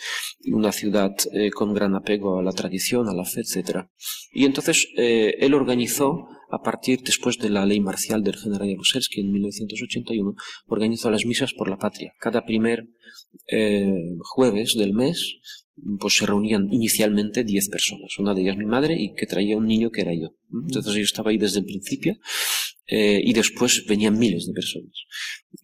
una 0.52 0.74
ciudad 0.74 1.16
eh, 1.32 1.50
con 1.52 1.74
gran 1.74 1.96
apego 1.96 2.40
a 2.40 2.44
la 2.44 2.52
tradición, 2.52 3.08
a 3.08 3.14
la 3.14 3.24
fe, 3.24 3.42
etc. 3.42 3.86
Y 4.32 4.46
entonces 4.46 4.88
él 4.96 5.54
organizó 5.54 6.28
a 6.50 6.62
partir 6.62 7.02
después 7.02 7.38
de 7.38 7.50
la 7.50 7.66
ley 7.66 7.80
marcial 7.80 8.24
del 8.24 8.38
general 8.38 8.70
Jaruzelski 8.70 9.22
en 9.22 9.32
1981, 9.32 10.34
organizó 10.68 11.12
las 11.12 11.26
misas 11.26 11.54
por 11.54 11.70
la 11.70 11.78
patria. 11.78 12.14
Cada 12.20 12.46
primer 12.46 12.88
eh, 13.48 14.16
jueves 14.20 14.76
del 14.78 14.94
mes 14.94 15.40
pues 16.00 16.18
se 16.18 16.26
reunían 16.26 16.74
inicialmente 16.74 17.44
10 17.44 17.70
personas, 17.70 18.18
una 18.18 18.34
de 18.34 18.42
ellas 18.42 18.58
mi 18.58 18.66
madre 18.66 18.96
y 19.00 19.14
que 19.14 19.28
traía 19.28 19.58
un 19.58 19.68
niño 19.68 19.92
que 19.92 20.02
era 20.02 20.14
yo. 20.14 20.36
Entonces 20.52 20.94
yo 20.94 21.02
estaba 21.02 21.30
ahí 21.30 21.38
desde 21.38 21.60
el 21.60 21.66
principio 21.66 22.18
eh, 22.88 23.22
y 23.24 23.34
después 23.34 23.86
venían 23.88 24.18
miles 24.18 24.48
de 24.48 24.54
personas. 24.54 24.94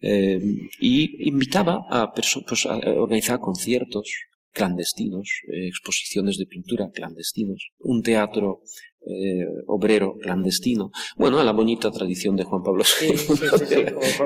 Eh, 0.00 0.40
y 0.80 1.28
invitaba 1.28 1.84
a, 1.90 2.12
pues, 2.12 2.66
a 2.66 2.76
organizar 2.76 3.40
conciertos 3.40 4.08
clandestinos, 4.52 5.28
exposiciones 5.48 6.38
de 6.38 6.46
pintura 6.46 6.88
clandestinos, 6.92 7.70
un 7.80 8.02
teatro 8.02 8.62
eh, 9.06 9.46
obrero 9.66 10.16
clandestino. 10.20 10.90
Bueno, 11.16 11.38
a 11.38 11.44
la 11.44 11.52
bonita 11.52 11.90
tradición 11.90 12.36
de 12.36 12.44
Juan 12.44 12.62
Pablo 12.62 12.84
II, 13.00 13.16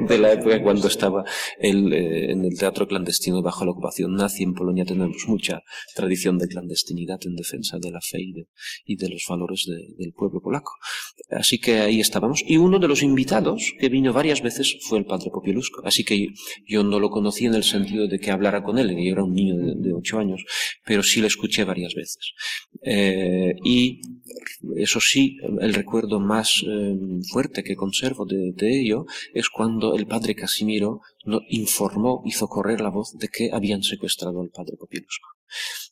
de, 0.08 0.18
la, 0.18 0.32
época 0.32 0.62
cuando 0.62 0.88
estaba 0.88 1.24
el, 1.58 1.92
eh, 1.92 2.32
en 2.32 2.44
el 2.44 2.56
teatro 2.56 2.86
clandestino 2.86 3.42
bajo 3.42 3.64
la 3.64 3.72
ocupación 3.72 4.14
nazi. 4.14 4.44
En 4.44 4.54
Polonia 4.54 4.84
tenemos 4.84 5.24
mucha 5.26 5.62
tradición 5.94 6.38
de 6.38 6.48
clandestinidad 6.48 7.18
en 7.24 7.34
defensa 7.34 7.78
de 7.78 7.90
la 7.90 8.00
fe 8.00 8.18
y 8.84 8.96
de, 8.96 9.08
los 9.08 9.24
valores 9.28 9.66
del 9.96 10.12
pueblo 10.12 10.40
polaco. 10.40 10.72
Así 11.30 11.58
que 11.58 11.78
ahí 11.78 12.00
estábamos. 12.00 12.42
Y 12.46 12.56
uno 12.56 12.78
de 12.78 12.88
los 12.88 13.02
invitados 13.02 13.74
que 13.78 13.88
vino 13.88 14.12
varias 14.12 14.42
veces 14.42 14.78
fue 14.82 14.98
el 14.98 15.06
padre 15.06 15.30
Popielusco. 15.30 15.82
Así 15.84 16.04
que 16.04 16.28
yo 16.66 16.84
no 16.84 17.00
lo 17.00 17.10
conocí 17.10 17.46
en 17.46 17.54
el 17.54 17.64
sentido 17.64 18.06
de 18.06 18.18
que 18.18 18.30
hablara 18.30 18.62
con 18.62 18.78
él, 18.78 18.90
yo 18.90 19.12
era 19.12 19.24
un 19.24 19.34
niño 19.34 19.54
de, 19.56 19.92
ocho 19.92 20.18
años, 20.18 20.44
pero 20.84 21.02
sí 21.02 21.20
lo 21.20 21.26
escuché 21.26 21.64
varias 21.64 21.94
veces. 21.94 22.32
Eh, 22.82 23.54
y 23.64 24.00
eso 24.76 25.00
sí, 25.00 25.38
el 25.60 25.74
recuerdo 25.74 26.20
más 26.20 26.62
eh, 26.66 26.96
fuerte 27.30 27.62
que 27.62 27.76
conservo 27.76 28.26
de, 28.26 28.54
ello 28.60 29.06
es 29.34 29.48
cuando 29.48 29.94
el 29.94 30.06
padre 30.06 30.34
Casimiro 30.34 31.00
no 31.24 31.40
informó, 31.48 32.22
hizo 32.24 32.48
correr 32.48 32.80
la 32.80 32.90
voz 32.90 33.16
de 33.16 33.28
que 33.28 33.50
habían 33.52 33.82
secuestrado 33.82 34.40
al 34.40 34.50
padre 34.50 34.76
Popielusco. 34.76 35.28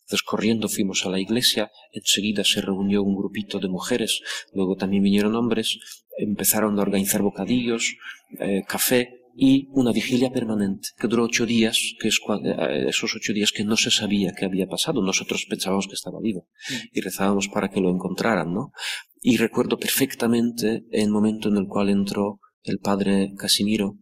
Entonces 0.01 0.23
corriendo 0.23 0.69
fuimos 0.69 1.05
a 1.05 1.11
la 1.11 1.19
iglesia, 1.19 1.71
enseguida 1.93 2.45
se 2.45 2.61
reunió 2.61 3.03
un 3.03 3.17
grupito 3.17 3.59
de 3.59 3.69
mujeres, 3.69 4.21
luego 4.53 4.77
también 4.77 5.03
vinieron 5.03 5.35
hombres, 5.35 5.79
empezaron 6.19 6.79
a 6.79 6.83
organizar 6.83 7.23
bocadillos, 7.23 7.97
eh, 8.39 8.63
café, 8.69 9.16
y 9.39 9.69
una 9.73 9.93
vigilia 9.93 10.33
permanente 10.33 10.89
que 10.99 11.09
duró 11.09 11.25
ocho 11.25 11.45
días, 11.45 11.95
que 12.01 12.09
es 12.09 12.19
eh, 12.43 12.87
esos 12.89 13.15
ocho 13.15 13.35
días 13.35 13.53
que 13.53 13.65
no 13.65 13.77
se 13.77 13.91
sabía 13.91 14.33
qué 14.33 14.47
había 14.47 14.67
pasado. 14.67 15.03
Nosotros 15.03 15.47
pensábamos 15.49 15.87
que 15.87 15.95
estaba 15.95 16.21
vivo 16.21 16.49
y 16.91 17.03
rezábamos 17.03 17.49
para 17.49 17.69
que 17.69 17.81
lo 17.81 17.91
encontraran, 17.91 18.55
¿no? 18.55 18.73
Y 19.21 19.37
recuerdo 19.37 19.79
perfectamente 19.79 20.85
el 20.91 21.11
momento 21.11 21.51
en 21.51 21.59
el 21.59 21.67
cual 21.67 21.91
entró 21.91 22.41
el 22.63 22.79
padre 22.79 23.35
Casimiro 23.37 23.99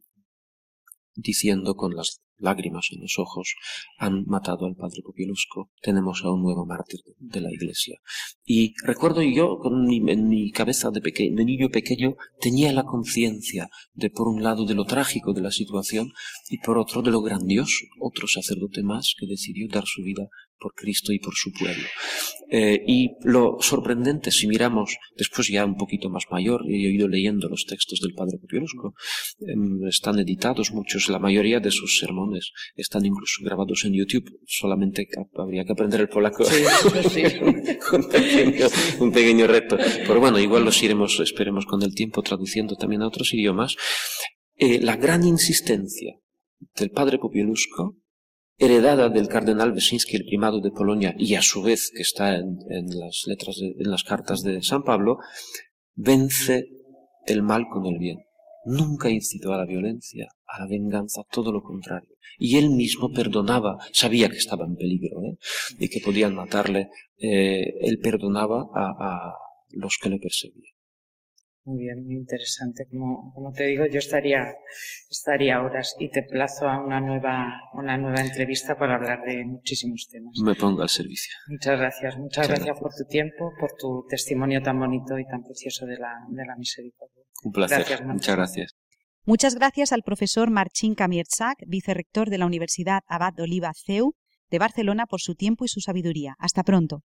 diciendo 1.16 1.75
con 1.75 1.97
las 1.97 2.24
lágrimas 2.38 2.88
en 2.92 3.01
los 3.01 3.18
ojos, 3.18 3.55
han 3.99 4.25
matado 4.27 4.66
al 4.66 4.77
padre 4.77 5.03
Popielusco. 5.03 5.70
Tenemos 5.81 6.23
a 6.25 6.31
un 6.31 6.42
nuevo 6.42 6.66
mártir 6.66 7.01
de 7.18 7.40
la 7.40 7.53
iglesia. 7.53 7.99
Y 8.44 8.75
recuerdo 8.85 9.23
yo, 9.23 9.59
con 9.59 9.85
mi, 9.85 9.99
en 10.11 10.29
mi 10.29 10.51
cabeza 10.51 10.90
de, 10.90 11.01
de 11.01 11.44
niño 11.44 11.68
pequeño, 11.70 12.16
tenía 12.40 12.73
la 12.73 12.85
conciencia 12.85 13.68
de, 13.92 14.11
por 14.11 14.29
un 14.29 14.42
lado, 14.42 14.64
de 14.64 14.75
lo 14.75 14.85
trágico 14.85 15.33
de 15.33 15.42
la 15.42 15.51
situación 15.51 16.12
y 16.49 16.59
por 16.59 16.79
otro, 16.79 17.03
de 17.03 17.11
lo 17.11 17.23
grandioso. 17.23 17.85
Otro 18.01 18.27
sacerdote 18.27 18.83
más 18.83 19.14
que 19.18 19.27
decidió 19.27 19.68
dar 19.68 19.85
su 19.87 20.03
vida 20.03 20.29
por 20.59 20.75
Cristo 20.75 21.12
y 21.12 21.19
por 21.19 21.35
su 21.35 21.53
pueblo. 21.53 21.85
Eh, 22.51 22.83
y 22.87 23.17
lo 23.23 23.57
sorprendente, 23.61 24.31
si 24.31 24.47
miramos 24.47 24.97
después 25.17 25.49
ya 25.49 25.64
un 25.64 25.77
poquito 25.77 26.11
más 26.11 26.25
mayor, 26.31 26.62
he 26.69 26.77
ido 26.77 27.09
leyendo 27.09 27.49
los 27.49 27.67
textos 27.67 28.01
del 28.01 28.14
Padre 28.14 28.38
Popielusco, 28.38 28.95
em, 29.40 29.87
están 29.88 30.19
editados 30.19 30.73
muchos, 30.73 31.09
la 31.09 31.19
mayoría 31.19 31.61
de 31.61 31.71
sus 31.71 31.99
sermones 31.99 32.53
están 32.77 33.05
incluso 33.07 33.43
grabados 33.45 33.85
en 33.85 33.95
YouTube, 33.95 34.38
solamente 34.47 35.09
habría 35.37 35.64
que 35.64 35.73
aprender 35.73 36.01
el 36.01 36.09
polaco. 36.09 36.45
un, 39.01 39.12
pequeño, 39.12 39.47
reto. 39.47 39.77
Pero 40.07 40.21
bueno, 40.21 40.38
igual 40.38 40.64
los 40.64 40.83
iremos, 40.83 41.21
esperemos 41.21 41.67
con 41.67 41.83
el 41.83 41.95
tiempo, 41.95 42.23
traduciendo 42.23 42.77
también 42.77 43.03
a 43.03 43.09
otros 43.09 43.33
idiomas. 43.35 43.77
Eh, 44.57 44.81
la 44.81 44.97
gran 44.97 45.25
insistencia 45.25 46.14
del 46.77 46.90
Padre 46.90 47.19
Popielusco 47.19 47.97
heredada 48.57 49.09
del 49.09 49.29
cardenal 49.29 49.73
Wyszynski, 49.73 50.17
el 50.17 50.25
primado 50.25 50.61
de 50.61 50.71
Polonia, 50.71 51.14
y 51.19 51.35
a 51.35 51.43
su 51.43 51.62
vez 51.62 51.90
que 51.95 52.03
está 52.03 52.37
en, 52.37 52.57
las 52.99 53.25
letras, 53.27 53.57
en 53.61 53.90
las 53.90 54.05
cartas 54.05 54.43
de 54.43 54.62
San 54.62 54.83
Pablo, 54.83 55.19
vence 55.95 56.69
el 57.27 57.43
mal 57.43 57.67
con 57.71 57.87
el 57.87 57.99
bien. 57.99 58.19
Nunca 58.64 59.11
incitó 59.11 59.53
a 59.53 59.59
la 59.59 59.67
violencia, 59.67 60.29
a 60.47 60.61
la 60.61 60.67
venganza, 60.67 61.23
todo 61.31 61.53
lo 61.53 61.62
contrario. 61.62 62.11
Y 62.38 62.57
él 62.57 62.71
mismo 62.71 63.12
perdonaba, 63.12 63.79
sabía 63.93 64.29
que 64.29 64.38
estaba 64.38 64.64
en 64.64 64.77
peligro 64.77 65.23
¿eh? 65.23 65.37
y 65.79 65.88
que 65.88 66.01
podían 66.01 66.35
matarle, 66.35 66.88
eh, 67.19 67.75
él 67.81 67.99
perdonaba 68.03 68.67
a 68.75 69.35
los 69.71 69.99
que 70.01 70.09
le 70.09 70.19
perseguían. 70.19 70.74
Muy 71.66 71.85
bien, 71.85 72.05
muy 72.05 72.16
interesante. 72.16 72.87
Como, 72.90 73.33
como 73.33 73.50
te 73.53 73.64
digo, 73.64 73.87
yo 73.87 73.98
estaría, 73.98 74.55
estaría 75.11 75.62
horas 75.62 75.96
y 75.98 76.11
te 76.11 76.22
plazo 76.22 76.68
a 76.68 76.85
una 76.85 77.00
nueva, 77.00 77.55
una 77.72 77.96
nueva 77.96 78.20
entrevista 78.20 78.77
para 78.77 78.96
hablar 78.96 79.22
de 79.24 79.44
muchísimos 79.46 80.07
temas. 80.11 80.35
Me 80.44 80.55
pongo 80.55 80.83
al 80.83 80.90
servicio. 80.90 81.33
Muchas 81.48 81.79
gracias. 81.79 82.18
Muchas, 82.18 82.48
gracias, 82.48 82.79
por 82.79 82.94
tu 82.94 83.05
tiempo, 83.09 83.50
por 83.59 83.72
tu 83.79 84.05
testimonio 84.09 84.61
tan 84.62 84.79
bonito 84.79 85.18
y 85.18 85.24
tan 85.24 85.42
precioso 85.42 85.87
de 85.87 85.96
la, 85.96 86.12
de 86.29 86.44
la 86.44 86.55
misericordia. 86.57 87.24
Un 87.44 87.53
placer. 87.53 88.05
Muchas 88.05 88.37
gracias. 88.37 88.74
Muchas 89.24 89.55
gracias 89.55 89.92
al 89.92 90.03
profesor 90.03 90.50
Marcin 90.50 90.94
Kamierczak, 90.94 91.57
vicerrector 91.66 92.29
de 92.29 92.37
la 92.37 92.44
Universidad 92.44 93.00
Abad 93.07 93.33
de 93.33 93.44
Oliva 93.44 93.72
CEU 93.74 94.12
de 94.50 94.59
Barcelona, 94.59 95.07
por 95.07 95.22
su 95.22 95.35
tiempo 95.35 95.64
y 95.64 95.68
su 95.68 95.81
sabiduría. 95.81 96.35
Hasta 96.38 96.62
pronto. 96.62 97.00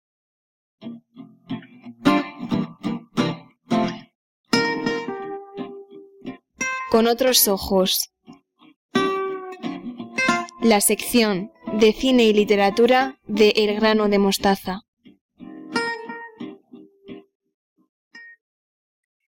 Con 6.91 7.07
otros 7.07 7.49
ojos. 7.49 8.11
La 10.63 10.81
sección 10.81 11.53
de 11.75 11.93
cine 11.93 12.25
y 12.25 12.33
literatura 12.33 13.19
de 13.27 13.51
El 13.57 13.77
grano 13.77 14.09
de 14.09 14.19
mostaza. 14.19 14.83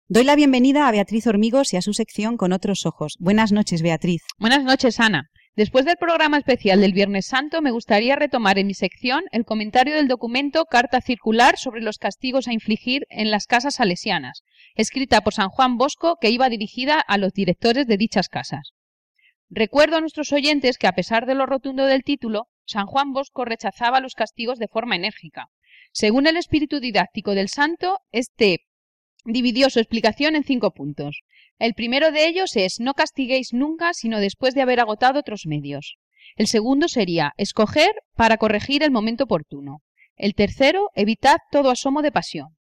Doy 0.08 0.24
la 0.24 0.34
bienvenida 0.34 0.88
a 0.88 0.90
Beatriz 0.90 1.26
Hormigos 1.26 1.72
y 1.72 1.76
a 1.76 1.82
su 1.82 1.92
sección 1.92 2.36
Con 2.36 2.52
otros 2.52 2.84
ojos. 2.84 3.14
Buenas 3.20 3.52
noches, 3.52 3.82
Beatriz. 3.82 4.22
Buenas 4.38 4.64
noches, 4.64 4.98
Ana. 4.98 5.30
Después 5.60 5.84
del 5.84 5.98
programa 5.98 6.38
especial 6.38 6.80
del 6.80 6.94
Viernes 6.94 7.26
Santo, 7.26 7.60
me 7.60 7.70
gustaría 7.70 8.16
retomar 8.16 8.58
en 8.58 8.66
mi 8.66 8.72
sección 8.72 9.24
el 9.30 9.44
comentario 9.44 9.94
del 9.94 10.08
documento 10.08 10.64
Carta 10.64 11.02
Circular 11.02 11.58
sobre 11.58 11.82
los 11.82 11.98
castigos 11.98 12.48
a 12.48 12.54
infligir 12.54 13.02
en 13.10 13.30
las 13.30 13.46
casas 13.46 13.74
salesianas, 13.74 14.42
escrita 14.74 15.20
por 15.20 15.34
San 15.34 15.50
Juan 15.50 15.76
Bosco, 15.76 16.16
que 16.18 16.30
iba 16.30 16.48
dirigida 16.48 16.98
a 16.98 17.18
los 17.18 17.34
directores 17.34 17.86
de 17.86 17.98
dichas 17.98 18.30
casas. 18.30 18.72
Recuerdo 19.50 19.98
a 19.98 20.00
nuestros 20.00 20.32
oyentes 20.32 20.78
que, 20.78 20.86
a 20.86 20.94
pesar 20.94 21.26
de 21.26 21.34
lo 21.34 21.44
rotundo 21.44 21.84
del 21.84 22.04
título, 22.04 22.46
San 22.64 22.86
Juan 22.86 23.12
Bosco 23.12 23.44
rechazaba 23.44 24.00
los 24.00 24.14
castigos 24.14 24.58
de 24.58 24.68
forma 24.68 24.96
enérgica. 24.96 25.48
Según 25.92 26.26
el 26.26 26.38
espíritu 26.38 26.80
didáctico 26.80 27.34
del 27.34 27.50
santo, 27.50 27.98
este 28.12 28.60
dividió 29.24 29.70
su 29.70 29.78
explicación 29.78 30.36
en 30.36 30.44
cinco 30.44 30.72
puntos. 30.72 31.22
El 31.58 31.74
primero 31.74 32.10
de 32.10 32.26
ellos 32.26 32.56
es 32.56 32.80
no 32.80 32.94
castiguéis 32.94 33.52
nunca 33.52 33.92
sino 33.94 34.20
después 34.20 34.54
de 34.54 34.62
haber 34.62 34.80
agotado 34.80 35.20
otros 35.20 35.42
medios. 35.46 35.96
El 36.36 36.46
segundo 36.46 36.88
sería 36.88 37.32
escoger 37.36 37.90
para 38.14 38.36
corregir 38.36 38.82
el 38.82 38.90
momento 38.90 39.24
oportuno. 39.24 39.82
El 40.16 40.34
tercero, 40.34 40.90
evitad 40.94 41.38
todo 41.50 41.70
asomo 41.70 42.02
de 42.02 42.12
pasión. 42.12 42.56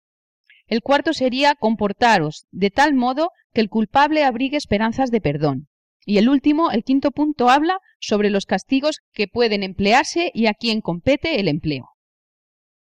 El 0.67 0.81
cuarto 0.81 1.13
sería 1.13 1.55
comportaros 1.55 2.47
de 2.51 2.71
tal 2.71 2.95
modo 2.95 3.31
que 3.53 3.61
el 3.61 3.69
culpable 3.69 4.25
abrigue 4.25 4.57
esperanzas 4.57 5.11
de 5.11 5.21
perdón. 5.21 5.69
Y 6.07 6.19
el 6.19 6.29
último, 6.29 6.71
el 6.71 6.85
quinto 6.85 7.11
punto, 7.11 7.49
habla 7.49 7.79
sobre 7.99 8.31
los 8.31 8.47
castigos 8.47 9.01
que 9.13 9.29
pueden 9.29 9.63
emplearse 9.63 10.31
y 10.35 10.47
a 10.47 10.55
quien 10.55 10.81
compete 10.81 11.41
el 11.41 11.49
empleo. 11.49 11.94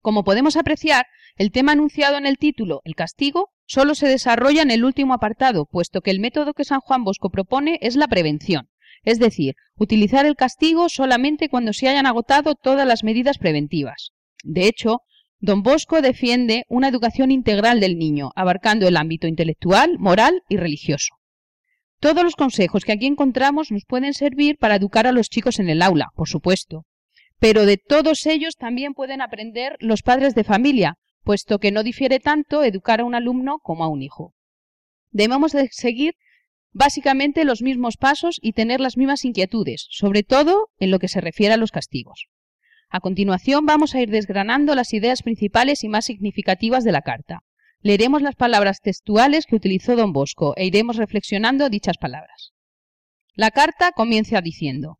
Como 0.06 0.24
podemos 0.24 0.56
apreciar, 0.56 1.08
el 1.36 1.50
tema 1.50 1.72
anunciado 1.72 2.20
en 2.20 2.28
el 2.28 2.38
título, 2.38 2.82
el 2.86 2.94
castigo, 2.94 3.50
solo 3.65 3.96
se 3.96 4.08
desarrolla 4.08 4.62
en 4.62 4.70
el 4.70 4.86
último 4.86 5.15
apartado, 5.15 5.65
puesto 5.65 6.02
que 6.02 6.12
el 6.12 6.20
método 6.20 6.54
que 6.54 6.63
San 6.63 6.80
Juan 6.80 7.04
Bosco 7.04 7.32
propone 7.32 7.80
es 7.82 7.96
la 7.96 8.08
prevención, 8.08 8.70
es 9.02 9.18
decir, 9.18 9.56
utilizar 9.76 10.28
el 10.28 10.36
castigo 10.36 10.89
solamente 10.89 11.50
cuando 11.50 11.74
se 11.74 11.88
hayan 11.88 12.06
agotado 12.06 12.54
todas 12.54 12.88
las 12.88 13.04
medidas 13.04 13.39
preventivas. 13.39 14.12
De 14.44 14.68
hecho, 14.68 15.00
Don 15.39 15.63
Bosco 15.63 16.04
defiende 16.04 16.65
una 16.70 16.89
educación 16.89 17.32
integral 17.32 17.80
del 17.80 17.98
niño, 17.98 18.30
abarcando 18.36 18.88
el 18.88 18.98
ámbito 18.98 19.26
intelectual, 19.26 19.98
moral 19.98 20.44
y 20.50 20.58
religioso. 20.58 21.15
Todos 22.00 22.24
los 22.24 22.36
consejos 22.36 22.86
que 22.86 22.91
aquí 22.91 23.08
encontramos 23.08 23.72
nos 23.72 23.86
pueden 23.88 24.13
servir 24.13 24.58
para 24.60 24.76
educar 24.76 25.08
a 25.08 25.12
los 25.12 25.30
chicos 25.30 25.58
en 25.58 25.68
el 25.68 25.82
aula, 25.82 26.10
por 26.13 26.30
supuesto, 26.30 26.86
pero 27.45 27.67
de 27.67 27.77
todos 27.77 28.25
ellos 28.25 28.55
también 28.55 28.95
pueden 28.95 29.21
aprender 29.21 29.77
los 29.79 30.01
padres 30.01 30.34
de 30.34 30.43
familia, 30.43 30.95
puesto 31.21 31.60
que 31.60 31.69
no 31.69 31.84
difiere 31.84 32.19
tanto 32.19 32.63
educar 32.63 33.01
a 33.01 33.05
un 33.05 33.13
alumno 33.13 33.60
como 33.62 33.84
a 33.84 33.88
un 33.88 34.01
hijo. 34.01 34.34
Debemos 35.12 35.51
de 35.51 35.69
seguir 35.71 36.15
básicamente 36.71 37.45
los 37.45 37.62
mismos 37.62 37.97
pasos 37.97 38.39
y 38.41 38.53
tener 38.53 38.79
las 38.79 38.97
mismas 38.97 39.25
inquietudes, 39.25 39.86
sobre 39.91 40.23
todo 40.23 40.69
en 40.79 40.89
lo 40.89 40.97
que 40.97 41.08
se 41.08 41.21
refiere 41.21 41.53
a 41.53 41.58
los 41.58 41.69
castigos. 41.69 42.29
A 42.89 42.99
continuación 42.99 43.67
vamos 43.67 43.93
a 43.93 44.01
ir 44.01 44.10
desgranando 44.10 44.73
las 44.73 44.91
ideas 44.91 45.21
principales 45.21 45.84
y 45.84 45.88
más 45.88 46.05
significativas 46.05 46.84
de 46.84 46.93
la 46.93 47.03
carta. 47.03 47.41
Leeremos 47.79 48.23
las 48.23 48.34
palabras 48.34 48.79
textuales 48.81 49.45
que 49.45 49.55
utilizó 49.55 49.95
don 49.95 50.13
Bosco 50.13 50.55
e 50.58 50.65
iremos 50.65 50.97
reflexionando 50.97 51.69
dichas 51.69 51.99
palabras. 51.99 52.53
La 53.36 53.51
carta 53.51 53.91
comienza 53.91 54.41
diciendo 54.41 54.97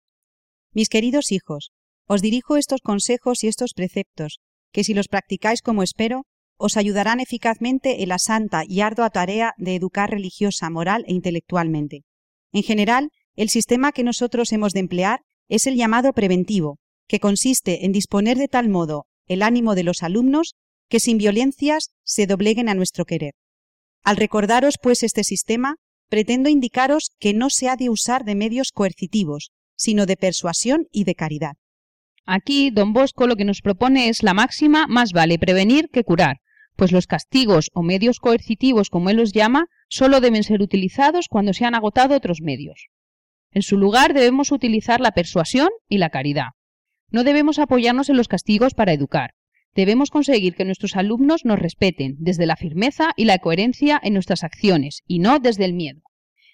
Mis 0.74 0.90
queridos 0.90 1.32
hijos, 1.32 1.72
os 2.08 2.22
dirijo 2.22 2.58
estos 2.58 2.82
consejos 2.82 3.44
y 3.44 3.48
estos 3.48 3.74
preceptos 3.74 4.40
que 4.76 4.84
si 4.84 4.94
los 4.94 5.08
practicáis 5.08 5.62
como 5.62 5.84
espero, 5.84 6.26
os 6.58 6.76
ayudarán 6.76 7.22
eficazmente 7.22 8.04
en 8.04 8.10
la 8.10 8.20
santa 8.20 8.64
y 8.68 8.82
ardua 8.82 9.10
tarea 9.10 9.54
de 9.58 9.76
educar 9.76 10.10
religiosa, 10.10 10.70
moral 10.70 11.06
e 11.08 11.14
intelectualmente. 11.14 12.04
En 12.52 12.62
general, 12.62 13.10
el 13.38 13.48
sistema 13.48 13.94
que 13.94 14.04
nosotros 14.04 14.52
hemos 14.52 14.74
de 14.74 14.82
emplear 14.82 15.22
es 15.48 15.66
el 15.66 15.76
llamado 15.76 16.12
preventivo, 16.12 16.78
que 17.08 17.22
consiste 17.22 17.86
en 17.86 17.94
disponer 17.94 18.38
de 18.38 18.50
tal 18.50 18.68
modo 18.68 19.06
el 19.28 19.42
ánimo 19.42 19.76
de 19.76 19.84
los 19.84 20.04
alumnos 20.04 20.56
que 20.90 21.00
sin 21.00 21.18
violencias 21.18 21.92
se 22.04 22.28
dobleguen 22.28 22.68
a 22.68 22.74
nuestro 22.74 23.06
querer. 23.06 23.34
Al 24.04 24.18
recordaros, 24.18 24.76
pues, 24.82 25.04
este 25.04 25.24
sistema, 25.24 25.78
pretendo 26.10 26.50
indicaros 26.50 27.12
que 27.18 27.34
no 27.34 27.50
se 27.50 27.70
ha 27.70 27.78
de 27.78 27.90
usar 27.90 28.26
de 28.26 28.36
medios 28.36 28.72
coercitivos, 28.74 29.52
sino 29.78 30.06
de 30.06 30.18
persuasión 30.18 30.88
y 30.92 31.06
de 31.06 31.16
caridad. 31.16 31.56
Aquí, 32.26 32.72
don 32.72 32.94
Bosco 32.94 33.28
lo 33.28 33.36
que 33.36 33.46
nos 33.46 33.62
propone 33.62 34.10
es 34.10 34.24
la 34.24 34.34
máxima 34.34 34.88
más 34.88 35.12
vale 35.12 35.38
prevenir 35.38 35.90
que 35.90 36.04
curar, 36.04 36.38
pues 36.76 36.92
los 36.92 37.08
castigos 37.08 37.70
o 37.74 37.84
medios 37.84 38.20
coercitivos, 38.20 38.90
como 38.90 39.10
él 39.10 39.18
los 39.18 39.32
llama, 39.32 39.68
solo 39.88 40.22
deben 40.22 40.44
ser 40.44 40.62
utilizados 40.62 41.28
cuando 41.30 41.54
se 41.54 41.66
han 41.66 41.76
agotado 41.76 42.16
otros 42.16 42.42
medios. 42.42 42.88
En 43.52 43.62
su 43.62 43.78
lugar 43.78 44.14
debemos 44.14 44.52
utilizar 44.52 45.00
la 45.00 45.12
persuasión 45.12 45.70
y 45.88 46.00
la 46.00 46.10
caridad. 46.10 46.50
No 47.12 47.24
debemos 47.24 47.60
apoyarnos 47.60 48.10
en 48.10 48.18
los 48.18 48.28
castigos 48.28 48.74
para 48.74 48.92
educar. 48.92 49.32
Debemos 49.76 50.10
conseguir 50.10 50.56
que 50.56 50.66
nuestros 50.66 50.96
alumnos 50.96 51.46
nos 51.46 51.60
respeten 51.60 52.16
desde 52.18 52.46
la 52.46 52.56
firmeza 52.56 53.12
y 53.16 53.26
la 53.26 53.40
coherencia 53.40 54.00
en 54.02 54.14
nuestras 54.14 54.44
acciones 54.44 55.04
y 55.06 55.20
no 55.20 55.40
desde 55.40 55.66
el 55.66 55.74
miedo. 55.74 56.02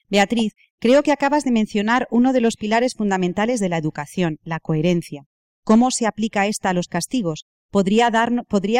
Beatriz, 0.10 0.54
creo 0.80 1.02
que 1.02 1.12
acabas 1.12 1.44
de 1.44 1.52
mencionar 1.52 2.08
uno 2.12 2.34
de 2.34 2.42
los 2.42 2.58
pilares 2.58 2.94
fundamentales 2.96 3.60
de 3.60 3.70
la 3.70 3.78
educación, 3.78 4.40
la 4.44 4.60
coherencia. 4.60 5.26
¿Cómo 5.63 5.91
se 5.91 6.08
aplica 6.08 6.47
esta 6.47 6.69
a 6.69 6.74
los 6.74 6.88
castigos? 6.88 7.45
¿Podrías 7.69 8.12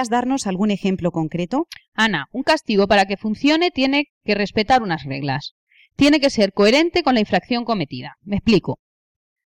darnos 0.10 0.48
algún 0.48 0.72
ejemplo 0.72 1.12
concreto? 1.12 1.67
Ana, 1.94 2.26
un 2.32 2.44
castigo 2.44 2.88
para 2.88 3.06
que 3.06 3.17
funcione 3.17 3.72
tiene 3.72 4.08
que 4.26 4.36
respetar 4.36 4.82
unas 4.82 5.04
reglas. 5.04 5.54
Tiene 5.96 6.20
que 6.20 6.30
ser 6.30 6.54
coherente 6.54 7.04
con 7.04 7.13
la 7.13 7.20
infracción 7.20 7.63
cometida. 7.63 8.17
Me 8.22 8.38
explico. 8.38 8.80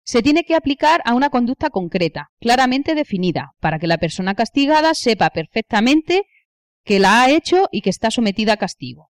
se 0.03 0.23
tiene 0.23 0.43
que 0.43 0.57
aplicar 0.57 1.03
a 1.05 1.15
una 1.15 1.31
conducta 1.31 1.71
concreta, 1.71 2.31
claramente 2.41 2.97
definida, 2.97 3.53
para 3.61 3.79
que 3.79 3.87
la 3.87 3.99
persona 3.99 4.35
castigada 4.35 4.95
sepa 4.95 5.31
perfectamente 5.31 6.25
que 6.85 6.99
la 6.99 7.23
ha 7.23 7.31
hecho 7.31 7.69
y 7.71 7.83
que 7.83 7.91
está 7.91 8.11
sometida 8.11 8.55
a 8.55 8.57
castigo. 8.57 9.10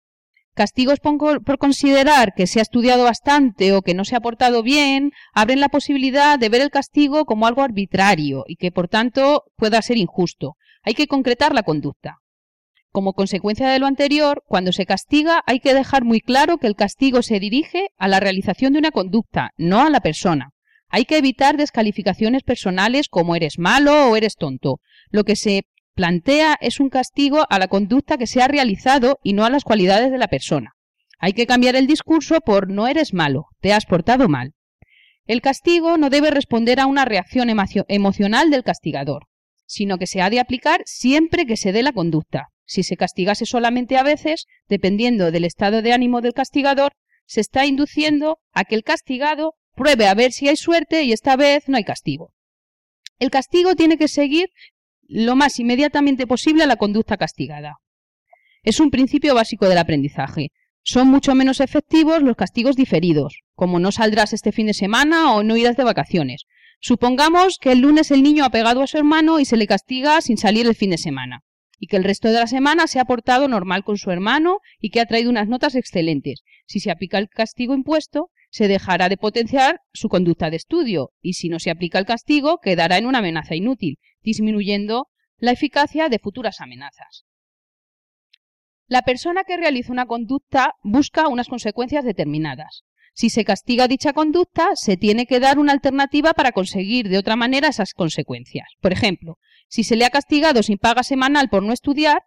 Castigos 0.56 1.02
por, 1.02 1.58
considerar 1.58 2.34
que 2.34 2.48
se 2.48 2.60
ha 2.60 2.62
estudiado 2.62 3.04
bastante 3.04 3.74
o 3.74 3.82
que 3.82 3.94
no 3.94 4.06
se 4.06 4.16
ha 4.16 4.22
portado 4.22 4.64
bien 4.64 5.12
abren 5.34 5.60
la 5.60 5.68
posibilidad 5.68 6.40
de 6.40 6.48
ver 6.48 6.62
el 6.62 6.70
castigo 6.70 7.26
como 7.26 7.46
algo 7.46 7.62
arbitrario 7.62 8.46
y 8.48 8.56
que 8.56 8.72
por 8.72 8.88
tanto 8.88 9.44
pueda 9.58 9.82
ser 9.82 9.98
injusto. 9.98 10.56
Hay 10.82 10.94
que 10.94 11.08
concretar 11.08 11.54
la 11.54 11.64
conducta. 11.64 12.20
Como 12.92 13.12
consecuencia 13.12 13.68
de 13.68 13.80
lo 13.80 13.86
anterior, 13.86 14.44
cuando 14.48 14.72
se 14.72 14.86
castiga 14.86 15.44
hay 15.46 15.60
que 15.60 15.74
dejar 15.74 16.06
muy 16.06 16.22
claro 16.22 16.58
que 16.58 16.68
el 16.68 16.76
castigo 16.76 17.22
se 17.22 17.42
dirige 17.42 17.90
a 17.98 18.08
la 18.08 18.22
realización 18.22 18.72
de 18.72 18.80
una 18.80 18.92
conducta, 18.92 19.50
no 19.58 19.82
a 19.82 19.90
la 19.90 20.00
persona. 20.00 20.52
Hay 20.88 21.04
que 21.04 21.18
evitar 21.18 21.58
descalificaciones 21.58 22.44
personales 22.44 23.10
como 23.10 23.36
eres 23.36 23.60
malo 23.60 24.10
o 24.10 24.16
eres 24.16 24.36
tonto. 24.36 24.80
Lo 25.10 25.26
que 25.26 25.36
se 25.36 25.64
plantea 25.96 26.58
es 26.62 26.80
un 26.80 26.90
castigo 26.90 27.46
a 27.50 27.58
la 27.58 27.68
conducta 27.68 28.18
que 28.18 28.28
se 28.28 28.42
ha 28.42 28.48
realizado 28.48 29.20
y 29.24 29.34
no 29.34 29.46
a 29.46 29.50
las 29.50 29.64
cualidades 29.64 30.12
de 30.12 30.18
la 30.18 30.28
persona. 30.28 30.76
Hay 31.18 31.34
que 31.34 31.48
cambiar 31.48 31.76
el 31.76 31.88
discurso 31.88 32.42
por 32.42 32.70
no 32.70 32.88
eres 32.88 33.14
malo, 33.14 33.48
te 33.62 33.74
has 33.74 33.86
portado 33.86 34.28
mal. 34.28 34.54
El 35.26 35.42
castigo 35.42 35.98
no 35.98 36.10
debe 36.10 36.30
responder 36.30 36.80
a 36.80 36.86
una 36.86 37.06
reacción 37.06 37.50
emocional 37.50 38.52
del 38.52 38.64
castigador, 38.64 39.28
sino 39.66 39.98
que 39.98 40.06
se 40.06 40.22
ha 40.22 40.30
de 40.30 40.40
aplicar 40.40 40.84
siempre 40.86 41.48
que 41.48 41.58
se 41.58 41.72
dé 41.72 41.82
la 41.82 41.94
conducta. 41.94 42.50
Si 42.66 42.84
se 42.84 42.98
castigase 42.98 43.46
solamente 43.46 43.98
a 43.98 44.04
veces, 44.04 44.46
dependiendo 44.68 45.32
del 45.32 45.46
estado 45.46 45.82
de 45.82 45.94
ánimo 45.94 46.22
del 46.22 46.34
castigador, 46.34 46.92
se 47.26 47.42
está 47.42 47.66
induciendo 47.66 48.40
a 48.54 48.66
que 48.66 48.76
el 48.76 48.84
castigado 48.84 49.56
pruebe 49.74 50.08
a 50.08 50.14
ver 50.14 50.32
si 50.32 50.48
hay 50.48 50.58
suerte 50.58 51.04
y 51.04 51.12
esta 51.12 51.36
vez 51.36 51.68
no 51.68 51.78
hay 51.78 51.84
castigo. 51.84 52.34
El 53.18 53.32
castigo 53.32 53.76
tiene 53.76 53.98
que 53.98 54.08
seguir 54.08 54.50
lo 55.08 55.36
más 55.36 55.60
inmediatamente 55.60 56.28
posible 56.28 56.64
a 56.64 56.68
la 56.68 56.78
conducta 56.78 57.18
castigada. 57.18 57.78
Es 58.64 58.80
un 58.80 58.90
principio 58.90 59.36
básico 59.36 59.70
del 59.70 59.78
aprendizaje. 59.78 60.52
Son 60.84 61.08
mucho 61.08 61.36
menos 61.36 61.60
efectivos 61.62 62.22
los 62.22 62.36
castigos 62.36 62.76
diferidos, 62.76 63.42
como 63.54 63.80
no 63.80 63.92
saldrás 63.92 64.34
este 64.34 64.52
fin 64.52 64.68
de 64.68 64.74
semana 64.74 65.34
o 65.34 65.44
no 65.44 65.58
irás 65.58 65.78
de 65.78 65.84
vacaciones. 65.84 66.46
Supongamos 66.80 67.58
que 67.58 67.72
el 67.72 67.80
lunes 67.80 68.12
el 68.12 68.24
niño 68.24 68.46
ha 68.46 68.50
pegado 68.50 68.82
a 68.82 68.88
su 68.88 68.98
hermano 68.98 69.40
y 69.40 69.46
se 69.46 69.58
le 69.58 69.68
castiga 69.68 70.22
sin 70.22 70.38
salir 70.38 70.68
el 70.68 70.76
fin 70.76 70.92
de 70.92 70.98
semana, 70.98 71.44
y 71.80 71.88
que 71.88 71.98
el 71.98 72.04
resto 72.04 72.28
de 72.28 72.36
la 72.36 72.48
semana 72.48 72.88
se 72.88 73.00
ha 73.00 73.06
portado 73.06 73.48
normal 73.48 73.84
con 73.84 73.98
su 73.98 74.12
hermano 74.12 74.60
y 74.80 74.90
que 74.90 75.00
ha 75.00 75.06
traído 75.06 75.30
unas 75.30 75.48
notas 75.48 75.76
excelentes. 75.76 76.44
Si 76.68 76.80
se 76.80 76.92
aplica 76.92 77.18
el 77.18 77.30
castigo 77.30 77.74
impuesto, 77.74 78.30
se 78.52 78.68
dejará 78.68 79.10
de 79.10 79.18
potenciar 79.18 79.82
su 79.94 80.10
conducta 80.10 80.50
de 80.50 80.58
estudio 80.58 81.12
y 81.22 81.34
si 81.34 81.50
no 81.50 81.60
se 81.60 81.72
aplica 81.72 82.00
el 82.00 82.06
castigo 82.06 82.60
quedará 82.62 82.98
en 82.98 83.06
una 83.06 83.20
amenaza 83.20 83.56
inútil, 83.56 83.98
disminuyendo 84.26 85.08
la 85.38 85.52
eficacia 85.52 86.10
de 86.10 86.20
futuras 86.20 86.60
amenazas. 86.60 87.26
La 88.88 89.04
persona 89.04 89.44
que 89.46 89.58
realiza 89.58 89.94
una 89.94 90.06
conducta 90.06 90.74
busca 90.84 91.28
unas 91.28 91.48
consecuencias 91.48 92.04
determinadas. 92.04 92.84
Si 93.14 93.30
se 93.30 93.46
castiga 93.46 93.88
dicha 93.88 94.12
conducta, 94.12 94.76
se 94.76 94.98
tiene 94.98 95.26
que 95.26 95.40
dar 95.40 95.58
una 95.58 95.72
alternativa 95.72 96.34
para 96.34 96.52
conseguir 96.52 97.08
de 97.08 97.18
otra 97.18 97.38
manera 97.38 97.70
esas 97.70 97.94
consecuencias. 97.94 98.68
Por 98.82 98.92
ejemplo, 98.92 99.38
si 99.70 99.84
se 99.84 99.96
le 99.96 100.06
ha 100.06 100.10
castigado 100.10 100.62
sin 100.64 100.78
paga 100.78 101.04
semanal 101.04 101.50
por 101.50 101.64
no 101.64 101.72
estudiar, 101.72 102.24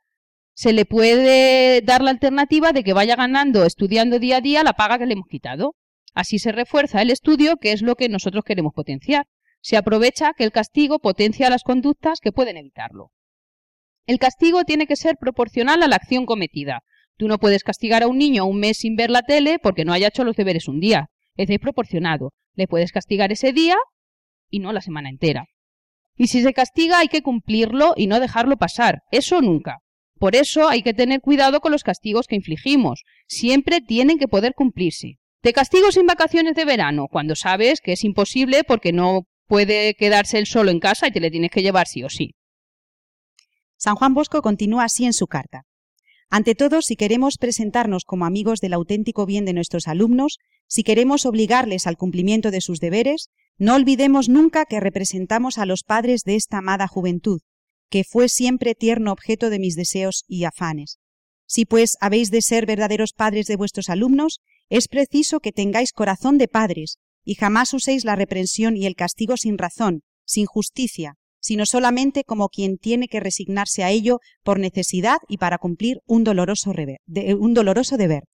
se 0.55 0.73
le 0.73 0.87
puede 0.87 1.83
dar 1.83 2.03
la 2.03 2.11
alternativa 2.11 2.73
de 2.73 2.83
que 2.83 2.95
vaya 2.95 3.15
ganando 3.17 3.65
estudiando 3.65 4.19
día 4.19 4.39
a 4.39 4.41
día 4.41 4.65
la 4.65 4.73
paga 4.73 4.99
que 4.99 5.07
le 5.07 5.13
hemos 5.13 5.29
quitado. 5.29 5.77
Así 6.15 6.39
se 6.39 6.51
refuerza 6.51 7.03
el 7.03 7.11
estudio, 7.11 7.59
que 7.59 7.73
es 7.73 7.83
lo 7.83 7.95
que 7.95 8.09
nosotros 8.09 8.43
queremos 8.45 8.73
potenciar. 8.75 9.27
Se 9.61 9.77
aprovecha 9.77 10.33
que 10.35 10.45
el 10.45 10.53
castigo 10.53 10.99
potencia 10.99 11.51
las 11.51 11.63
conductas 11.63 12.21
que 12.21 12.33
pueden 12.33 12.57
evitarlo. 12.57 13.11
El 14.07 14.19
castigo 14.19 14.65
tiene 14.65 14.87
que 14.87 14.97
ser 14.97 15.17
proporcional 15.19 15.83
a 15.83 15.89
la 15.89 15.97
acción 15.97 16.25
cometida. 16.25 16.83
Tú 17.17 17.29
no 17.29 17.39
puedes 17.39 17.65
castigar 17.65 18.03
a 18.03 18.09
un 18.09 18.17
niño 18.17 18.47
un 18.47 18.61
mes 18.61 18.79
sin 18.79 18.97
ver 18.97 19.11
la 19.11 19.23
tele 19.23 19.59
porque 19.59 19.85
no 19.85 19.93
haya 19.93 20.09
hecho 20.09 20.25
los 20.25 20.37
deberes 20.37 20.69
un 20.69 20.81
día. 20.81 21.11
Es 21.37 21.49
desproporcionado. 21.49 22.33
Le 22.55 22.69
puedes 22.69 22.93
castigar 22.93 23.33
ese 23.33 23.53
día 23.53 23.77
y 24.49 24.61
no 24.61 24.73
la 24.73 24.81
semana 24.81 25.11
entera. 25.11 25.47
Y 26.17 26.29
si 26.29 26.43
se 26.43 26.53
castiga 26.53 27.01
hay 27.01 27.09
que 27.09 27.23
cumplirlo 27.23 27.95
y 27.97 28.07
no 28.07 28.21
dejarlo 28.21 28.57
pasar. 28.57 29.03
Eso 29.11 29.41
nunca. 29.41 29.79
Por 30.19 30.35
eso 30.35 30.69
hay 30.69 30.83
que 30.83 30.95
tener 30.95 31.21
cuidado 31.21 31.61
con 31.61 31.71
los 31.71 31.85
castigos 31.85 32.27
que 32.27 32.37
infligimos. 32.37 33.05
Siempre 33.27 33.81
tienen 33.81 34.19
que 34.19 34.27
poder 34.27 34.55
cumplirse. 34.55 35.19
Te 35.41 35.53
castigo 35.53 35.93
sin 35.93 36.07
vacaciones 36.07 36.55
de 36.57 36.65
verano, 36.65 37.07
cuando 37.09 37.37
sabes 37.37 37.81
que 37.81 37.93
es 37.93 38.03
imposible 38.03 38.65
porque 38.65 38.93
no 38.93 39.27
puede 39.49 39.95
quedarse 39.95 40.39
él 40.39 40.47
solo 40.47 40.71
en 40.71 40.79
casa 40.79 41.09
y 41.09 41.11
te 41.11 41.21
le 41.21 41.31
tienes 41.31 41.51
que 41.51 41.63
llevar 41.63 41.89
sí 41.89 42.05
o 42.05 42.09
sí. 42.09 42.35
San 43.77 43.97
Juan 43.97 44.15
Bosco 44.15 44.43
continúa 44.43 44.85
así 44.85 45.05
en 45.05 45.13
su 45.13 45.27
carta. 45.27 45.63
Ante 46.31 46.55
todo, 46.55 46.83
si 46.83 46.95
queremos 46.95 47.39
presentarnos 47.39 48.05
como 48.05 48.27
amigos 48.27 48.61
del 48.61 48.75
auténtico 48.75 49.25
bien 49.25 49.45
de 49.47 49.55
nuestros 49.55 49.89
alumnos, 49.89 50.39
si 50.67 50.85
queremos 50.85 51.25
obligarles 51.25 51.87
al 51.87 51.97
cumplimiento 51.97 52.51
de 52.51 52.61
sus 52.61 52.81
deberes, 52.81 53.31
no 53.57 53.75
olvidemos 53.75 54.29
nunca 54.29 54.67
que 54.67 54.79
representamos 54.79 55.57
a 55.57 55.65
los 55.65 55.83
padres 55.83 56.23
de 56.25 56.37
esta 56.37 56.59
amada 56.59 56.87
juventud, 56.87 57.41
que 57.89 58.05
fue 58.05 58.29
siempre 58.29 58.75
tierno 58.75 59.11
objeto 59.11 59.49
de 59.49 59.59
mis 59.59 59.75
deseos 59.75 60.25
y 60.29 60.45
afanes. 60.45 60.99
Si 61.47 61.65
pues 61.65 61.97
habéis 62.01 62.31
de 62.31 62.43
ser 62.43 62.67
verdaderos 62.67 63.15
padres 63.15 63.47
de 63.47 63.57
vuestros 63.57 63.89
alumnos, 63.89 64.41
es 64.69 64.87
preciso 64.87 65.41
que 65.41 65.53
tengáis 65.53 65.93
corazón 65.93 66.37
de 66.37 66.47
padres, 66.47 66.99
y 67.25 67.35
jamás 67.35 67.75
uséis 67.75 68.05
la 68.05 68.17
reprensión 68.17 68.77
y 68.77 68.87
el 68.87 68.95
castigo 68.95 69.37
sin 69.37 69.59
razón, 69.59 70.03
sin 70.25 70.47
justicia, 70.47 71.15
sino 71.41 71.67
solamente 71.67 72.25
como 72.25 72.49
quien 72.49 72.79
tiene 72.79 73.09
que 73.09 73.21
resignarse 73.21 73.85
a 73.85 73.91
ello 73.91 74.19
por 74.43 74.59
necesidad 74.59 75.19
y 75.29 75.39
para 75.39 75.59
cumplir 75.59 75.99
un 76.07 76.25
doloroso, 76.25 76.73
un 77.39 77.55
doloroso 77.55 77.97
deber. 77.97 78.25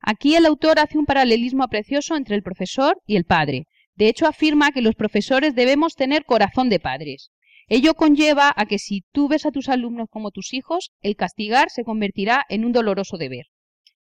Aquí 0.00 0.34
el 0.34 0.46
autor 0.46 0.80
hace 0.80 0.98
un 0.98 1.06
paralelismo 1.06 1.66
precioso 1.68 2.16
entre 2.16 2.34
el 2.34 2.42
profesor 2.42 3.00
y 3.06 3.16
el 3.16 3.24
padre. 3.24 3.66
De 3.94 4.08
hecho, 4.08 4.26
afirma 4.26 4.72
que 4.72 4.82
los 4.82 4.94
profesores 4.94 5.54
debemos 5.54 5.94
tener 5.94 6.24
corazón 6.24 6.68
de 6.68 6.80
padres. 6.80 7.30
Ello 7.68 7.94
conlleva 7.94 8.52
a 8.56 8.66
que 8.66 8.78
si 8.78 9.02
tú 9.12 9.28
ves 9.28 9.46
a 9.46 9.52
tus 9.52 9.68
alumnos 9.68 10.08
como 10.10 10.30
tus 10.30 10.52
hijos, 10.52 10.90
el 11.00 11.14
castigar 11.14 11.70
se 11.70 11.84
convertirá 11.84 12.44
en 12.48 12.64
un 12.64 12.72
doloroso 12.72 13.16
deber. 13.16 13.46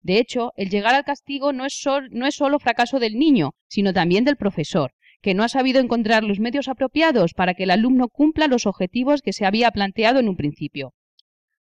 De 0.02 0.18
hecho, 0.18 0.52
el 0.56 0.70
llegar 0.70 0.94
al 0.94 1.04
castigo 1.04 1.52
no 1.52 1.66
es, 1.66 1.74
solo 1.74 2.58
fracaso 2.58 2.98
del 2.98 3.18
niño, 3.18 3.52
sino 3.68 3.92
también 3.92 4.24
del 4.24 4.36
profesor, 4.36 4.92
que 5.20 5.34
no 5.34 5.42
ha 5.42 5.48
sabido 5.48 5.80
encontrar 5.80 6.24
los 6.24 6.40
medios 6.40 6.68
apropiados 6.68 7.34
para 7.34 7.54
que 7.54 7.64
el 7.64 7.70
alumno 7.70 8.08
cumpla 8.08 8.46
los 8.46 8.66
objetivos 8.66 9.20
que 9.20 9.34
se 9.34 9.44
había 9.44 9.70
planteado 9.70 10.18
en 10.18 10.28
un 10.28 10.36
principio. 10.36 10.94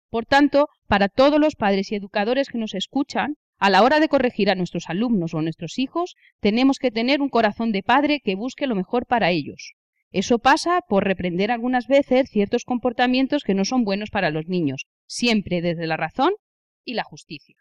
Por 0.09 0.24
tanto, 0.24 0.68
para 0.87 1.09
todos 1.09 1.40
los 1.40 1.57
padres 1.57 1.90
y 1.90 1.96
educadores 1.96 2.48
que 2.48 2.59
nos 2.59 2.74
escuchan, 2.74 3.35
a 3.59 3.70
la 3.70 3.83
hora 3.83 3.98
de 3.98 4.09
corregir 4.09 4.51
a 4.51 4.55
nuestros 4.55 4.88
alumnos 4.88 5.35
o 5.35 5.38
a 5.38 5.42
nuestros 5.42 5.79
hijos, 5.79 6.14
tenemos 6.40 6.79
que 6.79 6.92
tener 6.92 7.20
un 7.20 7.29
corazón 7.29 7.72
de 7.72 7.83
padre 7.83 8.20
que 8.22 8.37
busque 8.37 8.68
lo 8.68 8.77
mejor 8.77 9.05
para 9.05 9.31
ellos. 9.31 9.74
Eso 10.12 10.38
pasa 10.38 10.81
por 10.88 11.05
reprender 11.05 11.51
algunas 11.51 11.88
veces 11.88 12.31
ciertos 12.31 12.64
comportamientos 12.64 13.42
que 13.42 13.55
no 13.55 13.64
son 13.64 13.85
buenos 13.85 14.11
para 14.11 14.31
los 14.31 14.46
niños, 14.46 14.87
siempre 15.07 15.61
desde 15.61 15.88
la 15.88 15.96
razón 15.96 16.33
y 16.85 16.94
la 16.94 17.03
justicia. 17.03 17.57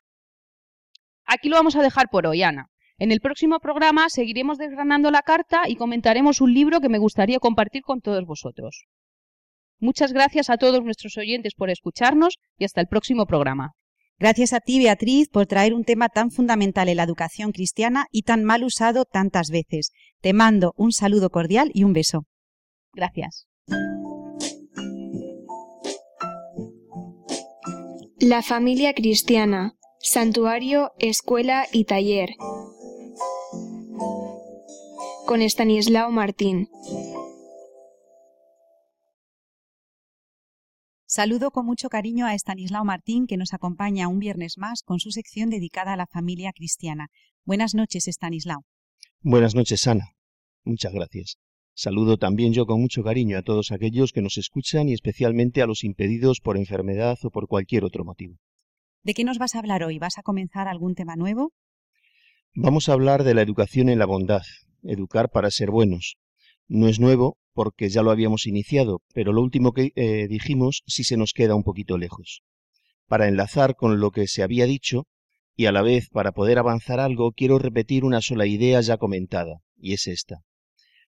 Aquí 1.27 1.49
lo 1.49 1.57
vamos 1.57 1.75
a 1.75 1.83
dejar 1.83 2.07
por 2.09 2.25
hoy, 2.25 2.41
Ana. 2.41 2.69
En 2.97 3.11
el 3.11 3.19
próximo 3.19 3.59
programa 3.59 4.09
seguiremos 4.09 4.57
desgranando 4.57 5.11
la 5.11 5.21
carta 5.21 5.63
y 5.67 5.75
comentaremos 5.75 6.39
un 6.39 6.53
libro 6.53 6.79
que 6.79 6.89
me 6.89 6.97
gustaría 6.97 7.39
compartir 7.39 7.81
con 7.83 7.99
todos 7.99 8.25
vosotros. 8.25 8.85
Muchas 9.79 10.13
gracias 10.13 10.49
a 10.49 10.57
todos 10.57 10.83
nuestros 10.83 11.17
oyentes 11.17 11.53
por 11.53 11.69
escucharnos 11.69 12.37
y 12.57 12.63
hasta 12.63 12.81
el 12.81 12.87
próximo 12.87 13.25
programa. 13.25 13.73
Gracias 14.17 14.53
a 14.53 14.61
ti, 14.61 14.79
Beatriz, 14.79 15.29
por 15.29 15.45
traer 15.45 15.75
un 15.75 15.83
tema 15.83 16.09
tan 16.09 16.31
fundamental 16.31 16.89
en 16.89 16.97
la 16.97 17.03
educación 17.03 17.51
cristiana 17.51 18.07
y 18.09 18.23
tan 18.23 18.43
mal 18.43 18.63
usado 18.63 19.03
tantas 19.05 19.49
veces. 19.51 19.91
Te 20.21 20.33
mando 20.33 20.73
un 20.77 20.91
saludo 20.91 21.29
cordial 21.29 21.69
y 21.73 21.83
un 21.83 21.93
beso. 21.93 22.25
Gracias. 22.93 23.47
La 28.19 28.41
familia 28.41 28.93
cristiana 28.93 29.76
Santuario, 29.99 30.91
Escuela 30.99 31.65
y 31.71 31.85
Taller. 31.85 32.29
Con 35.25 35.41
Estanislao 35.41 36.11
Martín. 36.11 36.69
Saludo 41.05 41.51
con 41.51 41.65
mucho 41.65 41.89
cariño 41.89 42.27
a 42.27 42.35
Estanislao 42.35 42.85
Martín, 42.85 43.25
que 43.25 43.37
nos 43.37 43.53
acompaña 43.53 44.07
un 44.07 44.19
viernes 44.19 44.57
más 44.57 44.83
con 44.83 44.99
su 44.99 45.11
sección 45.11 45.49
dedicada 45.49 45.93
a 45.93 45.97
la 45.97 46.05
familia 46.05 46.51
cristiana. 46.53 47.07
Buenas 47.43 47.73
noches, 47.73 48.07
Estanislao. 48.07 48.63
Buenas 49.21 49.55
noches, 49.55 49.87
Ana. 49.87 50.11
Muchas 50.63 50.93
gracias. 50.93 51.37
Saludo 51.73 52.17
también 52.17 52.53
yo 52.53 52.65
con 52.65 52.79
mucho 52.79 53.03
cariño 53.03 53.37
a 53.37 53.41
todos 53.41 53.71
aquellos 53.71 54.11
que 54.11 54.21
nos 54.21 54.37
escuchan 54.37 54.89
y 54.89 54.93
especialmente 54.93 55.61
a 55.61 55.67
los 55.67 55.83
impedidos 55.83 56.39
por 56.39 56.57
enfermedad 56.57 57.17
o 57.23 57.31
por 57.31 57.47
cualquier 57.47 57.83
otro 57.83 58.05
motivo. 58.05 58.37
¿De 59.07 59.13
qué 59.13 59.23
nos 59.23 59.37
vas 59.37 59.55
a 59.55 59.59
hablar 59.59 59.85
hoy? 59.85 59.99
¿Vas 59.99 60.17
a 60.17 60.21
comenzar 60.21 60.67
algún 60.67 60.93
tema 60.93 61.15
nuevo? 61.15 61.53
Vamos 62.53 62.89
a 62.89 62.91
hablar 62.91 63.23
de 63.23 63.33
la 63.33 63.41
educación 63.41 63.87
en 63.87 63.99
la 63.99 64.05
bondad, 64.05 64.41
educar 64.83 65.29
para 65.29 65.49
ser 65.49 65.71
buenos. 65.71 66.17
No 66.67 66.89
es 66.89 66.99
nuevo 66.99 67.37
porque 67.53 67.87
ya 67.87 68.03
lo 68.03 68.11
habíamos 68.11 68.47
iniciado, 68.47 68.99
pero 69.13 69.31
lo 69.31 69.41
último 69.41 69.71
que 69.71 69.93
eh, 69.95 70.27
dijimos 70.27 70.83
sí 70.87 71.05
se 71.05 71.15
nos 71.15 71.31
queda 71.31 71.55
un 71.55 71.63
poquito 71.63 71.97
lejos. 71.97 72.41
Para 73.07 73.29
enlazar 73.29 73.77
con 73.77 74.01
lo 74.01 74.11
que 74.11 74.27
se 74.27 74.43
había 74.43 74.65
dicho 74.65 75.07
y 75.55 75.67
a 75.67 75.71
la 75.71 75.83
vez 75.83 76.09
para 76.09 76.33
poder 76.33 76.59
avanzar 76.59 76.99
algo, 76.99 77.31
quiero 77.31 77.59
repetir 77.59 78.03
una 78.03 78.19
sola 78.19 78.45
idea 78.45 78.81
ya 78.81 78.97
comentada, 78.97 79.61
y 79.77 79.93
es 79.93 80.07
esta. 80.07 80.41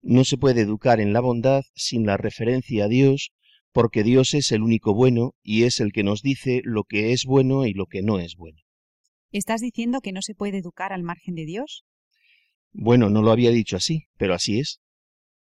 No 0.01 0.25
se 0.25 0.35
puede 0.35 0.59
educar 0.59 0.99
en 0.99 1.13
la 1.13 1.21
bondad 1.21 1.63
sin 1.75 2.05
la 2.05 2.17
referencia 2.17 2.83
a 2.83 2.87
Dios, 2.89 3.31
porque 3.75 4.05
Dios 4.05 4.33
es 4.33 4.53
el 4.53 4.61
único 4.61 4.93
bueno 4.93 5.33
y 5.43 5.63
es 5.63 5.81
el 5.81 5.91
que 5.91 6.01
nos 6.01 6.21
dice 6.21 6.61
lo 6.63 6.85
que 6.85 7.11
es 7.11 7.25
bueno 7.25 7.65
y 7.65 7.73
lo 7.73 7.87
que 7.87 8.01
no 8.01 8.19
es 8.19 8.37
bueno. 8.37 8.61
¿Estás 9.33 9.59
diciendo 9.59 9.99
que 9.99 10.13
no 10.13 10.21
se 10.21 10.33
puede 10.33 10.59
educar 10.59 10.93
al 10.93 11.03
margen 11.03 11.35
de 11.35 11.43
Dios? 11.43 11.83
Bueno, 12.71 13.09
no 13.09 13.21
lo 13.21 13.31
había 13.31 13.51
dicho 13.51 13.75
así, 13.75 14.05
pero 14.15 14.33
así 14.33 14.59
es. 14.59 14.79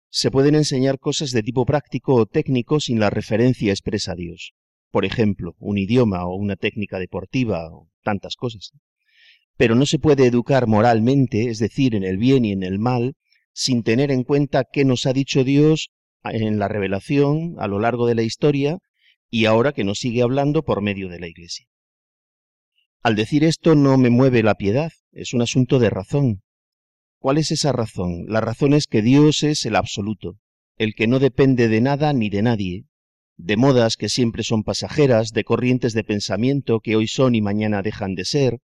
Se 0.09 0.31
pueden 0.31 0.55
enseñar 0.55 1.01
cosas 1.01 1.33
de 1.33 1.43
tipo 1.43 1.67
práctico 1.67 2.15
o 2.15 2.27
técnico 2.27 2.79
sin 2.79 3.01
la 3.01 3.11
referencia 3.11 3.73
expresa 3.73 4.13
a 4.13 4.15
Dios. 4.15 4.53
Por 4.93 5.05
ejemplo, 5.05 5.57
un 5.59 5.77
idioma 5.79 6.25
o 6.25 6.37
una 6.37 6.55
técnica 6.55 7.01
deportiva 7.01 7.73
o 7.73 7.91
tantas 8.05 8.37
cosas. 8.37 8.71
Pero 9.57 9.75
no 9.75 9.85
se 9.85 9.99
puede 9.99 10.27
educar 10.27 10.69
moralmente, 10.69 11.49
es 11.49 11.59
decir, 11.59 11.97
en 11.97 12.05
el 12.05 12.19
bien 12.19 12.45
y 12.45 12.53
en 12.53 12.63
el 12.63 12.79
mal, 12.79 13.15
sin 13.53 13.83
tener 13.83 14.13
en 14.13 14.23
cuenta 14.23 14.63
qué 14.73 14.85
nos 14.85 15.07
ha 15.07 15.13
dicho 15.13 15.43
Dios 15.43 15.91
en 16.25 16.59
la 16.59 16.69
revelación 16.69 17.57
a 17.59 17.67
lo 17.67 17.79
largo 17.79 18.07
de 18.07 18.15
la 18.15 18.23
historia 18.23 18.79
y 19.31 19.47
ahora 19.47 19.73
que 19.73 19.85
nos 19.85 19.99
sigue 19.99 20.23
hablando 20.23 20.63
por 20.63 20.83
medio 20.83 21.09
de 21.09 21.19
la 21.19 21.29
Iglesia. 21.29 21.67
Al 23.03 23.17
decir 23.17 23.43
esto 23.45 23.75
no 23.75 23.99
me 23.99 24.11
mueve 24.11 24.43
la 24.43 24.55
piedad, 24.55 24.93
es 25.11 25.35
un 25.35 25.43
asunto 25.43 25.79
de 25.79 25.91
razón. 25.91 26.43
¿Cuál 27.19 27.39
es 27.39 27.51
esa 27.51 27.73
razón? 27.73 28.27
La 28.29 28.41
razón 28.41 28.75
es 28.75 28.87
que 28.87 29.03
Dios 29.03 29.43
es 29.43 29.65
el 29.67 29.77
absoluto, 29.77 30.39
el 30.77 30.95
que 30.95 31.07
no 31.07 31.19
depende 31.19 31.69
de 31.69 31.81
nada 31.81 32.13
ni 32.13 32.31
de 32.31 32.43
nadie, 32.43 32.85
de 33.37 33.57
modas 33.57 33.97
que 33.97 34.09
siempre 34.09 34.45
son 34.45 34.63
pasajeras, 34.63 35.31
de 35.31 35.45
corrientes 35.45 35.95
de 35.95 36.05
pensamiento 36.05 36.81
que 36.81 36.97
hoy 36.97 37.09
son 37.09 37.35
y 37.35 37.41
mañana 37.41 37.83
dejan 37.83 38.15
de 38.15 38.25
ser. 38.25 38.59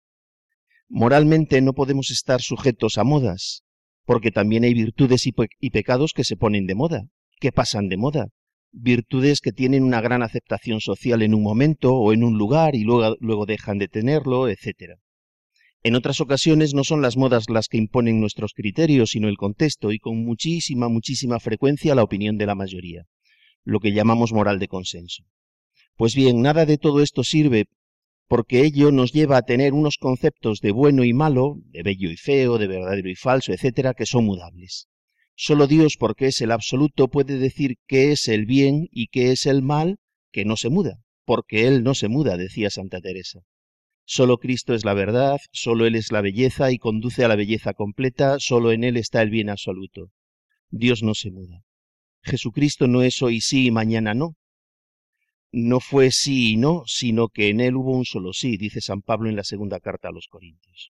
Moralmente 0.88 1.62
no 1.62 1.74
podemos 1.74 2.12
estar 2.12 2.42
sujetos 2.42 2.98
a 2.98 3.04
modas, 3.04 3.64
porque 4.06 4.32
también 4.32 4.64
hay 4.64 4.74
virtudes 4.74 5.26
y, 5.26 5.70
pecados 5.70 6.14
que 6.14 6.24
se 6.24 6.38
ponen 6.38 6.66
de 6.66 6.76
moda, 6.76 7.08
que 7.40 7.52
pasan 7.52 7.88
de 7.88 7.98
moda, 7.98 8.28
virtudes 8.72 9.42
que 9.42 9.52
tienen 9.52 9.84
una 9.84 10.02
gran 10.02 10.24
aceptación 10.24 10.80
social 10.82 11.22
en 11.22 11.34
un 11.34 11.44
momento 11.44 11.96
o 11.96 12.14
en 12.14 12.24
un 12.24 12.38
lugar 12.38 12.76
y 12.76 12.84
luego, 12.84 13.16
luego 13.20 13.46
dejan 13.46 13.78
de 13.78 13.88
tenerlo, 13.88 14.48
etc. 14.48 15.00
En 15.84 15.96
otras 15.96 16.22
ocasiones 16.22 16.74
no 16.74 16.84
son 16.84 17.02
las 17.02 17.18
modas 17.18 17.50
las 17.50 17.68
que 17.68 17.78
imponen 17.78 18.20
nuestros 18.20 18.54
criterios, 18.54 19.12
sino 19.12 19.28
el 19.28 19.38
contexto 19.38 19.92
y 19.92 20.00
con 20.00 20.24
muchísima, 20.24 20.90
muchísima 20.90 21.40
frecuencia 21.40 21.96
la 21.96 22.04
opinión 22.04 22.38
de 22.38 22.46
la 22.46 22.56
mayoría 22.56 23.06
lo 23.68 23.82
que 23.82 23.92
llamamos 23.92 24.32
moral 24.32 24.60
de 24.60 24.70
consenso. 24.70 25.24
Pues 25.98 26.16
bien, 26.16 26.42
nada 26.42 26.66
de 26.66 26.78
todo 26.78 27.02
esto 27.02 27.24
sirve 27.24 27.66
porque 28.30 28.62
ello 28.62 28.92
nos 28.92 29.12
lleva 29.12 29.38
a 29.38 29.42
tener 29.42 29.74
unos 29.74 29.98
conceptos 29.98 30.60
de 30.60 30.72
bueno 30.72 31.04
y 31.04 31.14
malo, 31.14 31.56
de 31.66 31.84
bello 31.84 32.10
y 32.10 32.18
feo, 32.18 32.58
de 32.58 32.68
verdadero 32.68 33.10
y 33.10 33.16
falso, 33.16 33.52
etcétera, 33.52 33.94
que 33.94 34.06
son 34.06 34.26
mudables. 34.26 34.88
Solo 35.40 35.68
Dios, 35.68 35.98
porque 36.00 36.26
es 36.26 36.42
el 36.42 36.52
absoluto, 36.52 37.10
puede 37.10 37.38
decir 37.38 37.76
qué 37.86 38.12
es 38.12 38.28
el 38.28 38.48
bien 38.48 38.88
y 38.92 39.10
qué 39.10 39.32
es 39.32 39.46
el 39.46 39.62
mal, 39.62 39.98
que 40.32 40.46
no 40.46 40.58
se 40.58 40.70
muda, 40.70 40.98
porque 41.26 41.68
Él 41.68 41.84
no 41.84 41.94
se 41.94 42.08
muda, 42.08 42.38
decía 42.38 42.72
Santa 42.72 43.02
Teresa. 43.02 43.42
Solo 44.04 44.40
Cristo 44.40 44.74
es 44.74 44.84
la 44.84 44.96
verdad, 44.96 45.38
solo 45.52 45.86
Él 45.86 45.94
es 45.94 46.12
la 46.12 46.22
belleza 46.22 46.72
y 46.72 46.80
conduce 46.80 47.24
a 47.24 47.28
la 47.28 47.36
belleza 47.36 47.76
completa, 47.76 48.38
solo 48.40 48.72
en 48.72 48.84
Él 48.84 48.98
está 48.98 49.22
el 49.22 49.30
bien 49.30 49.52
absoluto. 49.52 50.10
Dios 50.72 51.04
no 51.04 51.14
se 51.14 51.30
muda. 51.30 51.62
Jesucristo 52.24 52.88
no 52.88 53.04
es 53.04 53.22
hoy 53.22 53.40
sí 53.40 53.68
y 53.68 53.72
mañana 53.72 54.16
no. 54.16 54.38
No 55.52 55.80
fue 55.80 56.10
sí 56.10 56.54
y 56.54 56.58
no, 56.58 56.82
sino 56.88 57.30
que 57.30 57.50
en 57.50 57.62
él 57.62 57.76
hubo 57.76 57.96
un 57.96 58.06
solo 58.06 58.34
sí, 58.34 58.58
dice 58.58 58.82
San 58.82 59.04
Pablo 59.04 59.30
en 59.30 59.36
la 59.36 59.44
segunda 59.44 59.80
carta 59.80 60.10
a 60.10 60.12
los 60.12 60.28
Corintios. 60.28 60.92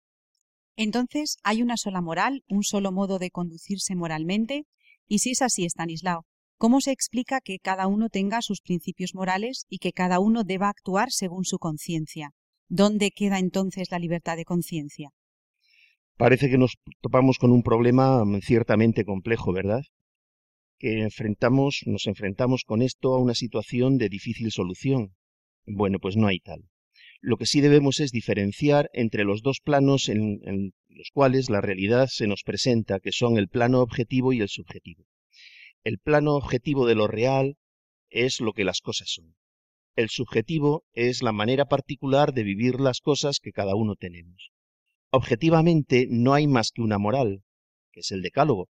Entonces, 0.76 1.38
¿hay 1.44 1.62
una 1.62 1.78
sola 1.78 2.02
moral, 2.02 2.44
un 2.48 2.64
solo 2.64 2.92
modo 2.92 3.20
de 3.20 3.30
conducirse 3.30 3.96
moralmente? 3.96 4.66
Y 5.08 5.20
si 5.20 5.32
es 5.32 5.42
así, 5.42 5.66
Estanislao, 5.66 6.26
¿cómo 6.58 6.82
se 6.82 6.92
explica 6.92 7.42
que 7.42 7.60
cada 7.60 7.88
uno 7.88 8.10
tenga 8.10 8.42
sus 8.42 8.62
principios 8.62 9.14
morales 9.14 9.66
y 9.70 9.78
que 9.78 9.92
cada 9.92 10.20
uno 10.20 10.44
deba 10.44 10.70
actuar 10.70 11.12
según 11.12 11.46
su 11.46 11.58
conciencia? 11.60 12.32
¿Dónde 12.70 13.12
queda 13.12 13.40
entonces 13.40 13.92
la 13.92 14.00
libertad 14.00 14.38
de 14.38 14.46
conciencia? 14.46 15.10
Parece 16.18 16.50
que 16.50 16.58
nos 16.58 16.76
topamos 17.02 17.38
con 17.38 17.52
un 17.52 17.64
problema 17.64 18.24
ciertamente 18.42 19.04
complejo, 19.04 19.52
¿verdad? 19.52 19.84
que 20.84 21.02
enfrentamos, 21.02 21.84
nos 21.86 22.08
enfrentamos 22.08 22.64
con 22.66 22.82
esto 22.82 23.14
a 23.14 23.18
una 23.18 23.36
situación 23.36 23.98
de 23.98 24.10
difícil 24.10 24.52
solución. 24.52 25.16
Bueno, 25.66 25.98
pues 25.98 26.18
no 26.18 26.28
hay 26.28 26.40
tal. 26.40 26.66
Lo 27.24 27.38
que 27.38 27.46
sí 27.46 27.62
debemos 27.62 28.00
es 28.02 28.12
diferenciar 28.12 28.90
entre 28.94 29.24
los 29.24 29.42
dos 29.42 29.62
planos 29.64 30.10
en, 30.10 30.42
en 30.44 30.74
los 30.90 31.10
cuales 31.14 31.50
la 31.50 31.62
realidad 31.62 32.08
se 32.12 32.28
nos 32.28 32.44
presenta, 32.44 33.00
que 33.00 33.14
son 33.14 33.38
el 33.38 33.48
plano 33.48 33.82
objetivo 33.82 34.34
y 34.34 34.42
el 34.42 34.50
subjetivo. 34.50 35.06
El 35.84 36.00
plano 36.00 36.36
objetivo 36.36 36.86
de 36.86 36.96
lo 36.96 37.08
real 37.08 37.56
es 38.10 38.42
lo 38.42 38.52
que 38.52 38.66
las 38.66 38.82
cosas 38.82 39.10
son. 39.10 39.36
El 39.96 40.10
subjetivo 40.10 40.84
es 40.92 41.24
la 41.24 41.32
manera 41.32 41.66
particular 41.66 42.34
de 42.34 42.44
vivir 42.44 42.82
las 42.82 43.00
cosas 43.00 43.40
que 43.40 43.54
cada 43.54 43.76
uno 43.76 43.96
tenemos. 43.96 44.52
Objetivamente 45.10 46.08
no 46.10 46.34
hay 46.34 46.48
más 46.48 46.72
que 46.72 46.82
una 46.82 46.98
moral, 46.98 47.44
que 47.92 48.02
es 48.02 48.12
el 48.12 48.22
decálogo, 48.22 48.70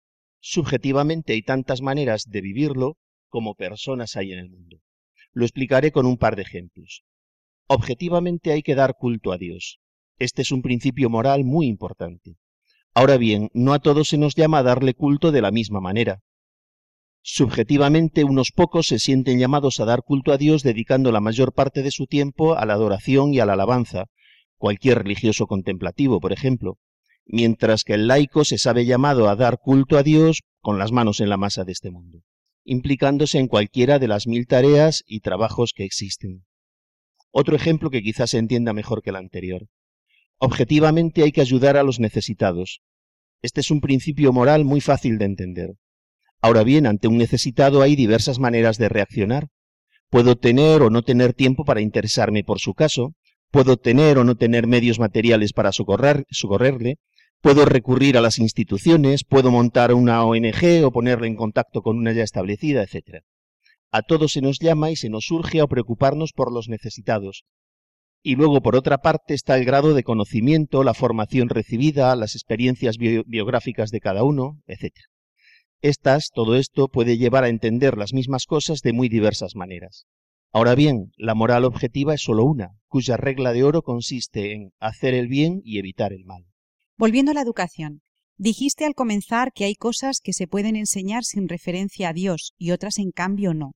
Subjetivamente 0.49 1.33
hay 1.33 1.43
tantas 1.43 1.83
maneras 1.83 2.27
de 2.29 2.41
vivirlo 2.41 2.99
como 3.29 3.57
personas 3.57 4.15
hay 4.15 4.33
en 4.33 4.39
el 4.39 4.49
mundo. 4.49 4.81
Lo 5.33 5.45
explicaré 5.45 5.91
con 5.91 6.07
un 6.07 6.19
par 6.19 6.37
de 6.37 6.43
ejemplos. 6.43 7.03
Objetivamente 7.69 8.53
hay 8.53 8.63
que 8.63 8.77
dar 8.77 8.95
culto 8.97 9.33
a 9.33 9.39
Dios. 9.39 9.81
Este 10.19 10.43
es 10.43 10.53
un 10.53 10.63
principio 10.63 11.11
moral 11.11 11.45
muy 11.45 11.67
importante. 11.67 12.37
Ahora 12.95 13.17
bien, 13.17 13.51
no 13.55 13.73
a 13.73 13.81
todos 13.81 14.09
se 14.09 14.19
nos 14.19 14.35
llama 14.37 14.59
a 14.59 14.63
darle 14.63 14.95
culto 14.95 15.33
de 15.33 15.43
la 15.43 15.51
misma 15.51 15.81
manera. 15.81 16.21
Subjetivamente, 17.23 18.23
unos 18.23 18.53
pocos 18.53 18.87
se 18.87 19.01
sienten 19.01 19.41
llamados 19.41 19.81
a 19.81 19.85
dar 19.85 20.03
culto 20.05 20.33
a 20.33 20.39
Dios 20.39 20.63
dedicando 20.63 21.11
la 21.11 21.21
mayor 21.21 21.53
parte 21.53 21.83
de 21.83 21.91
su 21.91 22.07
tiempo 22.07 22.55
a 22.55 22.65
la 22.67 22.75
adoración 22.75 23.35
y 23.35 23.41
a 23.41 23.47
la 23.47 23.55
alabanza, 23.55 24.07
cualquier 24.57 24.99
religioso 24.99 25.49
contemplativo, 25.49 26.21
por 26.21 26.33
ejemplo, 26.33 26.79
mientras 27.27 27.83
que 27.83 27.95
el 27.95 28.07
laico 28.07 28.45
se 28.45 28.59
sabe 28.59 28.87
llamado 28.87 29.29
a 29.29 29.35
dar 29.35 29.59
culto 29.59 29.99
a 29.99 30.05
Dios 30.05 30.43
con 30.61 30.79
las 30.79 30.93
manos 30.93 31.19
en 31.19 31.29
la 31.29 31.37
masa 31.37 31.65
de 31.65 31.73
este 31.73 31.91
mundo, 31.91 32.21
implicándose 32.65 33.39
en 33.39 33.49
cualquiera 33.49 33.99
de 33.99 34.07
las 34.07 34.29
mil 34.29 34.47
tareas 34.47 35.03
y 35.05 35.19
trabajos 35.19 35.73
que 35.75 35.85
existen. 35.85 36.45
Otro 37.39 37.55
ejemplo 37.55 37.91
que 37.91 38.01
quizás 38.01 38.31
se 38.31 38.39
entienda 38.39 38.73
mejor 38.73 39.03
que 39.03 39.11
el 39.11 39.17
anterior. 39.17 39.67
Objetivamente 40.39 41.23
hay 41.23 41.33
que 41.33 41.43
ayudar 41.43 41.77
a 41.77 41.83
los 41.83 42.01
necesitados. 42.01 42.81
Este 43.43 43.61
es 43.61 43.71
un 43.71 43.83
principio 43.83 44.33
moral 44.33 44.65
muy 44.65 44.81
fácil 44.81 45.19
de 45.19 45.27
entender. 45.27 45.75
Ahora 46.41 46.65
bien, 46.65 46.87
ante 46.87 47.09
un 47.09 47.19
necesitado 47.19 47.83
hay 47.83 47.95
diversas 47.95 48.39
maneras 48.39 48.79
de 48.79 48.89
reaccionar. 48.89 49.49
Puedo 50.09 50.37
tener 50.37 50.81
o 50.81 50.89
no 50.89 51.03
tener 51.03 51.35
tiempo 51.35 51.67
para 51.67 51.83
interesarme 51.83 52.43
por 52.43 52.59
su 52.59 52.73
caso, 52.73 53.13
puedo 53.51 53.77
tener 53.77 54.17
o 54.17 54.25
no 54.25 54.37
tener 54.37 54.67
medios 54.67 54.99
materiales 54.99 55.53
para 55.53 55.73
socorrerle, 55.73 56.97
Puedo 57.43 57.67
recurrir 57.67 58.17
a 58.17 58.23
las 58.23 58.39
instituciones, 58.39 59.25
puedo 59.25 59.51
montar 59.51 59.93
una 59.93 60.25
ONG 60.25 60.87
o 60.87 60.91
ponerle 60.91 61.27
en 61.27 61.37
contacto 61.37 61.83
con 61.83 61.99
una 61.99 62.13
ya 62.13 62.23
establecida, 62.23 62.83
etc. 62.83 63.25
A 63.97 64.03
todos 64.03 64.33
se 64.33 64.43
nos 64.43 64.59
llama 64.59 64.91
y 64.91 64.97
se 64.97 65.09
nos 65.09 65.31
urge 65.31 65.59
a 65.63 65.67
preocuparnos 65.67 66.35
por 66.35 66.53
los 66.53 66.69
necesitados. 66.69 67.47
Y 68.23 68.37
luego, 68.37 68.61
por 68.61 68.77
otra 68.77 68.99
parte, 68.99 69.33
está 69.33 69.57
el 69.57 69.65
grado 69.65 69.95
de 69.95 70.03
conocimiento, 70.03 70.85
la 70.85 70.93
formación 70.93 71.49
recibida, 71.49 72.15
las 72.15 72.35
experiencias 72.35 72.99
biográficas 72.99 73.89
de 73.89 74.01
cada 74.01 74.23
uno, 74.23 74.61
etc. 74.67 74.93
Estas, 75.81 76.29
todo 76.35 76.57
esto, 76.57 76.89
puede 76.89 77.17
llevar 77.17 77.45
a 77.45 77.49
entender 77.49 77.97
las 77.97 78.13
mismas 78.13 78.45
cosas 78.45 78.81
de 78.83 78.93
muy 78.93 79.09
diversas 79.09 79.57
maneras. 79.57 80.05
Ahora 80.53 80.75
bien, 80.75 81.13
la 81.17 81.35
moral 81.35 81.65
objetiva 81.65 82.13
es 82.13 82.21
sólo 82.21 82.45
una, 82.45 82.73
cuya 82.89 83.17
regla 83.17 83.55
de 83.55 83.65
oro 83.65 83.81
consiste 83.81 84.53
en 84.53 84.73
hacer 84.79 85.15
el 85.15 85.27
bien 85.27 85.63
y 85.65 85.79
evitar 85.79 86.13
el 86.13 86.27
mal. 86.27 86.45
Volviendo 86.99 87.31
a 87.31 87.35
la 87.35 87.41
educación, 87.41 88.03
dijiste 88.37 88.85
al 88.85 88.93
comenzar 88.93 89.53
que 89.55 89.65
hay 89.65 89.75
cosas 89.75 90.21
que 90.23 90.35
se 90.35 90.47
pueden 90.47 90.77
enseñar 90.77 91.25
sin 91.25 91.49
referencia 91.49 92.11
a 92.11 92.13
Dios 92.13 92.53
y 92.59 92.73
otras 92.73 92.99
en 92.99 93.11
cambio 93.11 93.55
no. 93.55 93.73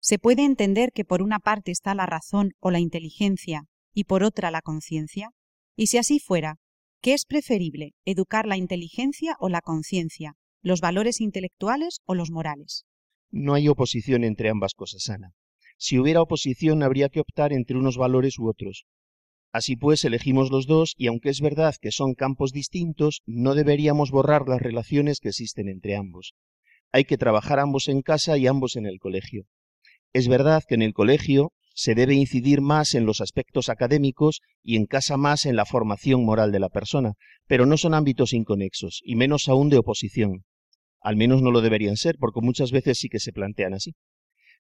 ¿Se 0.00 0.18
puede 0.18 0.44
entender 0.44 0.92
que 0.92 1.04
por 1.04 1.20
una 1.22 1.38
parte 1.38 1.70
está 1.70 1.94
la 1.94 2.06
razón 2.06 2.52
o 2.58 2.70
la 2.70 2.80
inteligencia 2.80 3.66
y 3.92 4.04
por 4.04 4.24
otra 4.24 4.50
la 4.50 4.62
conciencia? 4.62 5.30
Y 5.76 5.88
si 5.88 5.98
así 5.98 6.18
fuera, 6.18 6.56
¿qué 7.02 7.12
es 7.12 7.26
preferible, 7.26 7.92
educar 8.06 8.46
la 8.46 8.56
inteligencia 8.56 9.36
o 9.40 9.50
la 9.50 9.60
conciencia, 9.60 10.34
los 10.62 10.80
valores 10.80 11.20
intelectuales 11.20 12.00
o 12.06 12.14
los 12.14 12.30
morales? 12.30 12.86
No 13.30 13.54
hay 13.54 13.68
oposición 13.68 14.24
entre 14.24 14.48
ambas 14.48 14.72
cosas, 14.74 15.08
Ana. 15.10 15.32
Si 15.76 15.98
hubiera 15.98 16.22
oposición 16.22 16.82
habría 16.82 17.10
que 17.10 17.20
optar 17.20 17.52
entre 17.52 17.76
unos 17.76 17.96
valores 17.96 18.38
u 18.38 18.48
otros, 18.48 18.86
Así 19.52 19.74
pues, 19.74 20.04
elegimos 20.04 20.50
los 20.50 20.66
dos 20.66 20.94
y 20.96 21.08
aunque 21.08 21.28
es 21.28 21.40
verdad 21.40 21.74
que 21.80 21.90
son 21.90 22.14
campos 22.14 22.52
distintos, 22.52 23.22
no 23.26 23.56
deberíamos 23.56 24.12
borrar 24.12 24.46
las 24.46 24.60
relaciones 24.60 25.18
que 25.18 25.30
existen 25.30 25.68
entre 25.68 25.96
ambos. 25.96 26.34
Hay 26.92 27.04
que 27.04 27.18
trabajar 27.18 27.58
ambos 27.58 27.88
en 27.88 28.02
casa 28.02 28.38
y 28.38 28.46
ambos 28.46 28.76
en 28.76 28.86
el 28.86 29.00
colegio. 29.00 29.46
Es 30.12 30.26
verdad 30.26 30.64
que 30.66 30.74
en 30.74 30.82
el 30.82 30.92
colegio 30.92 31.52
se 31.72 31.94
debe 31.94 32.14
incidir 32.14 32.60
más 32.60 32.94
en 32.94 33.06
los 33.06 33.20
aspectos 33.20 33.68
académicos 33.68 34.40
y 34.62 34.76
en 34.76 34.86
casa 34.86 35.16
más 35.16 35.46
en 35.46 35.54
la 35.54 35.64
formación 35.64 36.24
moral 36.24 36.50
de 36.50 36.58
la 36.58 36.68
persona, 36.68 37.14
pero 37.46 37.64
no 37.64 37.76
son 37.76 37.94
ámbitos 37.94 38.32
inconexos, 38.32 39.00
y 39.04 39.14
menos 39.14 39.48
aún 39.48 39.68
de 39.68 39.78
oposición. 39.78 40.44
Al 41.00 41.16
menos 41.16 41.42
no 41.42 41.52
lo 41.52 41.60
deberían 41.60 41.96
ser, 41.96 42.16
porque 42.18 42.40
muchas 42.40 42.72
veces 42.72 42.98
sí 42.98 43.08
que 43.08 43.20
se 43.20 43.32
plantean 43.32 43.72
así. 43.72 43.94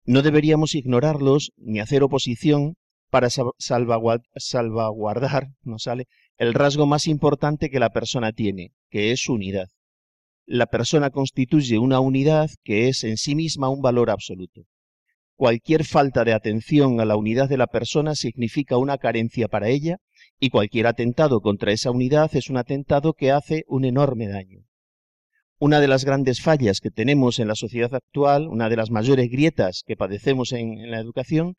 No 0.04 0.22
deberíamos 0.22 0.74
ignorarlos 0.74 1.52
ni 1.56 1.78
hacer 1.78 2.02
oposición 2.02 2.76
para 3.10 3.28
salvaguardar, 3.30 5.48
no 5.62 5.78
sale, 5.78 6.06
el 6.38 6.54
rasgo 6.54 6.86
más 6.86 7.06
importante 7.06 7.68
que 7.68 7.80
la 7.80 7.90
persona 7.90 8.32
tiene, 8.32 8.72
que 8.90 9.12
es 9.12 9.20
su 9.20 9.34
unidad. 9.34 9.68
La 10.46 10.66
persona 10.66 11.10
constituye 11.10 11.78
una 11.78 12.00
unidad 12.00 12.50
que 12.64 12.88
es 12.88 13.04
en 13.04 13.18
sí 13.18 13.34
misma 13.34 13.68
un 13.68 13.82
valor 13.82 14.10
absoluto. 14.10 14.62
Cualquier 15.36 15.84
falta 15.84 16.22
de 16.24 16.32
atención 16.32 17.00
a 17.00 17.04
la 17.04 17.16
unidad 17.16 17.48
de 17.48 17.56
la 17.56 17.66
persona 17.66 18.14
significa 18.14 18.76
una 18.76 18.98
carencia 18.98 19.48
para 19.48 19.68
ella 19.68 19.96
y 20.38 20.50
cualquier 20.50 20.86
atentado 20.86 21.40
contra 21.40 21.72
esa 21.72 21.90
unidad 21.90 22.30
es 22.36 22.50
un 22.50 22.56
atentado 22.56 23.14
que 23.14 23.32
hace 23.32 23.64
un 23.66 23.84
enorme 23.84 24.28
daño. 24.28 24.60
Una 25.58 25.80
de 25.80 25.88
las 25.88 26.04
grandes 26.04 26.40
fallas 26.40 26.78
que 26.78 26.92
tenemos 26.92 27.40
en 27.40 27.48
la 27.48 27.56
sociedad 27.56 27.92
actual, 27.96 28.46
una 28.46 28.68
de 28.68 28.76
las 28.76 28.92
mayores 28.92 29.28
grietas 29.28 29.82
que 29.84 29.96
padecemos 29.96 30.52
en, 30.52 30.78
en 30.78 30.92
la 30.92 31.00
educación, 31.00 31.56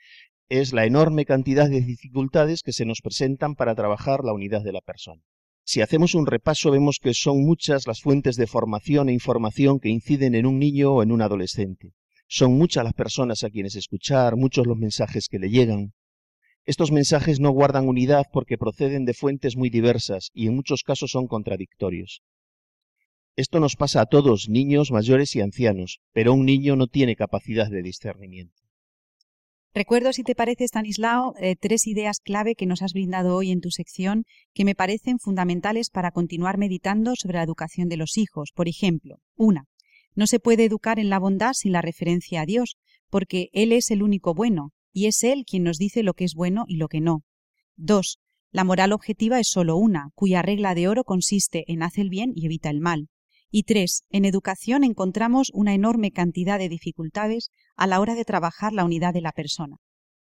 es 0.47 0.71
la 0.71 0.85
enorme 0.85 1.25
cantidad 1.25 1.69
de 1.69 1.81
dificultades 1.81 2.61
que 2.61 2.71
se 2.71 2.85
nos 2.85 3.01
presentan 3.01 3.55
para 3.55 3.75
trabajar 3.75 4.23
la 4.23 4.31
unidad 4.31 4.63
de 4.63 4.71
la 4.71 4.81
persona. 4.81 5.21
Si 5.65 5.81
hacemos 5.81 6.15
un 6.15 6.27
repaso 6.27 6.71
vemos 6.71 6.99
que 7.01 7.13
son 7.13 7.43
muchas 7.43 7.87
las 7.87 7.99
fuentes 7.99 8.37
de 8.37 8.47
formación 8.47 9.09
e 9.09 9.13
información 9.13 9.79
que 9.79 9.89
inciden 9.89 10.35
en 10.35 10.45
un 10.45 10.59
niño 10.59 10.93
o 10.93 11.03
en 11.03 11.11
un 11.11 11.21
adolescente. 11.21 11.91
Son 12.27 12.57
muchas 12.57 12.83
las 12.83 12.93
personas 12.93 13.43
a 13.43 13.49
quienes 13.49 13.75
escuchar, 13.75 14.35
muchos 14.35 14.65
los 14.65 14.77
mensajes 14.77 15.27
que 15.29 15.39
le 15.39 15.49
llegan. 15.49 15.93
Estos 16.65 16.91
mensajes 16.91 17.39
no 17.39 17.51
guardan 17.51 17.87
unidad 17.87 18.25
porque 18.33 18.57
proceden 18.57 19.05
de 19.05 19.13
fuentes 19.13 19.55
muy 19.55 19.69
diversas 19.69 20.31
y 20.33 20.47
en 20.47 20.55
muchos 20.55 20.81
casos 20.83 21.11
son 21.11 21.27
contradictorios. 21.27 22.23
Esto 23.35 23.59
nos 23.59 23.75
pasa 23.75 24.01
a 24.01 24.05
todos, 24.05 24.47
niños, 24.49 24.91
mayores 24.91 25.35
y 25.35 25.41
ancianos, 25.41 25.99
pero 26.13 26.33
un 26.33 26.45
niño 26.45 26.75
no 26.75 26.87
tiene 26.87 27.15
capacidad 27.15 27.69
de 27.69 27.83
discernimiento. 27.83 28.65
Recuerdo, 29.73 30.13
si 30.13 30.23
te 30.23 30.35
parece, 30.35 30.63
Stanislao, 30.63 31.33
eh, 31.37 31.57
tres 31.59 31.85
ideas 31.85 32.21
clave 32.23 32.55
que 32.55 32.65
nos 32.65 32.81
has 32.81 32.93
brindado 32.93 33.35
hoy 33.35 33.51
en 33.51 33.59
tu 33.59 33.71
sección 33.71 34.23
que 34.53 34.63
me 34.63 34.73
parecen 34.73 35.19
fundamentales 35.19 35.89
para 35.89 36.11
continuar 36.11 36.57
meditando 36.57 37.11
sobre 37.17 37.39
la 37.39 37.43
educación 37.43 37.89
de 37.89 37.97
los 37.97 38.17
hijos. 38.17 38.53
Por 38.55 38.69
ejemplo, 38.69 39.17
una, 39.35 39.65
no 40.15 40.27
se 40.27 40.39
puede 40.39 40.65
educar 40.65 40.99
en 40.99 41.09
la 41.09 41.19
bondad 41.19 41.53
sin 41.53 41.71
la 41.71 41.81
referencia 41.81 42.41
a 42.41 42.45
Dios, 42.45 42.77
porque 43.09 43.49
Él 43.53 43.71
es 43.71 43.91
el 43.91 44.01
único 44.01 44.33
bueno, 44.33 44.71
y 44.91 45.07
es 45.07 45.23
Él 45.23 45.43
quien 45.45 45.63
nos 45.63 45.77
dice 45.77 46.03
lo 46.03 46.13
que 46.13 46.23
es 46.23 46.33
bueno 46.33 46.65
y 46.67 46.77
lo 46.77 46.87
que 46.87 47.01
no. 47.01 47.23
Dos, 47.75 48.19
la 48.51 48.63
moral 48.63 48.93
objetiva 48.93 49.39
es 49.39 49.49
solo 49.49 49.75
una, 49.75 50.11
cuya 50.15 50.41
regla 50.41 50.73
de 50.75 50.87
oro 50.87 51.03
consiste 51.03 51.65
en 51.67 51.83
hacer 51.83 52.03
el 52.03 52.09
bien 52.09 52.31
y 52.33 52.45
evita 52.45 52.69
el 52.69 52.79
mal. 52.79 53.09
Y 53.51 53.63
tres, 53.63 54.03
en 54.09 54.25
educación 54.25 54.83
encontramos 54.83 55.51
una 55.53 55.73
enorme 55.73 56.11
cantidad 56.11 56.57
de 56.57 56.69
dificultades 56.69 57.49
a 57.75 57.87
la 57.87 57.99
hora 57.99 58.15
de 58.15 58.25
trabajar 58.25 58.73
la 58.73 58.85
unidad 58.85 59.13
de 59.13 59.21
la 59.21 59.33
persona. 59.33 59.77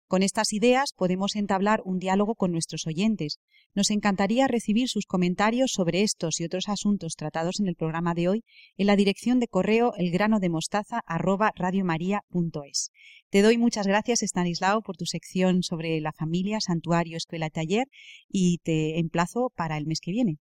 Con 0.07 0.23
estas 0.23 0.53
ideas 0.53 0.93
podemos 0.95 1.35
entablar 1.35 1.81
un 1.83 1.99
diálogo 1.99 2.35
con 2.35 2.53
nuestros 2.53 2.87
oyentes. 2.87 3.39
Nos 3.75 3.89
encantaría 3.89 4.47
recibir 4.47 4.87
sus 4.87 5.05
comentarios 5.05 5.71
sobre 5.73 6.01
estos 6.01 6.39
y 6.39 6.45
otros 6.45 6.69
asuntos 6.69 7.15
tratados 7.17 7.59
en 7.59 7.67
el 7.67 7.75
programa 7.75 8.13
de 8.13 8.29
hoy 8.29 8.45
en 8.77 8.87
la 8.87 8.95
dirección 8.95 9.41
de 9.41 9.49
correo 9.49 9.91
elgranodemostaza@radiomaria.es. 9.97 12.91
Te 13.29 13.41
doy 13.41 13.57
muchas 13.57 13.85
gracias, 13.85 14.23
Stanislao, 14.23 14.81
por 14.81 14.95
tu 14.95 15.05
sección 15.05 15.61
sobre 15.61 15.99
la 15.99 16.13
familia, 16.13 16.61
santuario, 16.61 17.17
escuela, 17.17 17.49
taller 17.49 17.87
y 18.29 18.59
te 18.63 18.99
emplazo 18.99 19.51
para 19.57 19.77
el 19.77 19.87
mes 19.87 19.99
que 19.99 20.11
viene. 20.11 20.37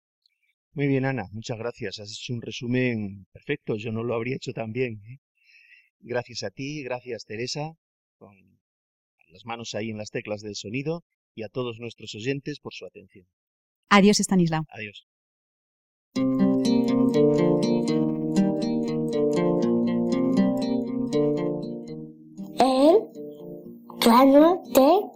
Muy 0.73 0.87
bien, 0.87 1.05
Ana, 1.05 1.29
muchas 1.31 1.57
gracias. 1.57 1.99
Has 1.99 2.11
hecho 2.11 2.33
un 2.33 2.41
resumen 2.41 3.27
perfecto. 3.31 3.77
Yo 3.77 3.93
no 3.93 4.03
lo 4.03 4.13
habría 4.13 4.35
hecho 4.35 4.51
tan 4.51 4.73
bien. 4.73 5.01
¿eh? 5.07 5.19
Gracias 6.01 6.43
a 6.43 6.49
ti, 6.49 6.83
gracias 6.83 7.23
Teresa, 7.23 7.77
las 9.33 9.45
manos 9.45 9.75
ahí 9.75 9.89
en 9.89 9.97
las 9.97 10.11
teclas 10.11 10.41
del 10.41 10.55
sonido, 10.55 11.03
y 11.35 11.43
a 11.43 11.49
todos 11.49 11.79
nuestros 11.79 12.15
oyentes 12.15 12.59
por 12.59 12.73
su 12.73 12.85
atención. 12.85 13.27
Adiós, 13.89 14.19
Stanislao. 14.19 14.65
Adiós. 14.69 15.07
El 22.59 22.99
grano 23.99 24.63
de. 24.73 25.13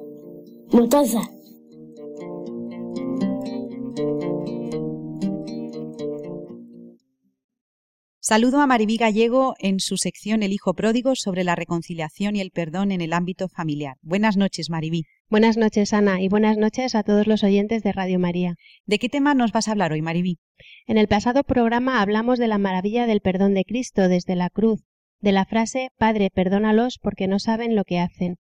Saludo 8.30 8.60
a 8.60 8.68
Maribí 8.68 8.98
Gallego 8.98 9.56
en 9.58 9.80
su 9.80 9.96
sección 9.96 10.44
El 10.44 10.52
Hijo 10.52 10.74
Pródigo 10.74 11.16
sobre 11.16 11.46
la 11.46 11.56
reconciliación 11.56 12.36
y 12.36 12.42
el 12.42 12.52
perdón 12.52 12.92
en 12.92 13.00
el 13.00 13.14
ámbito 13.14 13.48
familiar. 13.48 13.96
Buenas 14.02 14.36
noches, 14.36 14.70
Maribí. 14.70 15.06
Buenas 15.30 15.56
noches, 15.56 15.94
Ana, 15.94 16.20
y 16.20 16.28
buenas 16.28 16.58
noches 16.58 16.94
a 16.94 17.04
todos 17.04 17.26
los 17.26 17.46
oyentes 17.46 17.84
de 17.84 17.94
Radio 17.94 18.20
María. 18.20 18.56
¿De 18.86 19.00
qué 19.00 19.08
tema 19.08 19.34
nos 19.34 19.54
vas 19.54 19.70
a 19.70 19.72
hablar 19.72 19.94
hoy, 19.94 20.02
Maribí? 20.02 20.40
En 20.88 20.98
el 20.98 21.08
pasado 21.08 21.46
programa 21.46 22.02
hablamos 22.02 22.38
de 22.38 22.50
la 22.50 22.58
maravilla 22.58 23.08
del 23.08 23.22
perdón 23.22 23.54
de 23.54 23.64
Cristo 23.64 24.10
desde 24.10 24.36
la 24.36 24.50
cruz, 24.50 24.82
de 25.22 25.32
la 25.32 25.46
frase 25.46 25.92
Padre, 25.98 26.30
perdónalos 26.30 27.00
porque 27.02 27.30
no 27.30 27.40
saben 27.40 27.78
lo 27.78 27.86
que 27.86 28.00
hacen. 28.00 28.40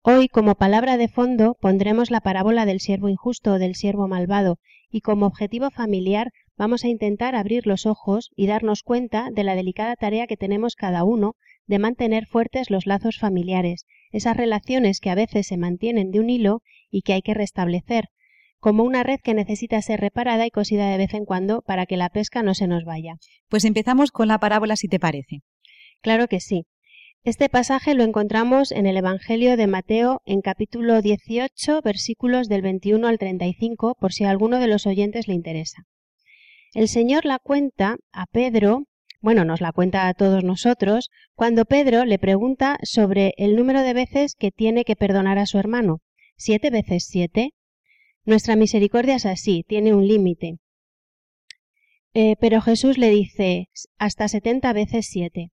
Hoy, 0.00 0.28
como 0.28 0.54
palabra 0.54 0.96
de 0.96 1.08
fondo, 1.08 1.56
pondremos 1.60 2.12
la 2.12 2.20
parábola 2.20 2.66
del 2.66 2.78
siervo 2.78 3.08
injusto 3.08 3.54
o 3.54 3.58
del 3.58 3.74
siervo 3.74 4.06
malvado, 4.06 4.58
y 4.90 5.00
como 5.00 5.26
objetivo 5.26 5.72
familiar 5.72 6.30
vamos 6.56 6.84
a 6.84 6.88
intentar 6.88 7.34
abrir 7.34 7.66
los 7.66 7.86
ojos 7.86 8.30
y 8.36 8.46
darnos 8.46 8.82
cuenta 8.82 9.28
de 9.32 9.44
la 9.44 9.54
delicada 9.54 9.96
tarea 9.96 10.26
que 10.26 10.36
tenemos 10.36 10.76
cada 10.76 11.04
uno 11.04 11.34
de 11.66 11.78
mantener 11.78 12.26
fuertes 12.26 12.70
los 12.70 12.86
lazos 12.86 13.18
familiares, 13.18 13.86
esas 14.12 14.36
relaciones 14.36 15.00
que 15.00 15.10
a 15.10 15.14
veces 15.14 15.46
se 15.46 15.56
mantienen 15.56 16.10
de 16.10 16.20
un 16.20 16.30
hilo 16.30 16.62
y 16.90 17.02
que 17.02 17.14
hay 17.14 17.22
que 17.22 17.34
restablecer, 17.34 18.06
como 18.60 18.82
una 18.84 19.02
red 19.02 19.20
que 19.22 19.34
necesita 19.34 19.82
ser 19.82 20.00
reparada 20.00 20.46
y 20.46 20.50
cosida 20.50 20.88
de 20.88 20.98
vez 20.98 21.14
en 21.14 21.24
cuando 21.24 21.62
para 21.62 21.86
que 21.86 21.96
la 21.96 22.08
pesca 22.08 22.42
no 22.42 22.54
se 22.54 22.66
nos 22.66 22.84
vaya. 22.84 23.16
Pues 23.48 23.64
empezamos 23.64 24.10
con 24.10 24.28
la 24.28 24.38
parábola 24.38 24.76
si 24.76 24.88
te 24.88 25.00
parece. 25.00 25.40
Claro 26.00 26.28
que 26.28 26.40
sí. 26.40 26.66
Este 27.24 27.48
pasaje 27.48 27.94
lo 27.94 28.04
encontramos 28.04 28.70
en 28.70 28.86
el 28.86 28.98
Evangelio 28.98 29.56
de 29.56 29.66
Mateo 29.66 30.20
en 30.26 30.42
capítulo 30.42 31.00
18 31.00 31.80
versículos 31.82 32.48
del 32.48 32.62
21 32.62 33.06
al 33.06 33.18
35 33.18 33.96
por 33.98 34.12
si 34.12 34.24
a 34.24 34.30
alguno 34.30 34.58
de 34.58 34.68
los 34.68 34.86
oyentes 34.86 35.26
le 35.26 35.34
interesa. 35.34 35.84
El 36.74 36.88
Señor 36.88 37.24
la 37.24 37.38
cuenta 37.38 37.98
a 38.10 38.26
Pedro, 38.26 38.82
bueno, 39.20 39.44
nos 39.44 39.60
la 39.60 39.70
cuenta 39.70 40.08
a 40.08 40.14
todos 40.14 40.42
nosotros, 40.42 41.08
cuando 41.36 41.66
Pedro 41.66 42.04
le 42.04 42.18
pregunta 42.18 42.78
sobre 42.82 43.32
el 43.36 43.54
número 43.54 43.82
de 43.82 43.94
veces 43.94 44.34
que 44.34 44.50
tiene 44.50 44.84
que 44.84 44.96
perdonar 44.96 45.38
a 45.38 45.46
su 45.46 45.56
hermano. 45.58 46.00
¿Siete 46.36 46.70
veces 46.70 47.06
siete? 47.06 47.52
Nuestra 48.24 48.56
misericordia 48.56 49.14
es 49.14 49.24
así, 49.24 49.64
tiene 49.68 49.94
un 49.94 50.08
límite. 50.08 50.56
Eh, 52.12 52.34
pero 52.40 52.60
Jesús 52.60 52.98
le 52.98 53.10
dice 53.10 53.68
hasta 53.96 54.26
setenta 54.26 54.72
veces 54.72 55.06
siete. 55.06 55.52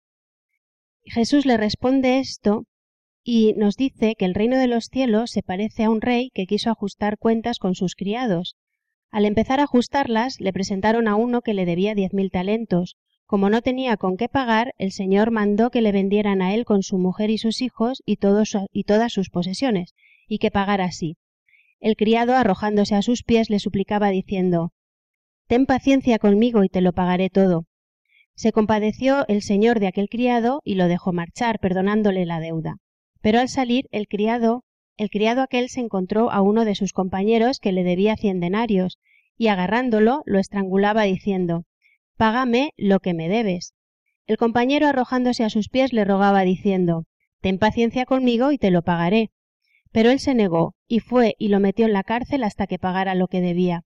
Jesús 1.03 1.47
le 1.47 1.57
responde 1.57 2.21
esto 2.21 2.67
y 3.25 3.55
nos 3.55 3.75
dice 3.75 4.15
que 4.17 4.25
el 4.25 4.35
reino 4.35 4.57
de 4.57 4.69
los 4.69 4.85
cielos 4.85 5.33
se 5.33 5.43
parece 5.43 5.83
a 5.83 5.91
un 5.91 6.01
rey 6.01 6.31
que 6.33 6.47
quiso 6.47 6.71
ajustar 6.71 7.19
cuentas 7.19 7.59
con 7.59 7.75
sus 7.75 7.97
criados 7.97 8.57
al 9.11 9.25
empezar 9.25 9.61
a 9.61 9.65
ajustarlas, 9.65 10.41
le 10.41 10.53
presentaron 10.53 11.09
a 11.09 11.17
uno 11.17 11.41
que 11.41 11.55
le 11.55 11.65
debía 11.65 11.95
diez 11.95 12.13
mil 12.13 12.31
talentos. 12.31 12.97
Como 13.27 13.51
no 13.51 13.63
tenía 13.63 13.97
con 13.97 14.17
qué 14.17 14.29
pagar, 14.29 14.75
el 14.79 14.93
señor 14.93 15.31
mandó 15.31 15.71
que 15.71 15.83
le 15.83 15.93
vendieran 15.93 16.43
a 16.43 16.55
él 16.55 16.65
con 16.65 16.83
su 16.83 16.99
mujer 16.99 17.31
y 17.31 17.39
sus 17.39 17.61
hijos 17.61 18.03
y, 18.07 18.19
y 18.73 18.85
todas 18.85 19.13
sus 19.13 19.31
posesiones, 19.31 19.95
y 20.27 20.39
que 20.39 20.51
pagara 20.51 20.85
así. 20.85 21.17
El 21.81 21.97
criado, 21.97 22.35
arrojándose 22.35 22.95
a 22.95 23.03
sus 23.03 23.23
pies, 23.23 23.51
le 23.51 23.59
suplicaba 23.59 24.11
diciendo 24.11 24.73
Ten 25.47 25.65
paciencia 25.65 26.19
conmigo 26.19 26.65
y 26.65 26.69
te 26.69 26.81
lo 26.81 26.93
pagaré 26.93 27.31
todo. 27.31 27.65
Se 28.35 28.53
compadeció 28.53 29.27
el 29.29 29.43
señor 29.43 29.81
de 29.81 29.89
aquel 29.89 30.09
criado 30.09 30.61
y 30.65 30.75
lo 30.75 30.87
dejó 30.87 31.13
marchar, 31.13 31.59
perdonándole 31.59 32.27
la 32.27 32.41
deuda. 32.41 32.77
Pero 33.21 33.41
al 33.41 33.49
salir, 33.49 33.89
el 33.91 34.07
criado 34.07 34.65
el 34.99 35.11
criado 35.11 35.43
aquel 35.43 35.69
se 35.69 35.81
encontró 35.81 36.31
a 36.31 36.43
uno 36.43 36.65
de 36.65 36.75
sus 36.75 36.93
compañeros 36.93 37.61
que 37.61 37.73
le 37.73 37.85
debía 37.85 38.17
cien 38.17 38.41
denarios, 38.41 38.99
y 39.37 39.47
agarrándolo 39.47 40.23
lo 40.27 40.41
estrangulaba 40.41 41.05
diciendo 41.05 41.65
Págame 42.17 42.73
lo 42.77 42.99
que 42.99 43.15
me 43.15 43.29
debes. 43.29 43.75
El 44.27 44.37
compañero 44.37 44.89
arrojándose 44.89 45.45
a 45.45 45.51
sus 45.51 45.69
pies 45.69 45.93
le 45.93 46.05
rogaba 46.05 46.43
diciendo 46.43 47.07
Ten 47.41 47.59
paciencia 47.59 48.05
conmigo 48.05 48.51
y 48.51 48.59
te 48.59 48.73
lo 48.73 48.83
pagaré. 48.83 49.31
Pero 49.93 50.11
él 50.11 50.19
se 50.19 50.35
negó, 50.35 50.75
y 50.89 50.99
fue 50.99 51.37
y 51.39 51.49
lo 51.49 51.61
metió 51.61 51.87
en 51.87 51.93
la 51.93 52.03
cárcel 52.03 52.43
hasta 52.43 52.67
que 52.67 52.81
pagara 52.81 53.15
lo 53.15 53.29
que 53.29 53.41
debía. 53.41 53.85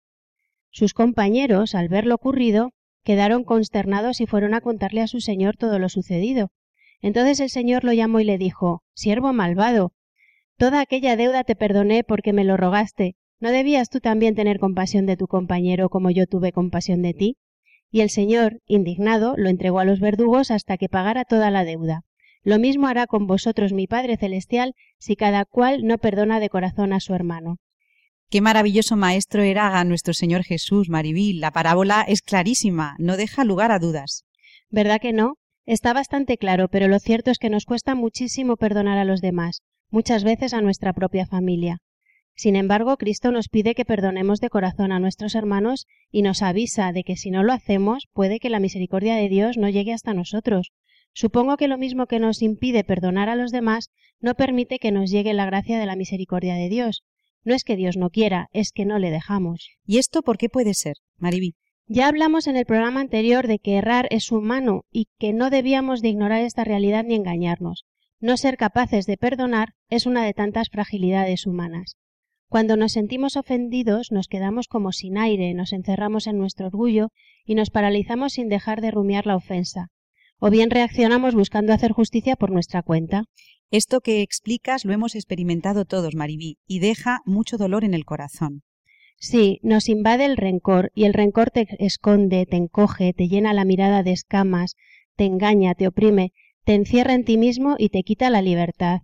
Sus 0.71 0.95
compañeros, 0.95 1.75
al 1.75 1.91
ver 1.91 2.07
lo 2.07 2.15
ocurrido, 2.15 2.73
quedaron 3.05 3.45
consternados 3.45 4.23
y 4.23 4.27
fueron 4.27 4.55
a 4.55 4.63
contarle 4.63 5.03
a 5.03 5.07
su 5.07 5.21
señor 5.21 5.59
todo 5.59 5.79
lo 5.79 5.91
sucedido. 5.91 6.51
Entonces 7.03 7.39
el 7.41 7.51
señor 7.51 7.85
lo 7.85 7.93
llamó 7.93 8.21
y 8.21 8.25
le 8.25 8.39
dijo 8.39 8.83
Siervo 8.95 9.35
malvado, 9.35 9.93
toda 10.63 10.81
aquella 10.81 11.17
deuda 11.17 11.43
te 11.43 11.57
perdoné 11.57 12.05
porque 12.05 12.33
me 12.33 12.45
lo 12.45 12.57
rogaste. 12.57 13.17
¿No 13.41 13.51
debías 13.51 13.89
tú 13.89 13.99
también 13.99 14.37
tener 14.37 14.61
compasión 14.61 15.07
de 15.07 15.17
tu 15.17 15.27
compañero 15.27 15.89
como 15.89 16.09
yo 16.13 16.29
tuve 16.29 16.53
compasión 16.53 17.03
de 17.03 17.15
ti? 17.15 17.37
Y 17.91 18.01
el 18.03 18.11
señor, 18.11 18.61
indignado, 18.69 19.35
lo 19.37 19.49
entregó 19.49 19.81
a 19.81 19.85
los 19.85 19.99
verdugos 19.99 20.53
hasta 20.53 20.77
que 20.77 20.89
pagara 20.89 21.25
toda 21.25 21.51
la 21.51 21.65
deuda. 21.65 22.03
Lo 22.45 22.61
mismo 22.61 22.87
hará 22.87 23.09
con 23.09 23.27
vosotros 23.27 23.73
mi 23.73 23.89
Padre 23.89 24.17
Celestial 24.17 24.75
si 25.01 25.17
cada 25.17 25.45
cual 25.47 25.85
no 25.85 25.99
perdona 25.99 26.39
de 26.39 26.49
corazón 26.49 26.93
a 26.93 27.01
su 27.01 27.13
hermano. 27.13 27.57
Qué 28.31 28.41
maravilloso 28.41 28.95
maestro 28.95 29.43
era 29.43 29.83
nuestro 29.83 30.15
Señor 30.15 30.45
Jesús, 30.45 30.89
Maribí. 30.89 31.33
La 31.33 31.51
parábola 31.51 32.05
es 32.07 32.23
clarísima, 32.23 32.95
no 33.01 33.17
deja 33.17 33.43
lugar 33.43 33.73
a 33.73 33.81
dudas. 33.81 34.27
¿Verdad 34.71 35.01
que 35.01 35.13
no? 35.13 35.39
Está 35.67 35.93
bastante 35.93 36.39
claro, 36.39 36.69
pero 36.69 36.87
lo 36.87 37.01
cierto 37.01 37.33
es 37.33 37.39
que 37.39 37.51
nos 37.51 37.65
cuesta 37.65 37.97
muchísimo 37.97 38.57
perdonar 38.57 38.99
a 38.99 39.05
los 39.05 39.21
demás, 39.21 39.63
muchas 39.93 40.25
veces 40.25 40.55
a 40.55 40.61
nuestra 40.61 40.93
propia 40.93 41.27
familia. 41.27 41.79
Sin 42.35 42.57
embargo, 42.57 42.97
Cristo 42.97 43.31
nos 43.31 43.49
pide 43.49 43.75
que 43.75 43.85
perdonemos 43.85 44.41
de 44.41 44.49
corazón 44.49 44.91
a 44.91 44.99
nuestros 44.99 45.35
hermanos 45.35 45.87
y 46.11 46.23
nos 46.23 46.43
avisa 46.43 46.91
de 46.93 47.05
que 47.05 47.17
si 47.17 47.31
no 47.31 47.45
lo 47.45 47.53
hacemos, 47.53 48.09
puede 48.13 48.41
que 48.41 48.51
la 48.51 48.59
misericordia 48.59 49.15
de 49.15 49.29
Dios 49.29 49.59
no 49.59 49.69
llegue 49.69 49.93
hasta 49.93 50.15
nosotros. 50.15 50.73
Supongo 51.13 51.59
que 51.59 51.69
lo 51.69 51.77
mismo 51.77 52.07
que 52.07 52.19
nos 52.19 52.41
impide 52.41 52.85
perdonar 52.85 53.29
a 53.29 53.37
los 53.37 53.53
demás, 53.53 53.91
no 54.19 54.35
permite 54.35 54.79
que 54.79 54.93
nos 54.93 55.11
llegue 55.11 55.35
la 55.35 55.45
gracia 55.45 55.79
de 55.79 55.85
la 55.85 55.95
misericordia 55.95 56.55
de 56.55 56.71
Dios. 56.71 57.05
No 57.45 57.55
es 57.55 57.65
que 57.65 57.77
Dios 57.77 57.97
no 57.99 58.09
quiera, 58.09 58.49
es 58.53 58.73
que 58.73 58.87
no 58.87 58.99
le 58.99 59.11
dejamos. 59.11 59.69
¿Y 59.85 59.99
esto 59.99 60.23
por 60.23 60.39
qué 60.39 60.49
puede 60.49 60.73
ser, 60.73 60.95
Maribí? 61.19 61.55
Ya 61.87 62.09
hablamos 62.09 62.47
en 62.47 62.57
el 62.57 62.65
programa 62.65 63.01
anterior 63.01 63.47
de 63.47 63.59
que 63.59 63.77
errar 63.77 64.07
es 64.11 64.33
humano 64.33 64.85
y 64.91 65.09
que 65.19 65.35
no 65.35 65.51
debíamos 65.51 66.01
de 66.01 66.09
ignorar 66.09 66.41
esta 66.43 66.65
realidad 66.65 67.05
ni 67.05 67.17
engañarnos. 67.17 67.85
No 68.23 68.37
ser 68.37 68.57
capaces 68.57 69.07
de 69.07 69.17
perdonar 69.17 69.75
es 69.91 70.07
una 70.07 70.25
de 70.25 70.33
tantas 70.33 70.69
fragilidades 70.69 71.45
humanas. 71.45 71.97
Cuando 72.49 72.77
nos 72.77 72.93
sentimos 72.93 73.37
ofendidos 73.37 74.13
nos 74.13 74.29
quedamos 74.29 74.69
como 74.69 74.93
sin 74.93 75.19
aire, 75.19 75.53
nos 75.55 75.73
encerramos 75.73 76.29
en 76.29 76.39
nuestro 76.39 76.69
orgullo 76.69 77.09
y 77.45 77.57
nos 77.57 77.71
paralizamos 77.71 78.35
sin 78.35 78.49
dejar 78.49 78.81
de 78.81 78.93
rumiar 78.93 79.27
la 79.27 79.35
ofensa. 79.35 79.89
O 80.39 80.51
bien 80.51 80.71
reaccionamos 80.71 81.35
buscando 81.35 81.73
hacer 81.73 81.91
justicia 81.91 82.37
por 82.37 82.53
nuestra 82.53 82.85
cuenta. 82.85 83.25
Esto 83.73 84.01
que 84.01 84.23
explicas 84.23 84.85
lo 84.85 84.93
hemos 84.93 85.17
experimentado 85.17 85.85
todos, 85.85 86.15
Maribí, 86.15 86.59
y 86.65 86.79
deja 86.79 87.23
mucho 87.25 87.59
dolor 87.59 87.83
en 87.83 87.93
el 87.93 88.05
corazón. 88.05 88.63
Sí, 89.19 89.59
nos 89.65 89.89
invade 89.89 90.27
el 90.27 90.37
rencor 90.37 90.93
y 90.95 91.07
el 91.07 91.15
rencor 91.15 91.51
te 91.51 91.67
esconde, 91.85 92.47
te 92.47 92.57
encoge, 92.57 93.15
te 93.15 93.27
llena 93.27 93.53
la 93.53 93.65
mirada 93.65 94.05
de 94.05 94.13
escamas, 94.13 94.77
te 95.17 95.25
engaña, 95.25 95.75
te 95.75 95.89
oprime, 95.89 96.33
te 96.65 96.75
encierra 96.75 97.15
en 97.15 97.25
ti 97.25 97.37
mismo 97.37 97.77
y 97.79 97.89
te 97.89 98.03
quita 98.03 98.31
la 98.31 98.43
libertad. 98.43 99.01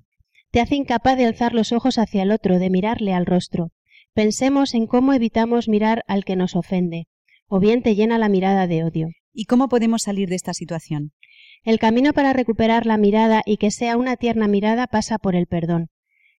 Te 0.51 0.61
hace 0.61 0.77
incapaz 0.77 1.17
de 1.17 1.27
alzar 1.27 1.55
los 1.55 1.73
ojos 1.73 1.99
hacia 1.99 2.23
el 2.23 2.31
otro, 2.31 2.59
de 2.59 2.71
mirarle 2.71 3.13
al 3.13 3.27
rostro. 3.27 3.71
Pensemos 4.15 4.75
en 4.75 4.87
cómo 4.87 5.13
evitamos 5.13 5.69
mirar 5.69 6.05
al 6.07 6.25
que 6.25 6.37
nos 6.37 6.57
ofende, 6.57 7.07
o 7.47 7.61
bien 7.61 7.83
te 7.83 7.95
llena 7.95 8.19
la 8.19 8.29
mirada 8.29 8.67
de 8.67 8.85
odio. 8.85 9.09
¿Y 9.33 9.45
cómo 9.45 9.69
podemos 9.69 10.03
salir 10.03 10.29
de 10.29 10.37
esta 10.37 10.55
situación? 10.55 11.13
El 11.65 11.79
camino 11.79 12.13
para 12.13 12.33
recuperar 12.33 12.87
la 12.87 12.97
mirada 12.97 13.43
y 13.45 13.57
que 13.59 13.71
sea 13.71 13.97
una 13.97 14.17
tierna 14.17 14.49
mirada 14.49 14.87
pasa 14.87 15.19
por 15.19 15.37
el 15.37 15.47
perdón. 15.47 15.89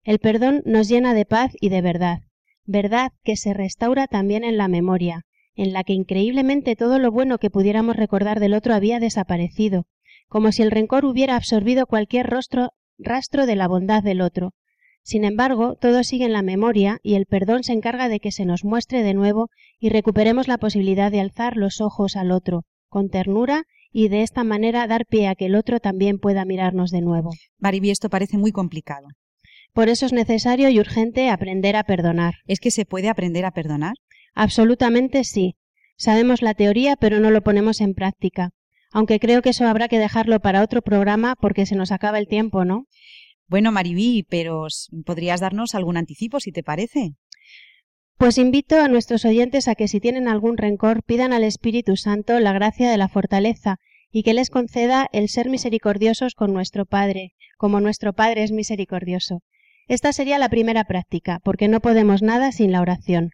El 0.04 0.20
perdón 0.20 0.64
nos 0.66 0.88
llena 0.88 1.14
de 1.14 1.26
paz 1.26 1.52
y 1.60 1.70
de 1.70 1.82
verdad 1.82 2.22
verdad 2.70 3.12
que 3.24 3.36
se 3.36 3.54
restaura 3.54 4.06
también 4.06 4.44
en 4.44 4.56
la 4.56 4.68
memoria, 4.68 5.26
en 5.56 5.74
la 5.74 5.84
que 5.84 5.94
increíblemente 5.94 6.76
todo 6.76 7.00
lo 7.00 7.12
bueno 7.12 7.40
que 7.40 7.50
pudiéramos 7.50 7.96
recordar 7.96 8.40
del 8.40 8.54
otro 8.54 8.76
había 8.76 9.00
desaparecido, 9.00 9.86
como 10.30 10.52
si 10.52 10.62
el 10.62 10.72
rencor 10.72 11.06
hubiera 11.06 11.36
absorbido 11.36 11.86
cualquier 11.86 12.28
rostro, 12.28 12.72
rastro 12.98 13.46
de 13.46 13.56
la 13.56 13.68
bondad 13.68 14.04
del 14.04 14.22
otro. 14.22 14.54
Sin 15.04 15.24
embargo, 15.24 15.76
todo 15.76 16.04
sigue 16.04 16.26
en 16.26 16.34
la 16.34 16.42
memoria 16.42 17.00
y 17.02 17.16
el 17.16 17.26
perdón 17.26 17.64
se 17.64 17.74
encarga 17.74 18.10
de 18.10 18.20
que 18.20 18.32
se 18.32 18.46
nos 18.46 18.64
muestre 18.64 19.02
de 19.02 19.14
nuevo 19.14 19.50
y 19.80 19.90
recuperemos 19.90 20.48
la 20.48 20.58
posibilidad 20.58 21.12
de 21.12 21.20
alzar 21.20 21.58
los 21.58 21.82
ojos 21.82 22.16
al 22.16 22.32
otro, 22.32 22.64
con 22.90 23.10
ternura 23.10 23.64
y 23.92 24.10
de 24.10 24.22
esta 24.22 24.44
manera 24.44 24.86
dar 24.88 25.06
pie 25.08 25.28
a 25.28 25.36
que 25.36 25.48
el 25.48 25.56
otro 25.56 25.80
también 25.80 26.20
pueda 26.20 26.46
mirarnos 26.46 26.92
de 26.92 27.02
nuevo. 27.02 27.32
Mariby, 27.58 27.90
esto 27.90 28.10
parece 28.10 28.38
muy 28.38 28.52
complicado. 28.52 29.08
Por 29.74 29.90
eso 29.90 30.06
es 30.06 30.14
necesario 30.14 30.70
y 30.70 30.80
urgente 30.80 31.30
aprender 31.30 31.76
a 31.76 31.84
perdonar. 31.84 32.36
¿Es 32.46 32.60
que 32.60 32.72
se 32.72 32.86
puede 32.86 33.10
aprender 33.10 33.46
a 33.46 33.52
perdonar? 33.52 33.96
Absolutamente 34.36 35.24
sí. 35.24 35.56
Sabemos 35.98 36.42
la 36.42 36.54
teoría, 36.54 36.96
pero 36.96 37.20
no 37.20 37.32
lo 37.32 37.42
ponemos 37.42 37.82
en 37.82 37.94
práctica. 37.94 38.52
Aunque 38.92 39.20
creo 39.20 39.42
que 39.42 39.50
eso 39.50 39.68
habrá 39.68 39.88
que 39.88 40.00
dejarlo 40.00 40.40
para 40.40 40.64
otro 40.64 40.82
programa 40.82 41.36
porque 41.36 41.66
se 41.66 41.76
nos 41.76 41.92
acaba 41.92 42.18
el 42.18 42.28
tiempo, 42.28 42.66
¿no? 42.66 42.86
Bueno, 43.48 43.72
Maribí, 43.72 44.26
pero 44.30 44.68
¿podrías 45.06 45.40
darnos 45.40 45.76
algún 45.76 45.98
anticipo 45.98 46.40
si 46.40 46.52
te 46.52 46.64
parece? 46.64 47.14
Pues 48.18 48.38
invito 48.38 48.80
a 48.80 48.88
nuestros 48.88 49.24
oyentes 49.26 49.68
a 49.68 49.76
que 49.76 49.88
si 49.88 50.00
tienen 50.00 50.28
algún 50.28 50.58
rencor 50.58 51.04
pidan 51.04 51.32
al 51.32 51.44
Espíritu 51.44 51.96
Santo 51.96 52.40
la 52.40 52.52
gracia 52.52 52.92
de 52.92 52.98
la 52.98 53.08
fortaleza 53.08 53.78
y 54.12 54.24
que 54.24 54.34
les 54.34 54.50
conceda 54.50 55.08
el 55.14 55.30
ser 55.30 55.50
misericordiosos 55.50 56.36
con 56.36 56.52
nuestro 56.52 56.86
Padre, 56.86 57.34
como 57.58 57.80
nuestro 57.80 58.14
Padre 58.14 58.44
es 58.44 58.52
misericordioso. 58.52 59.42
Esta 59.88 60.14
sería 60.14 60.38
la 60.38 60.50
primera 60.50 60.84
práctica, 60.84 61.40
porque 61.44 61.68
no 61.68 61.80
podemos 61.80 62.22
nada 62.22 62.52
sin 62.52 62.72
la 62.72 62.82
oración. 62.82 63.32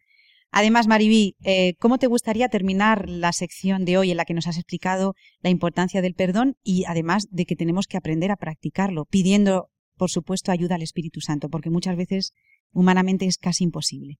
Además, 0.58 0.86
Maribí, 0.86 1.36
eh, 1.44 1.74
¿cómo 1.78 1.98
te 1.98 2.06
gustaría 2.06 2.48
terminar 2.48 3.10
la 3.10 3.34
sección 3.34 3.84
de 3.84 3.98
hoy 3.98 4.10
en 4.10 4.16
la 4.16 4.24
que 4.24 4.32
nos 4.32 4.46
has 4.46 4.56
explicado 4.56 5.12
la 5.42 5.50
importancia 5.50 6.00
del 6.00 6.14
perdón 6.14 6.54
y 6.62 6.84
además 6.86 7.26
de 7.30 7.44
que 7.44 7.56
tenemos 7.56 7.86
que 7.86 7.98
aprender 7.98 8.30
a 8.30 8.36
practicarlo, 8.36 9.04
pidiendo, 9.04 9.68
por 9.98 10.08
supuesto, 10.08 10.52
ayuda 10.52 10.76
al 10.76 10.82
Espíritu 10.82 11.20
Santo, 11.20 11.50
porque 11.50 11.68
muchas 11.68 11.94
veces 11.98 12.32
humanamente 12.72 13.26
es 13.26 13.36
casi 13.36 13.64
imposible? 13.64 14.14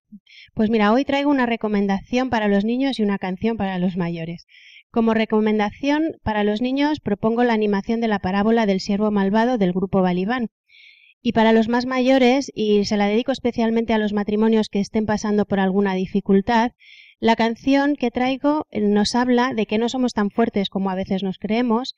Pues 0.53 0.69
mira, 0.69 0.93
hoy 0.93 1.05
traigo 1.05 1.31
una 1.31 1.47
recomendación 1.47 2.29
para 2.29 2.47
los 2.47 2.65
niños 2.65 2.99
y 2.99 3.01
una 3.01 3.17
canción 3.17 3.57
para 3.57 3.79
los 3.79 3.97
mayores. 3.97 4.45
Como 4.91 5.15
recomendación 5.15 6.17
para 6.21 6.43
los 6.43 6.61
niños 6.61 6.99
propongo 6.99 7.45
la 7.45 7.53
animación 7.53 7.99
de 7.99 8.09
la 8.09 8.19
parábola 8.19 8.67
del 8.67 8.79
siervo 8.79 9.09
malvado 9.09 9.57
del 9.57 9.73
grupo 9.73 10.03
Balibán. 10.03 10.49
Y 11.27 11.33
para 11.33 11.51
los 11.51 11.67
más 11.67 11.85
mayores, 11.85 12.49
y 12.55 12.85
se 12.85 12.95
la 12.95 13.07
dedico 13.07 13.33
especialmente 13.33 13.93
a 13.93 13.97
los 13.97 14.13
matrimonios 14.13 14.69
que 14.69 14.79
estén 14.79 15.05
pasando 15.05 15.43
por 15.43 15.59
alguna 15.59 15.93
dificultad, 15.93 16.71
la 17.19 17.35
canción 17.35 17.97
que 17.97 18.11
traigo 18.11 18.65
eh, 18.71 18.79
nos 18.79 19.13
habla 19.13 19.53
de 19.53 19.65
que 19.65 19.77
no 19.77 19.89
somos 19.89 20.13
tan 20.13 20.29
fuertes 20.29 20.69
como 20.69 20.89
a 20.89 20.95
veces 20.95 21.23
nos 21.23 21.37
creemos, 21.37 21.95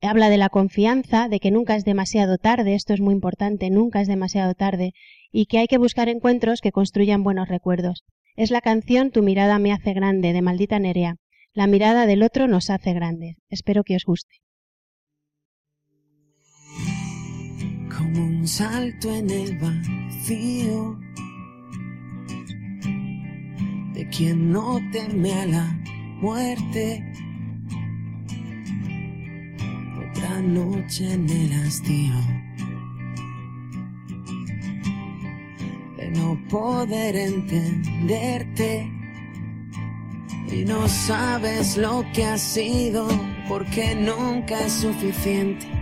habla 0.00 0.30
de 0.30 0.36
la 0.36 0.48
confianza, 0.48 1.28
de 1.28 1.40
que 1.40 1.50
nunca 1.50 1.74
es 1.74 1.84
demasiado 1.84 2.38
tarde, 2.38 2.76
esto 2.76 2.94
es 2.94 3.00
muy 3.00 3.14
importante, 3.14 3.68
nunca 3.68 4.00
es 4.00 4.06
demasiado 4.06 4.54
tarde, 4.54 4.92
y 5.32 5.46
que 5.46 5.58
hay 5.58 5.66
que 5.66 5.78
buscar 5.78 6.08
encuentros 6.08 6.60
que 6.60 6.70
construyan 6.70 7.24
buenos 7.24 7.48
recuerdos. 7.48 8.04
Es 8.36 8.52
la 8.52 8.60
canción 8.60 9.10
Tu 9.10 9.24
mirada 9.24 9.58
me 9.58 9.72
hace 9.72 9.92
grande, 9.92 10.32
de 10.32 10.40
Maldita 10.40 10.78
Nerea. 10.78 11.16
La 11.52 11.66
mirada 11.66 12.06
del 12.06 12.22
otro 12.22 12.46
nos 12.46 12.70
hace 12.70 12.92
grandes. 12.92 13.38
Espero 13.48 13.82
que 13.82 13.96
os 13.96 14.04
guste. 14.04 14.36
Como 17.88 18.24
un 18.24 18.46
salto 18.46 19.12
en 19.14 19.30
el 19.30 19.58
vacío. 19.58 20.98
De 23.94 24.08
quien 24.08 24.52
no 24.52 24.80
teme 24.92 25.32
a 25.34 25.46
la 25.46 25.80
muerte. 26.20 27.04
Otra 30.10 30.40
noche 30.40 31.12
en 31.12 31.28
el 31.28 31.52
hastío. 31.52 32.14
De 35.96 36.10
no 36.10 36.38
poder 36.48 37.16
entenderte. 37.16 38.90
Y 40.50 40.64
no 40.64 40.88
sabes 40.88 41.76
lo 41.76 42.04
que 42.14 42.24
ha 42.24 42.38
sido 42.38 43.06
porque 43.48 43.94
nunca 43.94 44.64
es 44.64 44.72
suficiente 44.72 45.77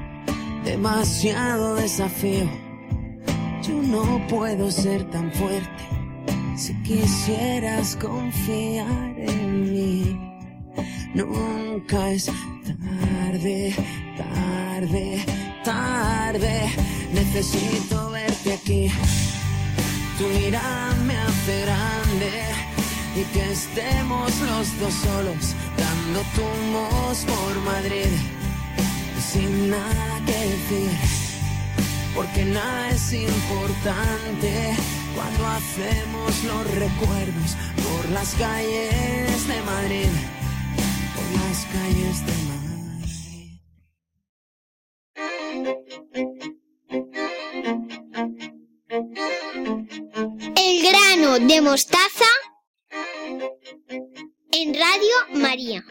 demasiado 0.66 1.76
desafío. 1.76 2.50
Yo 3.62 3.74
no 3.82 4.26
puedo 4.26 4.70
ser 4.70 5.08
tan 5.10 5.32
fuerte 5.32 5.84
si 6.56 6.74
quisieras 6.82 7.96
confiar 7.96 9.14
en 9.16 9.72
mí. 9.72 10.20
Nunca 11.14 12.10
es 12.10 12.26
tarde, 12.26 13.74
tarde, 14.18 15.24
tarde. 15.64 16.70
Necesito 17.14 18.10
verte 18.10 18.52
aquí. 18.54 18.90
Tu 20.18 20.26
mirada 20.40 20.94
me 21.06 21.16
hace 21.16 21.60
grande 21.62 22.32
y 23.14 23.22
que 23.32 23.52
estemos 23.52 24.40
los 24.40 24.80
dos 24.80 24.94
solos 24.94 25.54
dando 25.78 26.20
tumbos 26.34 27.24
por 27.24 27.54
Madrid 27.72 28.10
sin 29.32 29.70
nada 29.70 30.15
porque 32.14 32.45
nada 32.47 32.91
es 32.91 33.12
importante 33.12 34.74
cuando 35.14 35.47
hacemos 35.47 36.45
los 36.45 36.70
recuerdos 36.74 37.57
por 37.85 38.11
las 38.11 38.35
calles 38.35 39.47
de 39.47 39.62
Madrid, 39.62 40.09
por 41.14 41.24
las 41.41 41.66
calles 41.66 42.27
de 42.27 42.33
Madrid. 42.49 42.66
El 50.57 50.83
grano 50.83 51.39
de 51.39 51.61
mostaza 51.61 52.31
en 54.53 54.74
Radio 54.74 55.16
María. 55.35 55.85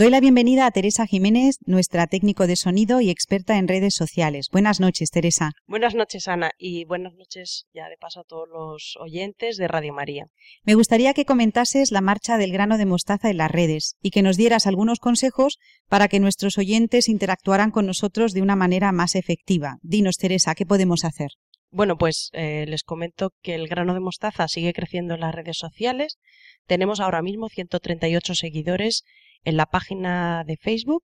Doy 0.00 0.08
la 0.08 0.20
bienvenida 0.20 0.64
a 0.64 0.70
Teresa 0.70 1.06
Jiménez, 1.06 1.58
nuestra 1.66 2.06
técnico 2.06 2.46
de 2.46 2.56
sonido 2.56 3.02
y 3.02 3.10
experta 3.10 3.58
en 3.58 3.68
redes 3.68 3.94
sociales. 3.94 4.48
Buenas 4.50 4.80
noches, 4.80 5.10
Teresa. 5.10 5.52
Buenas 5.66 5.94
noches, 5.94 6.26
Ana, 6.26 6.52
y 6.56 6.86
buenas 6.86 7.12
noches 7.16 7.66
ya 7.74 7.86
de 7.90 7.98
paso 7.98 8.20
a 8.20 8.24
todos 8.24 8.48
los 8.48 8.94
oyentes 8.98 9.58
de 9.58 9.68
Radio 9.68 9.92
María. 9.92 10.28
Me 10.64 10.74
gustaría 10.74 11.12
que 11.12 11.26
comentases 11.26 11.92
la 11.92 12.00
marcha 12.00 12.38
del 12.38 12.50
grano 12.50 12.78
de 12.78 12.86
mostaza 12.86 13.28
en 13.28 13.36
las 13.36 13.50
redes 13.50 13.96
y 14.00 14.10
que 14.10 14.22
nos 14.22 14.38
dieras 14.38 14.66
algunos 14.66 15.00
consejos 15.00 15.58
para 15.90 16.08
que 16.08 16.18
nuestros 16.18 16.56
oyentes 16.56 17.10
interactuaran 17.10 17.70
con 17.70 17.84
nosotros 17.84 18.32
de 18.32 18.40
una 18.40 18.56
manera 18.56 18.92
más 18.92 19.14
efectiva. 19.14 19.76
Dinos, 19.82 20.16
Teresa, 20.16 20.54
¿qué 20.54 20.64
podemos 20.64 21.04
hacer? 21.04 21.32
Bueno, 21.72 21.98
pues 21.98 22.30
eh, 22.32 22.64
les 22.66 22.84
comento 22.84 23.34
que 23.42 23.54
el 23.54 23.68
grano 23.68 23.92
de 23.92 24.00
mostaza 24.00 24.48
sigue 24.48 24.72
creciendo 24.72 25.12
en 25.12 25.20
las 25.20 25.34
redes 25.34 25.58
sociales. 25.58 26.18
Tenemos 26.66 27.00
ahora 27.00 27.20
mismo 27.20 27.50
138 27.50 28.34
seguidores 28.34 29.04
en 29.44 29.56
la 29.56 29.66
página 29.66 30.44
de 30.46 30.56
Facebook 30.56 31.04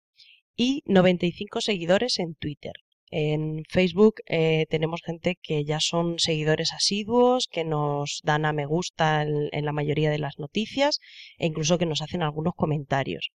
y 0.57 0.83
95 0.87 1.61
seguidores 1.61 2.19
en 2.19 2.35
Twitter. 2.35 2.73
En 3.11 3.63
Facebook 3.69 4.17
eh, 4.27 4.67
tenemos 4.69 5.01
gente 5.03 5.39
que 5.41 5.65
ya 5.65 5.81
son 5.81 6.19
seguidores 6.19 6.73
asiduos, 6.75 7.49
que 7.51 7.65
nos 7.65 8.21
dan 8.23 8.45
a 8.45 8.53
me 8.53 8.67
gusta 8.67 9.23
en, 9.23 9.65
la 9.65 9.73
mayoría 9.73 10.11
de 10.11 10.19
las 10.19 10.39
noticias 10.39 11.01
e 11.39 11.47
incluso 11.47 11.79
que 11.79 11.87
nos 11.87 12.03
hacen 12.03 12.23
algunos 12.23 12.55
comentarios. 12.55 13.31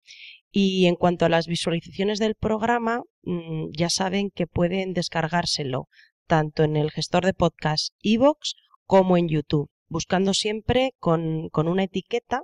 Y 0.51 0.87
en 0.87 0.97
cuanto 0.97 1.25
a 1.25 1.29
las 1.29 1.47
visualizaciones 1.47 2.19
del 2.19 2.35
programa, 2.35 3.03
mm, 3.23 3.69
ya 3.77 3.91
saben 3.91 4.31
que 4.31 4.49
pueden 4.49 4.93
descargárselo 4.93 5.87
tanto 6.27 6.65
en 6.65 6.77
el 6.77 6.91
gestor 6.91 7.25
de 7.25 7.35
podcast 7.35 7.95
iVoox 8.03 8.55
como 8.87 9.17
en 9.17 9.29
YouTube, 9.29 9.71
buscando 9.89 10.35
siempre 10.35 10.95
con, 10.99 11.49
con 11.51 11.69
una 11.69 11.85
etiqueta 11.85 12.43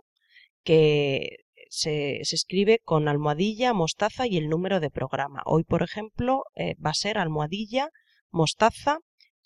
que 0.63 1.46
se, 1.77 2.21
escribe 2.23 2.81
con 2.83 3.07
almohadilla, 3.07 3.75
mostaza 3.75 4.27
y 4.27 4.39
el 4.39 4.49
número 4.49 4.81
de 4.81 4.91
programa. 4.91 5.43
Hoy, 5.45 5.63
por 5.63 5.83
ejemplo, 5.83 6.45
eh, 6.55 6.75
va 6.85 6.91
a 6.91 6.95
ser 6.95 7.19
almohadilla, 7.19 7.91
mostaza 8.31 9.01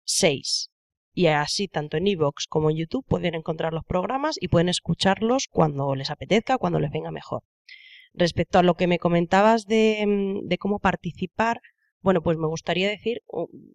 6. 0.05 0.71
Y 1.13 1.27
así, 1.27 1.67
tanto 1.67 1.97
en 1.97 2.07
iVoox 2.07 2.47
como 2.49 2.71
en 2.71 2.77
YouTube, 2.77 3.05
pueden 3.07 3.35
encontrar 3.35 3.73
los 3.73 3.85
programas 3.85 4.37
y 4.41 4.47
pueden 4.47 4.69
escucharlos 4.69 5.49
cuando 5.51 5.97
les 5.97 6.11
apetezca, 6.11 6.57
cuando 6.57 6.79
les 6.79 6.93
venga 6.93 7.11
mejor. 7.11 7.43
Respecto 8.15 8.61
a 8.61 8.63
lo 8.63 8.75
que 8.75 8.87
me 8.87 9.01
comentabas 9.01 9.67
de, 9.67 10.05
mm, 10.07 10.47
de 10.47 10.59
cómo 10.59 10.79
participar, 10.79 11.61
bueno, 12.01 12.23
pues 12.23 12.39
me 12.39 12.47
gustaría 12.47 12.89
decir 12.89 13.23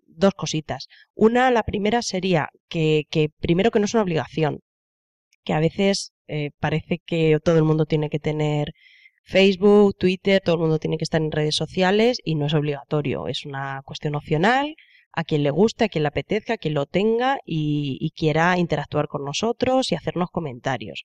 dos 0.07 0.33
cositas. 0.33 0.87
Una, 1.13 1.51
la 1.51 1.63
primera 1.63 2.01
sería 2.01 2.49
que, 2.69 3.03
que 3.09 3.29
primero 3.41 3.69
que 3.69 3.79
no 3.79 3.85
es 3.85 3.93
una 3.93 4.03
obligación, 4.03 4.61
que 5.45 5.53
a 5.53 5.59
veces 5.59 6.11
eh, 6.27 6.51
parece 6.59 6.99
que 7.05 7.37
todo 7.43 7.57
el 7.57 7.63
mundo 7.63 7.85
tiene 7.85 8.09
que 8.09 8.19
tener 8.19 8.73
Facebook, 9.23 9.95
Twitter, 9.97 10.41
todo 10.43 10.55
el 10.55 10.61
mundo 10.61 10.79
tiene 10.79 10.97
que 10.97 11.03
estar 11.03 11.21
en 11.21 11.31
redes 11.31 11.55
sociales 11.55 12.19
y 12.23 12.35
no 12.35 12.47
es 12.47 12.53
obligatorio, 12.53 13.27
es 13.27 13.45
una 13.45 13.81
cuestión 13.83 14.15
opcional, 14.15 14.75
a 15.13 15.23
quien 15.23 15.43
le 15.43 15.49
guste, 15.49 15.85
a 15.85 15.89
quien 15.89 16.03
le 16.03 16.09
apetezca, 16.09 16.53
a 16.53 16.57
quien 16.57 16.73
lo 16.73 16.85
tenga 16.85 17.39
y, 17.45 18.11
quiera 18.15 18.57
interactuar 18.57 19.07
con 19.07 19.23
nosotros 19.23 19.91
y 19.91 19.95
hacernos 19.95 20.29
comentarios. 20.29 21.05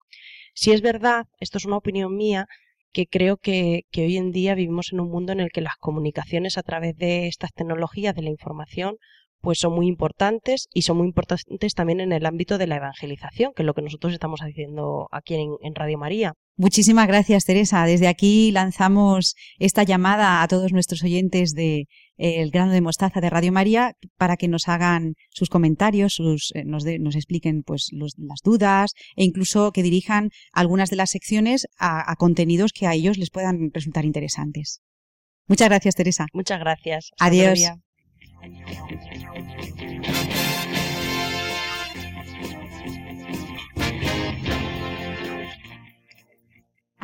Si 0.54 0.72
es 0.72 0.82
verdad, 0.82 1.26
esto 1.40 1.58
es 1.58 1.66
una 1.66 1.78
opinión 1.78 2.16
mía, 2.16 2.46
que 2.94 3.08
creo 3.08 3.38
que, 3.38 3.82
que, 3.92 4.06
hoy 4.06 4.18
en 4.18 4.32
día 4.32 4.56
vivimos 4.56 4.94
en 4.94 5.02
un 5.02 5.10
mundo 5.10 5.34
en 5.34 5.42
el 5.42 5.50
que 5.50 5.62
las 5.62 5.76
comunicaciones 5.78 6.58
a 6.58 6.64
través 6.64 6.96
de 6.96 7.28
estas 7.28 7.52
tecnologías 7.54 8.16
de 8.16 8.22
la 8.22 8.30
información 8.30 8.96
pues 9.46 9.60
son 9.60 9.76
muy 9.76 9.88
importantes 9.88 10.68
y 10.74 10.82
son 10.82 10.98
muy 10.98 11.06
importantes 11.06 11.76
también 11.76 12.00
en 12.00 12.12
el 12.12 12.26
ámbito 12.26 12.58
de 12.58 12.66
la 12.66 12.78
evangelización, 12.78 13.52
que 13.56 13.62
es 13.62 13.66
lo 13.68 13.76
que 13.76 13.84
nosotros 13.84 14.12
estamos 14.12 14.40
haciendo 14.40 15.08
aquí 15.12 15.36
en, 15.36 15.76
Radio 15.76 16.00
María. 16.00 16.34
Muchísimas 16.58 17.08
gracias, 17.08 17.46
Teresa. 17.46 17.86
Desde 17.86 18.08
aquí 18.08 18.52
lanzamos 18.52 19.36
esta 19.60 19.84
llamada 19.84 20.42
a 20.42 20.48
todos 20.48 20.74
nuestros 20.74 21.04
oyentes 21.04 21.54
de 21.54 21.82
eh, 22.18 22.42
El 22.42 22.50
grano 22.50 22.72
de 22.72 22.82
mostaza 22.82 23.22
de 23.22 23.30
Radio 23.30 23.52
María 23.52 23.94
para 24.18 24.36
que 24.36 24.48
nos 24.48 24.68
hagan 24.68 25.14
sus 25.30 25.50
comentarios, 25.50 26.14
sus, 26.16 26.52
eh, 26.56 26.64
nos, 26.66 26.84
nos, 27.00 27.16
expliquen 27.16 27.62
pues 27.62 27.92
las 27.94 28.42
dudas 28.44 28.94
e 29.16 29.26
incluso 29.26 29.72
que 29.74 29.84
dirijan 29.84 30.32
algunas 30.54 30.90
de 30.90 30.96
las 30.96 31.12
secciones 31.12 31.68
a, 31.78 32.12
a 32.12 32.16
contenidos 32.16 32.74
que 32.74 32.88
a 32.88 32.96
ellos 32.96 33.20
les 33.20 33.30
puedan 33.30 33.70
resultar 33.72 34.06
interesantes. 34.06 34.82
Muchas 35.48 35.70
gracias, 35.70 35.94
Teresa. 35.94 36.26
Muchas 36.34 36.60
gracias. 36.60 37.12
Adiós. 37.20 37.60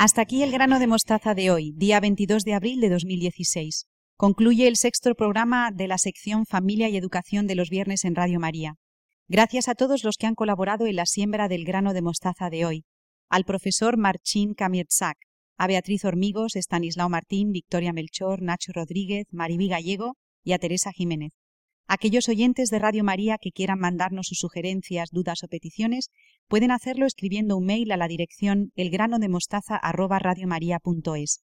Hasta 0.03 0.23
aquí 0.23 0.41
el 0.41 0.51
grano 0.51 0.79
de 0.79 0.87
mostaza 0.87 1.35
de 1.35 1.51
hoy, 1.51 1.73
día 1.75 1.99
22 1.99 2.43
de 2.43 2.55
abril 2.55 2.81
de 2.81 2.89
2016. 2.89 3.85
Concluye 4.17 4.67
el 4.67 4.75
sexto 4.75 5.13
programa 5.13 5.69
de 5.71 5.87
la 5.87 5.99
sección 5.99 6.47
Familia 6.47 6.89
y 6.89 6.97
Educación 6.97 7.45
de 7.45 7.53
los 7.53 7.69
viernes 7.69 8.03
en 8.03 8.15
Radio 8.15 8.39
María. 8.39 8.77
Gracias 9.27 9.67
a 9.67 9.75
todos 9.75 10.03
los 10.03 10.17
que 10.17 10.25
han 10.25 10.33
colaborado 10.33 10.87
en 10.87 10.95
la 10.95 11.05
siembra 11.05 11.47
del 11.47 11.65
grano 11.65 11.93
de 11.93 12.01
mostaza 12.01 12.49
de 12.49 12.65
hoy. 12.65 12.83
Al 13.29 13.43
profesor 13.43 13.95
Marcin 13.95 14.55
Kamierzak, 14.55 15.17
a 15.59 15.67
Beatriz 15.67 16.03
Hormigos, 16.03 16.55
Estanislao 16.55 17.07
Martín, 17.07 17.51
Victoria 17.51 17.93
Melchor, 17.93 18.41
Nacho 18.41 18.71
Rodríguez, 18.73 19.27
Maribí 19.29 19.67
Gallego 19.67 20.17
y 20.43 20.53
a 20.53 20.57
Teresa 20.57 20.91
Jiménez. 20.91 21.33
Aquellos 21.87 22.29
oyentes 22.29 22.69
de 22.69 22.79
Radio 22.79 23.03
María 23.03 23.37
que 23.39 23.51
quieran 23.51 23.79
mandarnos 23.79 24.27
sus 24.27 24.39
sugerencias, 24.39 25.09
dudas 25.11 25.43
o 25.43 25.47
peticiones 25.47 26.09
pueden 26.47 26.71
hacerlo 26.71 27.05
escribiendo 27.05 27.57
un 27.57 27.65
mail 27.65 27.91
a 27.91 27.97
la 27.97 28.07
dirección 28.07 28.71
elgranodemostaza@radiomaria.es. 28.75 31.43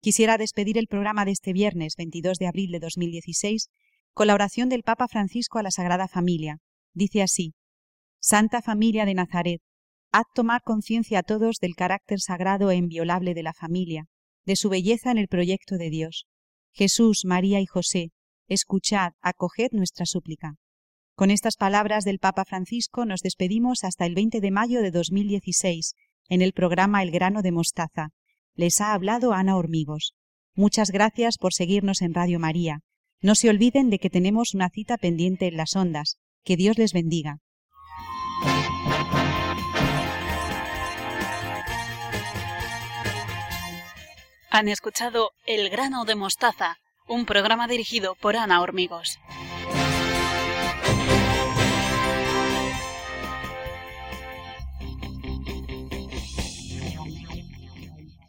Quisiera 0.00 0.36
despedir 0.36 0.78
el 0.78 0.86
programa 0.86 1.24
de 1.24 1.30
este 1.30 1.52
viernes 1.52 1.94
22 1.96 2.38
de 2.38 2.46
abril 2.46 2.70
de 2.72 2.80
2016 2.80 3.68
con 4.12 4.26
la 4.26 4.34
oración 4.34 4.68
del 4.68 4.82
Papa 4.82 5.08
Francisco 5.08 5.58
a 5.58 5.62
la 5.62 5.70
Sagrada 5.70 6.08
Familia. 6.08 6.58
Dice 6.92 7.22
así: 7.22 7.54
Santa 8.20 8.62
Familia 8.62 9.06
de 9.06 9.14
Nazaret, 9.14 9.60
haz 10.12 10.26
tomar 10.34 10.62
conciencia 10.62 11.20
a 11.20 11.22
todos 11.22 11.56
del 11.60 11.74
carácter 11.74 12.20
sagrado 12.20 12.70
e 12.70 12.76
inviolable 12.76 13.34
de 13.34 13.42
la 13.42 13.52
familia, 13.52 14.06
de 14.44 14.56
su 14.56 14.68
belleza 14.68 15.10
en 15.10 15.18
el 15.18 15.28
proyecto 15.28 15.76
de 15.76 15.90
Dios. 15.90 16.26
Jesús, 16.72 17.22
María 17.24 17.60
y 17.60 17.66
José, 17.66 18.10
escuchad, 18.48 19.12
acoged 19.20 19.70
nuestra 19.72 20.06
súplica. 20.06 20.56
Con 21.14 21.30
estas 21.30 21.56
palabras 21.56 22.04
del 22.04 22.18
Papa 22.18 22.44
Francisco 22.44 23.04
nos 23.04 23.20
despedimos 23.20 23.84
hasta 23.84 24.04
el 24.06 24.14
20 24.14 24.40
de 24.40 24.50
mayo 24.50 24.82
de 24.82 24.90
2016 24.90 25.94
en 26.28 26.42
el 26.42 26.52
programa 26.52 27.02
El 27.02 27.10
grano 27.10 27.42
de 27.42 27.52
mostaza. 27.52 28.08
Les 28.54 28.80
ha 28.80 28.94
hablado 28.94 29.32
Ana 29.32 29.56
Hormigos. 29.56 30.14
Muchas 30.54 30.90
gracias 30.90 31.38
por 31.38 31.52
seguirnos 31.52 32.02
en 32.02 32.14
Radio 32.14 32.38
María. 32.38 32.80
No 33.20 33.34
se 33.34 33.48
olviden 33.48 33.90
de 33.90 33.98
que 33.98 34.10
tenemos 34.10 34.54
una 34.54 34.70
cita 34.70 34.98
pendiente 34.98 35.46
en 35.46 35.56
las 35.56 35.76
ondas. 35.76 36.18
Que 36.44 36.56
Dios 36.56 36.78
les 36.78 36.92
bendiga. 36.92 37.38
Han 44.50 44.68
escuchado 44.68 45.30
El 45.46 45.68
grano 45.70 46.04
de 46.04 46.14
mostaza 46.14 46.78
un 47.06 47.26
programa 47.26 47.68
dirigido 47.68 48.14
por 48.14 48.36
Ana 48.36 48.60
Hormigos. 48.60 49.18